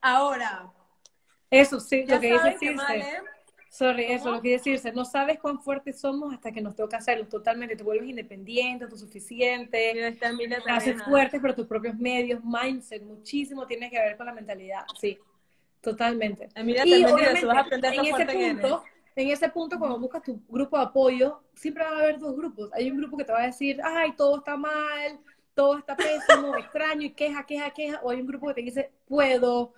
Ahora. 0.00 0.72
Eso 1.50 1.78
sí, 1.78 2.04
lo 2.06 2.18
que 2.18 2.32
dice 2.32 2.56
Circe. 2.58 3.22
Sorry, 3.70 4.04
eso, 4.04 4.30
lo 4.30 4.42
que 4.42 4.50
decirse. 4.50 4.92
No 4.92 5.06
sabes 5.06 5.38
cuán 5.38 5.58
fuertes 5.58 5.98
somos 5.98 6.34
hasta 6.34 6.52
que 6.52 6.60
nos 6.60 6.76
toca 6.76 6.98
hacerlo 6.98 7.26
totalmente. 7.26 7.74
Te 7.74 7.82
vuelves 7.82 8.08
independiente, 8.08 8.84
autosuficiente. 8.84 10.14
Haces 10.68 11.02
fuertes 11.04 11.40
por 11.40 11.54
tus 11.54 11.66
propios 11.66 11.96
medios, 11.96 12.42
mindset, 12.44 13.02
muchísimo 13.02 13.66
tiene 13.66 13.88
que 13.88 13.98
ver 13.98 14.16
con 14.18 14.26
la 14.26 14.32
mentalidad. 14.34 14.84
Sí. 15.00 15.18
Totalmente. 15.82 16.48
y 16.54 17.04
obviamente, 17.04 17.44
vas 17.44 17.56
a 17.56 17.60
aprender 17.60 17.92
en 17.92 18.04
ese 18.04 18.24
punto, 18.24 18.84
en 19.16 19.28
ese 19.28 19.48
punto, 19.48 19.78
cuando 19.78 19.98
buscas 19.98 20.22
tu 20.22 20.40
grupo 20.48 20.78
de 20.78 20.84
apoyo, 20.84 21.42
siempre 21.54 21.82
va 21.84 21.90
a 21.90 21.98
haber 21.98 22.18
dos 22.20 22.36
grupos. 22.36 22.70
Hay 22.72 22.88
un 22.90 22.98
grupo 22.98 23.16
que 23.16 23.24
te 23.24 23.32
va 23.32 23.42
a 23.42 23.46
decir, 23.46 23.80
ay, 23.82 24.12
todo 24.12 24.38
está 24.38 24.56
mal, 24.56 25.18
todo 25.54 25.76
está 25.78 25.96
pésimo, 25.96 26.56
extraño, 26.58 27.02
y 27.02 27.10
queja, 27.10 27.44
queja, 27.44 27.70
queja. 27.70 28.00
O 28.04 28.10
hay 28.10 28.20
un 28.20 28.28
grupo 28.28 28.46
que 28.46 28.54
te 28.54 28.62
dice, 28.62 28.92
puedo, 29.06 29.74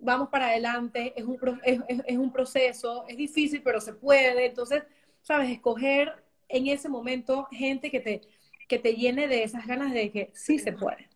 vamos 0.00 0.30
para 0.30 0.46
adelante, 0.46 1.12
es 1.14 1.24
un, 1.24 1.38
es, 1.62 1.80
es 2.06 2.16
un 2.16 2.32
proceso, 2.32 3.04
es 3.06 3.18
difícil, 3.18 3.62
pero 3.62 3.78
se 3.78 3.92
puede. 3.92 4.46
Entonces, 4.46 4.82
sabes, 5.20 5.50
escoger 5.50 6.24
en 6.48 6.66
ese 6.66 6.88
momento 6.88 7.46
gente 7.50 7.90
que 7.90 8.00
te, 8.00 8.22
que 8.68 8.78
te 8.78 8.94
llene 8.94 9.28
de 9.28 9.42
esas 9.42 9.66
ganas 9.66 9.92
de 9.92 10.10
que 10.10 10.30
sí 10.32 10.58
se 10.58 10.72
puede. 10.72 11.10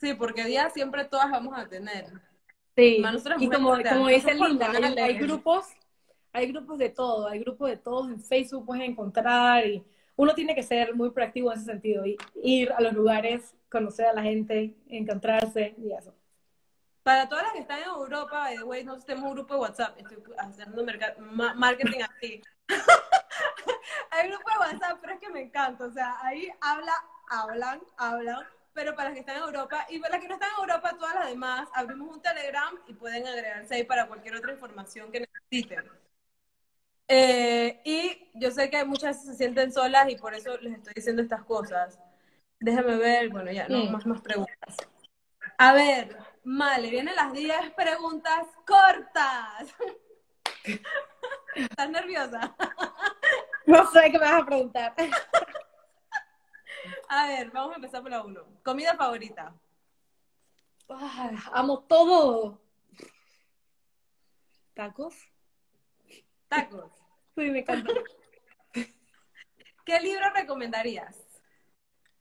Sí, 0.00 0.14
porque 0.14 0.44
día 0.44 0.70
siempre 0.70 1.04
todas 1.04 1.30
vamos 1.30 1.58
a 1.58 1.68
tener. 1.68 2.29
Sí, 2.76 3.02
y 3.38 3.48
como, 3.48 3.76
como 3.82 4.08
dice 4.08 4.34
Linda, 4.34 4.70
hay, 5.02 5.18
grupos, 5.18 5.66
hay 6.32 6.46
grupos 6.46 6.78
de 6.78 6.88
todo, 6.88 7.26
hay 7.26 7.40
grupos 7.40 7.68
de 7.68 7.76
todos 7.76 8.08
en 8.08 8.20
Facebook 8.20 8.64
puedes 8.64 8.88
encontrar 8.88 9.66
y 9.66 9.84
uno 10.16 10.34
tiene 10.34 10.54
que 10.54 10.62
ser 10.62 10.94
muy 10.94 11.10
proactivo 11.10 11.50
en 11.50 11.58
ese 11.58 11.66
sentido, 11.66 12.04
y 12.04 12.16
ir 12.42 12.72
a 12.72 12.80
los 12.80 12.92
lugares, 12.92 13.54
conocer 13.70 14.06
a 14.06 14.12
la 14.12 14.22
gente, 14.22 14.74
encontrarse 14.88 15.74
y 15.78 15.92
eso. 15.92 16.14
Para 17.02 17.28
todas 17.28 17.44
las 17.44 17.52
que 17.54 17.60
están 17.60 17.78
en 17.78 17.88
Europa, 17.88 18.38
by 18.38 18.56
the 18.56 18.62
way, 18.62 18.84
nosotros 18.84 19.06
tenemos 19.06 19.30
un 19.30 19.36
grupo 19.36 19.54
de 19.54 19.60
WhatsApp. 19.60 19.98
Estoy 19.98 20.18
haciendo 20.36 20.84
marketing 21.56 22.00
así. 22.02 22.42
Hay 24.10 24.26
un 24.26 24.32
grupo 24.32 24.50
de 24.50 24.58
WhatsApp, 24.58 24.98
pero 25.00 25.14
es 25.14 25.20
que 25.20 25.30
me 25.30 25.40
encanta. 25.40 25.86
O 25.86 25.90
sea, 25.90 26.18
ahí 26.20 26.48
habla, 26.60 26.92
hablan, 27.28 27.80
hablan. 27.96 28.46
Pero 28.72 28.94
para 28.94 29.08
las 29.08 29.14
que 29.14 29.20
están 29.20 29.36
en 29.36 29.42
Europa 29.42 29.86
y 29.88 29.98
para 29.98 30.14
las 30.14 30.22
que 30.22 30.28
no 30.28 30.34
están 30.34 30.50
en 30.50 30.60
Europa, 30.60 30.96
todas 30.98 31.14
las 31.14 31.28
demás, 31.28 31.68
abrimos 31.74 32.14
un 32.14 32.22
Telegram 32.22 32.74
y 32.86 32.94
pueden 32.94 33.26
agregarse 33.26 33.74
ahí 33.74 33.84
para 33.84 34.06
cualquier 34.06 34.36
otra 34.36 34.52
información 34.52 35.10
que 35.10 35.20
necesiten. 35.20 35.90
Eh, 37.08 37.80
y 37.84 38.30
yo 38.34 38.50
sé 38.50 38.70
que 38.70 38.84
muchas 38.84 39.24
se 39.24 39.34
sienten 39.34 39.72
solas 39.72 40.08
y 40.08 40.16
por 40.16 40.34
eso 40.34 40.56
les 40.58 40.74
estoy 40.74 40.94
diciendo 40.94 41.22
estas 41.22 41.42
cosas. 41.44 41.98
Déjame 42.60 42.96
ver, 42.96 43.30
bueno, 43.30 43.50
ya, 43.50 43.68
no, 43.68 43.84
más, 43.86 44.06
más 44.06 44.20
preguntas. 44.20 44.76
A 45.58 45.72
ver, 45.72 46.16
Male, 46.44 46.88
vienen 46.88 47.14
las 47.14 47.32
10 47.32 47.70
preguntas 47.76 48.46
cortas. 48.66 49.74
¿Estás 51.54 51.90
nerviosa? 51.90 52.54
No 53.66 53.90
sé 53.90 54.10
qué 54.10 54.18
me 54.18 54.24
vas 54.24 54.42
a 54.42 54.46
preguntar. 54.46 54.94
A 57.12 57.26
ver, 57.26 57.50
vamos 57.50 57.72
a 57.72 57.76
empezar 57.76 58.02
por 58.02 58.10
la 58.12 58.22
1. 58.22 58.40
Comida 58.62 58.94
favorita. 58.94 59.52
amo 61.52 61.80
todo. 61.80 62.60
¿Tacos? 64.74 65.14
Tacos. 66.48 66.90
Sí, 67.36 67.48
me 67.48 67.60
encanta. 67.60 67.90
¿Qué 69.84 70.00
libro 70.00 70.30
recomendarías? 70.34 71.16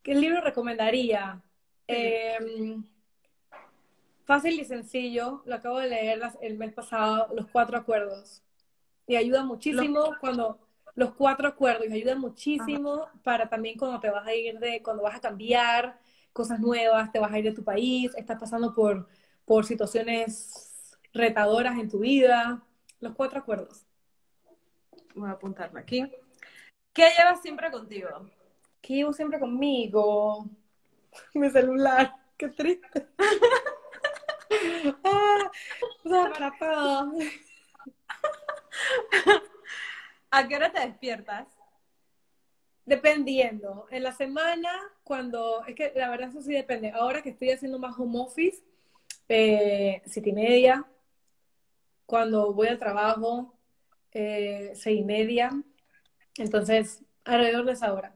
¿Qué 0.02 0.16
libro 0.16 0.40
recomendaría? 0.40 1.42
Em, 1.88 2.86
fácil 4.24 4.60
y 4.60 4.66
sencillo, 4.66 5.42
lo 5.46 5.56
acabo 5.56 5.80
de 5.80 5.90
leer 5.90 6.22
el 6.42 6.58
mes 6.58 6.74
pasado, 6.74 7.34
Los 7.36 7.48
Cuatro 7.48 7.78
Acuerdos. 7.78 8.44
Y 9.08 9.18
ayuda 9.18 9.44
muchísimo 9.44 10.16
cuando 10.22 10.69
los 11.00 11.14
cuatro 11.14 11.48
acuerdos 11.48 11.88
y 11.88 11.94
ayuda 11.94 12.16
muchísimo 12.16 13.08
para 13.24 13.48
también 13.48 13.78
cuando 13.78 14.02
te 14.02 14.10
vas 14.10 14.28
a 14.28 14.34
ir 14.36 14.60
de, 14.60 14.84
cuando 14.84 15.02
vas 15.02 15.16
a 15.16 15.22
cambiar 15.22 15.98
cosas 16.34 16.60
nuevas, 16.60 17.10
te 17.14 17.20
vas 17.20 17.32
a 17.32 17.40
ir 17.40 17.46
de 17.46 17.54
tu 17.54 17.64
país, 17.64 18.12
estás 18.18 18.38
pasando 18.38 18.74
por, 18.74 19.08
por 19.46 19.66
situaciones 19.66 20.98
retadoras 21.14 21.80
en 21.80 21.90
tu 21.90 22.00
vida. 22.00 22.62
Los 23.00 23.16
cuatro 23.16 23.40
acuerdos. 23.40 23.86
Voy 25.16 25.30
a 25.30 25.34
apuntarme 25.34 25.80
aquí. 25.80 26.06
¿Qué 26.92 27.08
llevas 27.18 27.42
siempre 27.42 27.72
contigo? 27.72 28.30
¿Qué 28.82 28.96
llevo 28.96 29.14
siempre 29.14 29.40
conmigo? 29.40 30.50
Mi 31.34 31.50
celular. 31.50 32.14
Qué 32.36 32.50
triste. 32.50 33.08
ah, 35.06 35.52
o 36.04 36.10
sea, 36.10 36.30
para 36.30 36.52
todo. 36.60 37.14
¿A 40.32 40.48
qué 40.48 40.56
hora 40.56 40.72
te 40.72 40.80
despiertas? 40.82 41.48
Dependiendo. 42.86 43.88
En 43.92 44.04
la 44.04 44.14
semana, 44.14 44.70
cuando, 45.04 45.64
es 45.66 45.76
que 45.76 45.92
la 45.96 46.10
verdad 46.10 46.30
eso 46.30 46.42
sí 46.42 46.54
depende. 46.54 46.92
Ahora 46.92 47.22
que 47.22 47.30
estoy 47.30 47.52
haciendo 47.52 47.80
más 47.80 47.98
home 47.98 48.20
office, 48.20 48.64
eh, 49.28 50.02
siete 50.06 50.30
y 50.30 50.34
media. 50.34 50.86
Cuando 52.06 52.54
voy 52.54 52.68
al 52.68 52.80
trabajo, 52.80 53.54
eh, 54.12 54.72
seis 54.76 55.00
y 55.00 55.04
media. 55.04 55.52
Entonces, 56.38 57.04
alrededor 57.26 57.66
de 57.66 57.74
esa 57.74 57.94
hora. 57.94 58.16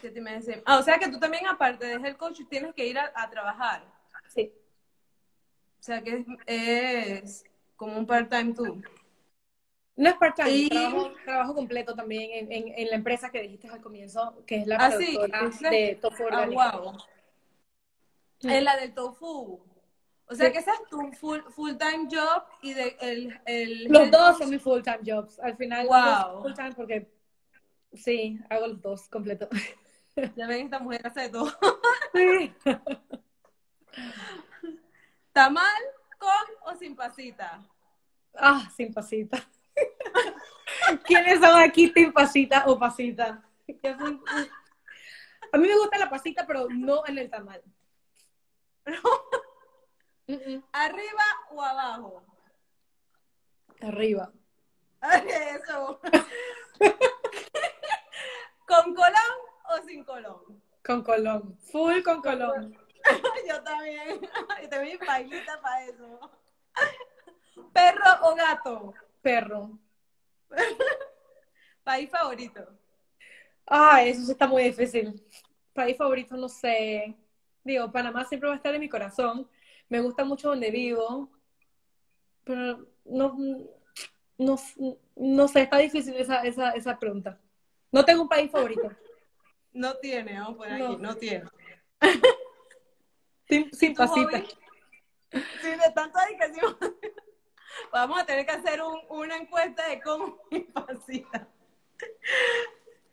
Siete 0.00 0.18
y 0.18 0.22
media. 0.22 0.62
Ah, 0.64 0.78
o 0.78 0.82
sea 0.82 0.98
que 0.98 1.08
tú 1.08 1.18
también, 1.18 1.46
aparte 1.46 1.86
de 1.86 2.00
ser 2.00 2.16
coach, 2.16 2.40
tienes 2.48 2.74
que 2.74 2.86
ir 2.86 2.98
a, 2.98 3.30
trabajar. 3.30 3.84
Sí. 4.28 4.52
O 5.80 5.82
sea 5.82 6.02
que 6.02 6.24
es 6.46 7.44
como 7.76 7.98
un 7.98 8.06
part-time 8.06 8.54
tú. 8.54 8.80
No 9.94 10.08
es 10.08 10.16
part-time, 10.16 10.70
trabajo, 11.24 11.54
completo 11.54 11.94
también 11.94 12.48
en, 12.50 12.88
la 12.88 12.96
empresa 12.96 13.30
que 13.30 13.42
dijiste 13.42 13.68
al 13.68 13.82
comienzo, 13.82 14.42
que 14.46 14.56
es 14.56 14.66
la 14.66 14.76
ah, 14.76 14.90
productora 14.90 15.70
de 15.70 15.98
tofu 16.00 16.24
ah, 16.30 16.46
wow. 16.46 16.96
Es 18.40 18.62
la 18.62 18.76
del 18.76 18.94
tofu. 18.94 19.60
O 20.26 20.34
sea 20.34 20.50
que 20.50 20.58
ese 20.58 20.70
es 20.70 20.88
tu 20.88 21.12
full, 21.12 21.40
full 21.50 21.72
time 21.76 22.08
job 22.10 22.44
y 22.62 22.72
de 22.72 22.96
el, 23.00 23.40
el 23.44 23.84
Los 23.84 24.10
dos 24.10 24.38
son 24.38 24.48
mis 24.48 24.62
full 24.62 24.80
time 24.80 25.00
jobs. 25.04 25.38
Al 25.40 25.56
final, 25.56 25.86
wow. 25.86 26.42
full 26.42 26.54
time 26.54 26.72
porque 26.72 27.12
sí, 27.92 28.40
hago 28.48 28.68
los 28.68 28.80
dos 28.80 29.08
completo. 29.08 29.48
Ya 30.36 30.46
ven, 30.46 30.66
esta 30.66 30.78
mujer 30.78 31.00
hace 31.06 31.22
de 31.22 31.28
todo. 31.30 31.50
Sí. 32.12 32.52
¿Tamal 35.32 35.82
con 36.18 36.74
o 36.74 36.76
sin 36.76 36.94
pasita? 36.94 37.66
Ah, 38.34 38.70
sin 38.76 38.92
pasita. 38.92 39.42
¿Quiénes 41.04 41.40
son 41.40 41.60
aquí 41.60 41.90
team 41.92 42.12
pasita 42.12 42.64
o 42.66 42.78
pasita? 42.78 43.42
A 45.52 45.58
mí 45.58 45.68
me 45.68 45.76
gusta 45.76 45.98
la 45.98 46.10
pasita, 46.10 46.46
pero 46.46 46.66
no 46.70 47.06
en 47.06 47.18
el 47.18 47.30
tamal. 47.30 47.62
¿Arriba 50.72 51.24
o 51.50 51.62
abajo? 51.62 52.24
Arriba. 53.80 54.32
Eso. 55.02 56.00
¿Con 58.66 58.94
colón 58.94 59.36
o 59.68 59.82
sin 59.86 60.04
colón? 60.04 60.62
Con 60.84 61.02
colón. 61.02 61.58
Full 61.70 62.02
con 62.02 62.22
colón. 62.22 62.78
Yo 63.48 63.62
también. 63.62 64.20
Y 64.62 64.68
te 64.68 64.80
mi 64.80 64.96
pailita 64.96 65.60
para 65.60 65.84
eso. 65.84 66.30
¿Perro 67.72 68.10
o 68.22 68.34
gato? 68.34 68.94
Perro. 69.22 69.78
País 71.84 72.10
favorito. 72.10 72.66
Ah, 73.66 74.02
eso 74.04 74.22
sí 74.24 74.32
está 74.32 74.46
muy 74.46 74.64
difícil. 74.64 75.24
País 75.72 75.96
favorito, 75.96 76.36
no 76.36 76.48
sé. 76.48 77.16
Digo, 77.64 77.90
Panamá 77.90 78.24
siempre 78.24 78.48
va 78.48 78.54
a 78.54 78.56
estar 78.56 78.74
en 78.74 78.80
mi 78.80 78.88
corazón. 78.88 79.48
Me 79.88 80.00
gusta 80.00 80.24
mucho 80.24 80.48
donde 80.48 80.70
vivo. 80.70 81.30
Pero 82.44 82.86
no, 83.04 83.36
no, 84.36 84.56
no 85.16 85.48
sé, 85.48 85.62
está 85.62 85.78
difícil 85.78 86.14
esa, 86.16 86.42
esa, 86.42 86.70
esa 86.72 86.98
pregunta. 86.98 87.40
No 87.90 88.04
tengo 88.04 88.22
un 88.22 88.28
país 88.28 88.50
favorito. 88.50 88.90
No 89.74 89.96
tiene, 89.96 90.38
vamos 90.38 90.58
por 90.58 90.70
aquí, 90.70 90.96
no, 90.98 91.16
tiene. 91.16 91.48
Sin, 93.48 93.72
sin 93.72 93.94
pasita. 93.94 94.42
Sí, 95.30 95.68
de 95.70 95.92
tanto 95.94 96.18
dedicación. 96.28 96.76
Vamos 97.92 98.20
a 98.20 98.26
tener 98.26 98.46
que 98.46 98.52
hacer 98.52 98.80
una 99.08 99.36
encuesta 99.36 99.88
de 99.88 100.00
cómo 100.00 100.38
me 100.50 100.64
fascina. 100.72 101.48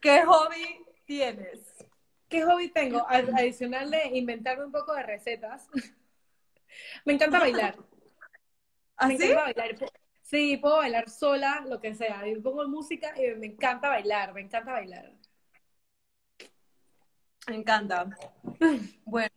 ¿Qué 0.01 0.23
hobby 0.23 0.85
tienes? 1.05 1.75
¿Qué 2.27 2.43
hobby 2.43 2.69
tengo? 2.69 3.05
Adicional 3.09 3.89
de 3.89 4.07
inventarme 4.17 4.65
un 4.65 4.71
poco 4.71 4.93
de 4.93 5.03
recetas. 5.03 5.67
me 7.05 7.13
encanta 7.13 7.39
bailar. 7.39 7.75
¿Ah, 8.97 9.07
me 9.07 9.15
encanta 9.15 9.43
bailar. 9.43 9.75
Sí, 10.21 10.57
puedo 10.57 10.77
bailar 10.77 11.09
sola, 11.09 11.65
lo 11.67 11.79
que 11.79 11.95
sea. 11.95 12.27
Yo 12.27 12.41
pongo 12.43 12.67
música 12.67 13.13
y 13.19 13.33
me 13.35 13.47
encanta 13.47 13.89
bailar, 13.89 14.31
me 14.33 14.41
encanta 14.41 14.73
bailar. 14.73 15.11
Me 17.47 17.55
encanta. 17.55 18.07
Bueno, 19.05 19.33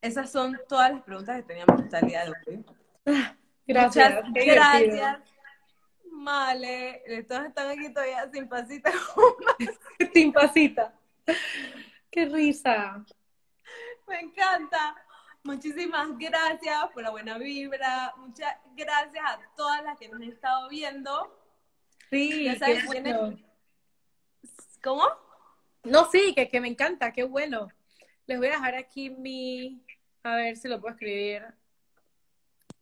esas 0.00 0.30
son 0.30 0.56
todas 0.68 0.92
las 0.92 1.02
preguntas 1.02 1.36
que 1.38 1.42
teníamos 1.42 1.80
el 1.92 2.06
día 2.06 2.24
de 2.24 2.30
hoy. 2.30 3.34
Gracias. 3.68 4.24
Muchas 4.24 4.46
gracias. 4.46 5.18
Vale, 6.10 7.24
todos 7.28 7.44
están 7.44 7.68
aquí 7.68 7.92
todavía 7.92 8.28
sin 8.32 8.48
pasita. 8.48 8.90
sin 10.14 10.32
pasita. 10.32 10.94
Qué 12.10 12.24
risa. 12.24 13.04
Me 14.08 14.20
encanta. 14.20 14.96
Muchísimas 15.44 16.08
gracias 16.18 16.86
por 16.94 17.02
la 17.02 17.10
buena 17.10 17.36
vibra. 17.36 18.14
Muchas 18.16 18.56
gracias 18.74 19.24
a 19.24 19.38
todas 19.54 19.84
las 19.84 19.98
que 19.98 20.08
nos 20.08 20.16
han 20.16 20.28
estado 20.28 20.68
viendo. 20.70 21.38
Sí, 22.10 22.48
¿Cómo? 24.82 25.04
No, 25.84 26.10
sí, 26.10 26.32
que, 26.34 26.48
que 26.48 26.60
me 26.60 26.68
encanta, 26.68 27.12
qué 27.12 27.24
bueno. 27.24 27.68
Les 28.26 28.38
voy 28.38 28.48
a 28.48 28.52
dejar 28.52 28.76
aquí 28.76 29.10
mi, 29.10 29.84
a 30.22 30.36
ver 30.36 30.56
si 30.56 30.68
lo 30.68 30.80
puedo 30.80 30.94
escribir 30.94 31.57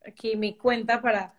aquí 0.06 0.36
mi 0.36 0.56
cuenta 0.56 1.00
para 1.00 1.34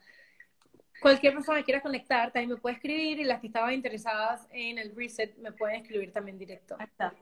cualquier 0.99 1.33
persona 1.33 1.59
que 1.59 1.65
quiera 1.65 1.81
conectar, 1.81 2.31
también 2.31 2.51
me 2.51 2.57
puede 2.57 2.75
escribir 2.75 3.19
y 3.19 3.23
las 3.23 3.39
que 3.39 3.47
estaban 3.47 3.73
interesadas 3.73 4.47
en 4.51 4.77
el 4.77 4.95
reset 4.95 5.37
me 5.37 5.51
pueden 5.51 5.81
escribir 5.81 6.11
también 6.11 6.37
directo. 6.37 6.75
Ahí 6.79 6.85
está. 6.85 7.13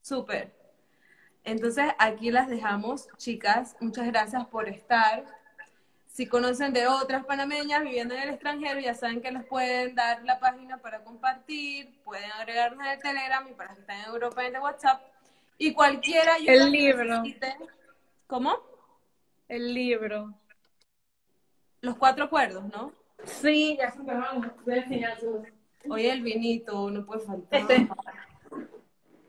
Súper. 0.00 0.52
Entonces 1.44 1.86
aquí 1.98 2.30
las 2.30 2.48
dejamos, 2.48 3.08
chicas. 3.16 3.76
Muchas 3.80 4.06
gracias 4.06 4.46
por 4.46 4.68
estar. 4.68 5.24
Si 6.06 6.26
conocen 6.26 6.72
de 6.72 6.86
otras 6.86 7.24
panameñas 7.24 7.82
viviendo 7.82 8.14
en 8.14 8.22
el 8.22 8.28
extranjero, 8.30 8.78
ya 8.80 8.94
saben 8.94 9.20
que 9.20 9.32
les 9.32 9.44
pueden 9.46 9.94
dar 9.94 10.22
la 10.24 10.38
página 10.38 10.78
para 10.78 11.02
compartir, 11.02 12.00
pueden 12.04 12.30
agregarnos 12.32 12.86
en 12.86 12.92
el 12.92 12.98
Telegram 13.00 13.48
y 13.48 13.54
para 13.54 13.70
los 13.70 13.76
que 13.76 13.80
están 13.80 13.98
en 13.98 14.06
Europa 14.06 14.46
en 14.46 14.54
el 14.54 14.62
WhatsApp. 14.62 15.02
Y 15.58 15.72
cualquiera 15.72 16.36
El 16.46 16.70
libro. 16.70 17.22
¿Cómo? 18.26 18.58
El 19.48 19.74
libro. 19.74 20.34
Los 21.84 21.98
cuatro 21.98 22.24
acuerdos, 22.24 22.64
¿no? 22.64 22.92
Sí, 23.24 23.76
ya 23.78 23.90
se 23.90 24.02
me 24.02 24.14
van. 24.14 24.54
Voy 24.64 24.74
a 24.74 24.76
enseñárselos. 24.78 25.46
Oye, 25.90 26.10
el 26.10 26.22
vinito, 26.22 26.90
no 26.90 27.04
puede 27.04 27.20
faltar. 27.20 27.60
Este. 27.60 27.88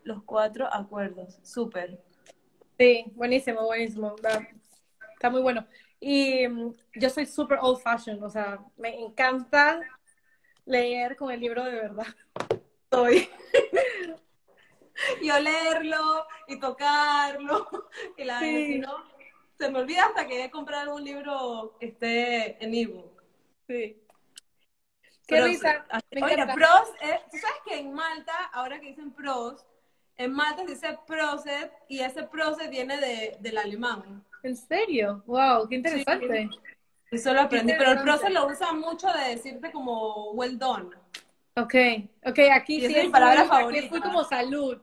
Los 0.04 0.24
cuatro 0.24 0.74
acuerdos, 0.74 1.38
súper. 1.44 2.02
Sí, 2.80 3.12
buenísimo, 3.14 3.66
buenísimo. 3.66 4.16
Está, 4.16 4.48
está 5.14 5.30
muy 5.30 5.42
bueno. 5.42 5.68
Y 6.00 6.48
mm, 6.48 6.72
yo 6.96 7.10
soy 7.10 7.26
super 7.26 7.58
old 7.62 7.82
fashioned, 7.82 8.24
o 8.24 8.30
sea, 8.30 8.60
me 8.78 9.02
encanta 9.02 9.82
leer 10.64 11.18
con 11.18 11.32
el 11.32 11.42
libro 11.42 11.62
de 11.66 11.72
verdad. 11.76 12.08
Soy. 12.90 13.28
Yo 15.22 15.38
leerlo 15.40 16.26
y 16.48 16.58
tocarlo, 16.58 17.68
y 18.16 18.24
la 18.24 18.40
Sí. 18.40 18.66
si 18.74 18.80
no, 18.80 19.04
se 19.58 19.70
me 19.70 19.80
olvida 19.80 20.06
hasta 20.06 20.28
que 20.28 20.44
he 20.46 20.52
comprado 20.52 20.96
un 20.96 21.04
libro 21.04 21.76
que 21.80 21.88
esté 21.88 22.64
en 22.64 22.74
ebook. 22.74 23.22
Sí. 23.68 24.02
Qué 25.28 25.36
Pero, 25.36 25.46
risa. 25.48 25.86
Me 26.12 26.22
pros, 26.54 26.90
eh, 27.02 27.20
tú 27.32 27.38
sabes 27.38 27.58
que 27.66 27.80
en 27.80 27.94
Malta, 27.94 28.34
ahora 28.54 28.80
que 28.80 28.88
dicen 28.88 29.12
pros, 29.12 29.66
en 30.18 30.32
Malta 30.34 30.64
se 30.66 30.74
dice 30.76 31.00
proset 31.08 31.72
y 31.88 32.00
ese 32.00 32.24
proset 32.24 32.70
viene 32.70 32.98
de, 32.98 33.38
del 33.40 33.58
alemán. 33.58 34.24
¿En 34.44 34.56
serio? 34.56 35.24
Wow, 35.26 35.68
qué 35.68 35.76
interesante. 35.76 36.50
Eso 37.12 37.34
lo 37.34 37.42
aprendí, 37.42 37.74
pero 37.78 37.92
el 37.94 38.02
proset 38.02 38.30
lo 38.30 38.48
usa 38.48 38.74
mucho 38.74 39.08
de 39.12 39.36
decirte 39.36 39.72
como 39.72 40.32
well 40.32 40.58
done. 40.60 40.90
Ok, 41.58 41.74
ok, 42.26 42.40
aquí 42.52 42.76
Y 42.76 42.80
sí 42.82 42.86
esa 42.88 42.98
es 42.98 43.04
mi 43.04 43.06
es 43.06 43.12
palabra 43.12 43.46
full- 43.46 43.52
aquí 43.52 43.58
favorita. 43.58 43.90
fue 43.90 44.02
como 44.02 44.24
salud. 44.26 44.82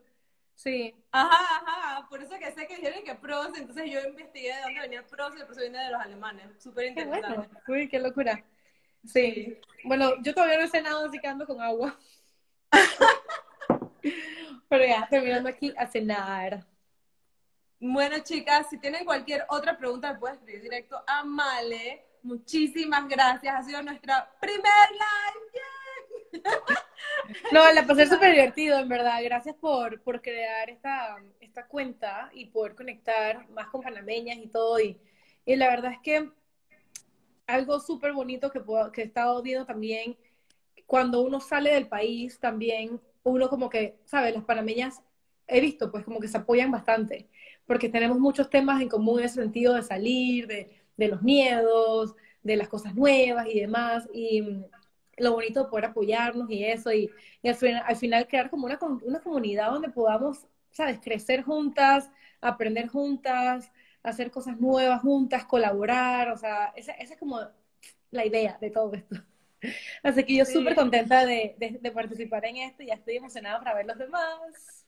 Sí. 0.55 0.95
Ajá, 1.11 1.63
ajá, 1.67 2.09
por 2.09 2.23
eso 2.23 2.39
que 2.39 2.53
sé 2.53 2.67
que 2.67 2.77
dijeron 2.77 3.03
que 3.05 3.15
proset, 3.15 3.57
entonces 3.57 3.91
yo 3.91 4.01
investigué 4.01 4.55
de 4.55 4.63
dónde 4.63 4.81
venía 4.81 4.99
el 5.01 5.07
proset, 5.07 5.41
el 5.41 5.47
proset 5.47 5.65
viene 5.65 5.85
de 5.85 5.91
los 5.91 6.01
alemanes. 6.01 6.63
Súper 6.63 6.87
interesante. 6.87 7.29
bueno. 7.29 7.61
Uy, 7.69 7.89
qué 7.89 7.99
locura. 7.99 8.45
Sí. 9.05 9.59
Bueno, 9.85 10.13
yo 10.23 10.35
todavía 10.35 10.59
no 10.59 10.65
he 10.65 10.69
cenado 10.69 11.07
así 11.07 11.19
que 11.19 11.27
ando 11.27 11.47
con 11.47 11.61
agua. 11.61 11.99
Pero 14.69 14.87
ya, 14.87 15.07
terminando 15.11 15.49
aquí 15.49 15.75
a 15.77 15.87
cenar. 15.87 16.65
Bueno, 17.81 18.21
chicas, 18.21 18.69
si 18.71 18.79
tienen 18.79 19.05
cualquier 19.05 19.45
otra 19.49 19.77
pregunta, 19.77 20.17
pueden 20.19 20.37
escribir 20.37 20.63
directo 20.63 21.03
a 21.07 21.25
Male. 21.25 22.07
Muchísimas 22.23 23.09
gracias. 23.09 23.55
Ha 23.55 23.63
sido 23.65 23.83
nuestra 23.83 24.33
primer 24.41 24.91
live. 24.93 25.42
No, 27.53 27.73
la 27.73 27.87
pasé 27.87 28.07
súper 28.07 28.33
divertido, 28.33 28.79
en 28.79 28.89
verdad. 28.89 29.21
Gracias 29.23 29.55
por, 29.57 30.01
por 30.03 30.21
crear 30.23 30.71
esta, 30.71 31.17
esta 31.41 31.67
cuenta 31.67 32.31
y 32.35 32.47
poder 32.47 32.75
conectar 32.75 33.49
más 33.51 33.69
con 33.69 33.83
panameñas 33.83 34.39
y 34.39 34.49
todo. 34.49 34.81
Y, 34.81 34.99
y 35.47 35.57
la 35.57 35.69
verdad 35.69 35.93
es 35.93 35.99
que 36.03 36.31
algo 37.47 37.81
súper 37.81 38.13
bonito 38.13 38.51
que, 38.51 38.61
que 38.93 39.03
he 39.03 39.05
estado 39.05 39.43
viendo 39.43 39.67
también, 39.67 40.17
cuando 40.87 41.23
uno 41.23 41.41
sale 41.41 41.73
del 41.75 41.89
país, 41.89 42.39
también 42.41 43.01
uno 43.25 43.49
como 43.49 43.69
que, 43.71 43.97
¿sabes? 44.05 44.35
Las 44.35 44.45
panameñas 44.45 45.03
he 45.47 45.61
visto 45.61 45.91
pues 45.91 46.05
como 46.05 46.21
que 46.21 46.29
se 46.29 46.39
apoyan 46.39 46.71
bastante, 46.71 47.29
porque 47.67 47.89
tenemos 47.89 48.19
muchos 48.19 48.51
temas 48.51 48.81
en 48.83 48.89
común 48.89 49.21
en 49.21 49.27
ese 49.27 49.43
sentido 49.43 49.75
de 49.75 49.83
salir, 49.83 50.47
de, 50.47 50.71
de 50.97 51.09
los 51.09 51.23
miedos, 51.23 52.15
de 52.43 52.57
las 52.57 52.69
cosas 52.69 52.95
nuevas 52.95 53.47
y 53.49 53.61
demás. 53.61 54.09
Y 54.15 54.43
lo 55.19 55.33
bonito 55.33 55.65
de 55.65 55.71
poder 55.71 55.87
apoyarnos 55.87 56.51
y 56.51 56.65
eso, 56.65 56.93
y, 56.93 57.11
y 57.43 57.49
al, 57.49 57.55
final, 57.55 57.83
al 57.87 57.97
final 57.97 58.27
crear 58.29 58.51
como 58.51 58.67
una, 58.67 58.79
una 59.05 59.21
comunidad 59.21 59.71
donde 59.71 59.91
podamos, 59.91 60.47
¿sabes? 60.71 60.99
Crecer 61.01 61.43
juntas, 61.43 62.11
aprender 62.41 62.89
juntas, 62.89 63.71
hacer 64.03 64.31
cosas 64.31 64.59
nuevas 64.61 65.03
juntas, 65.03 65.45
colaborar, 65.47 66.31
o 66.31 66.37
sea, 66.37 66.73
esa, 66.77 66.93
esa 66.93 67.15
es 67.15 67.21
como 67.21 67.41
la 68.11 68.27
idea 68.27 68.59
de 68.61 68.71
todo 68.71 68.93
esto. 68.95 69.17
Así 70.03 70.25
que 70.25 70.37
yo 70.37 70.45
Sí. 70.45 70.53
súper 70.53 70.75
contenta 70.75 71.25
de, 71.27 71.55
de, 71.59 71.79
de 71.81 71.93
participar 71.93 72.45
en 72.47 72.57
esto 72.59 72.83
y 72.83 72.87
ya 72.87 72.95
estoy 72.95 73.17
emocionada 73.17 73.59
para 73.61 73.75
ver 73.77 73.87
los 73.87 73.99
demás. 73.99 74.87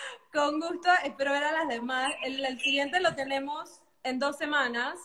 Con 0.32 0.60
gusto, 0.60 0.88
espero 1.04 1.32
ver 1.32 1.44
a 1.44 1.52
las 1.52 1.68
demás. 1.68 2.12
El, 2.22 2.44
el 2.44 2.58
siguiente 2.60 3.00
lo 3.00 3.14
tenemos 3.14 3.80
en 4.02 4.18
dos 4.18 4.36
semanas. 4.36 4.98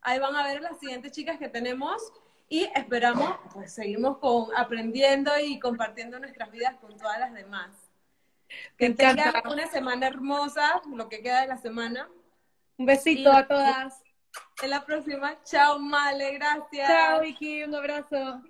Ahí 0.00 0.18
van 0.18 0.36
a 0.36 0.44
ver 0.46 0.60
las 0.62 0.78
siguientes 0.78 1.12
chicas 1.12 1.38
que 1.38 1.48
tenemos 1.48 2.00
y 2.48 2.64
esperamos, 2.74 3.34
pues 3.52 3.72
seguimos 3.74 4.18
con 4.18 4.48
aprendiendo 4.56 5.30
y 5.38 5.58
compartiendo 5.58 6.18
nuestras 6.18 6.50
vidas 6.50 6.74
con 6.80 6.96
todas 6.96 7.18
las 7.18 7.32
demás. 7.34 7.70
Que 8.76 8.90
tengan 8.90 9.34
una 9.50 9.66
semana 9.66 10.06
hermosa, 10.06 10.80
lo 10.94 11.08
que 11.08 11.20
queda 11.22 11.42
de 11.42 11.48
la 11.48 11.58
semana. 11.58 12.08
Un 12.78 12.86
besito 12.86 13.30
Y- 13.30 13.36
a 13.36 13.46
todas. 13.46 14.02
En 14.62 14.70
la 14.70 14.84
próxima, 14.84 15.42
chao 15.42 15.78
Male, 15.78 16.32
gracias. 16.32 16.88
Chao, 16.88 17.20
Vicky, 17.20 17.64
un 17.64 17.74
abrazo. 17.74 18.42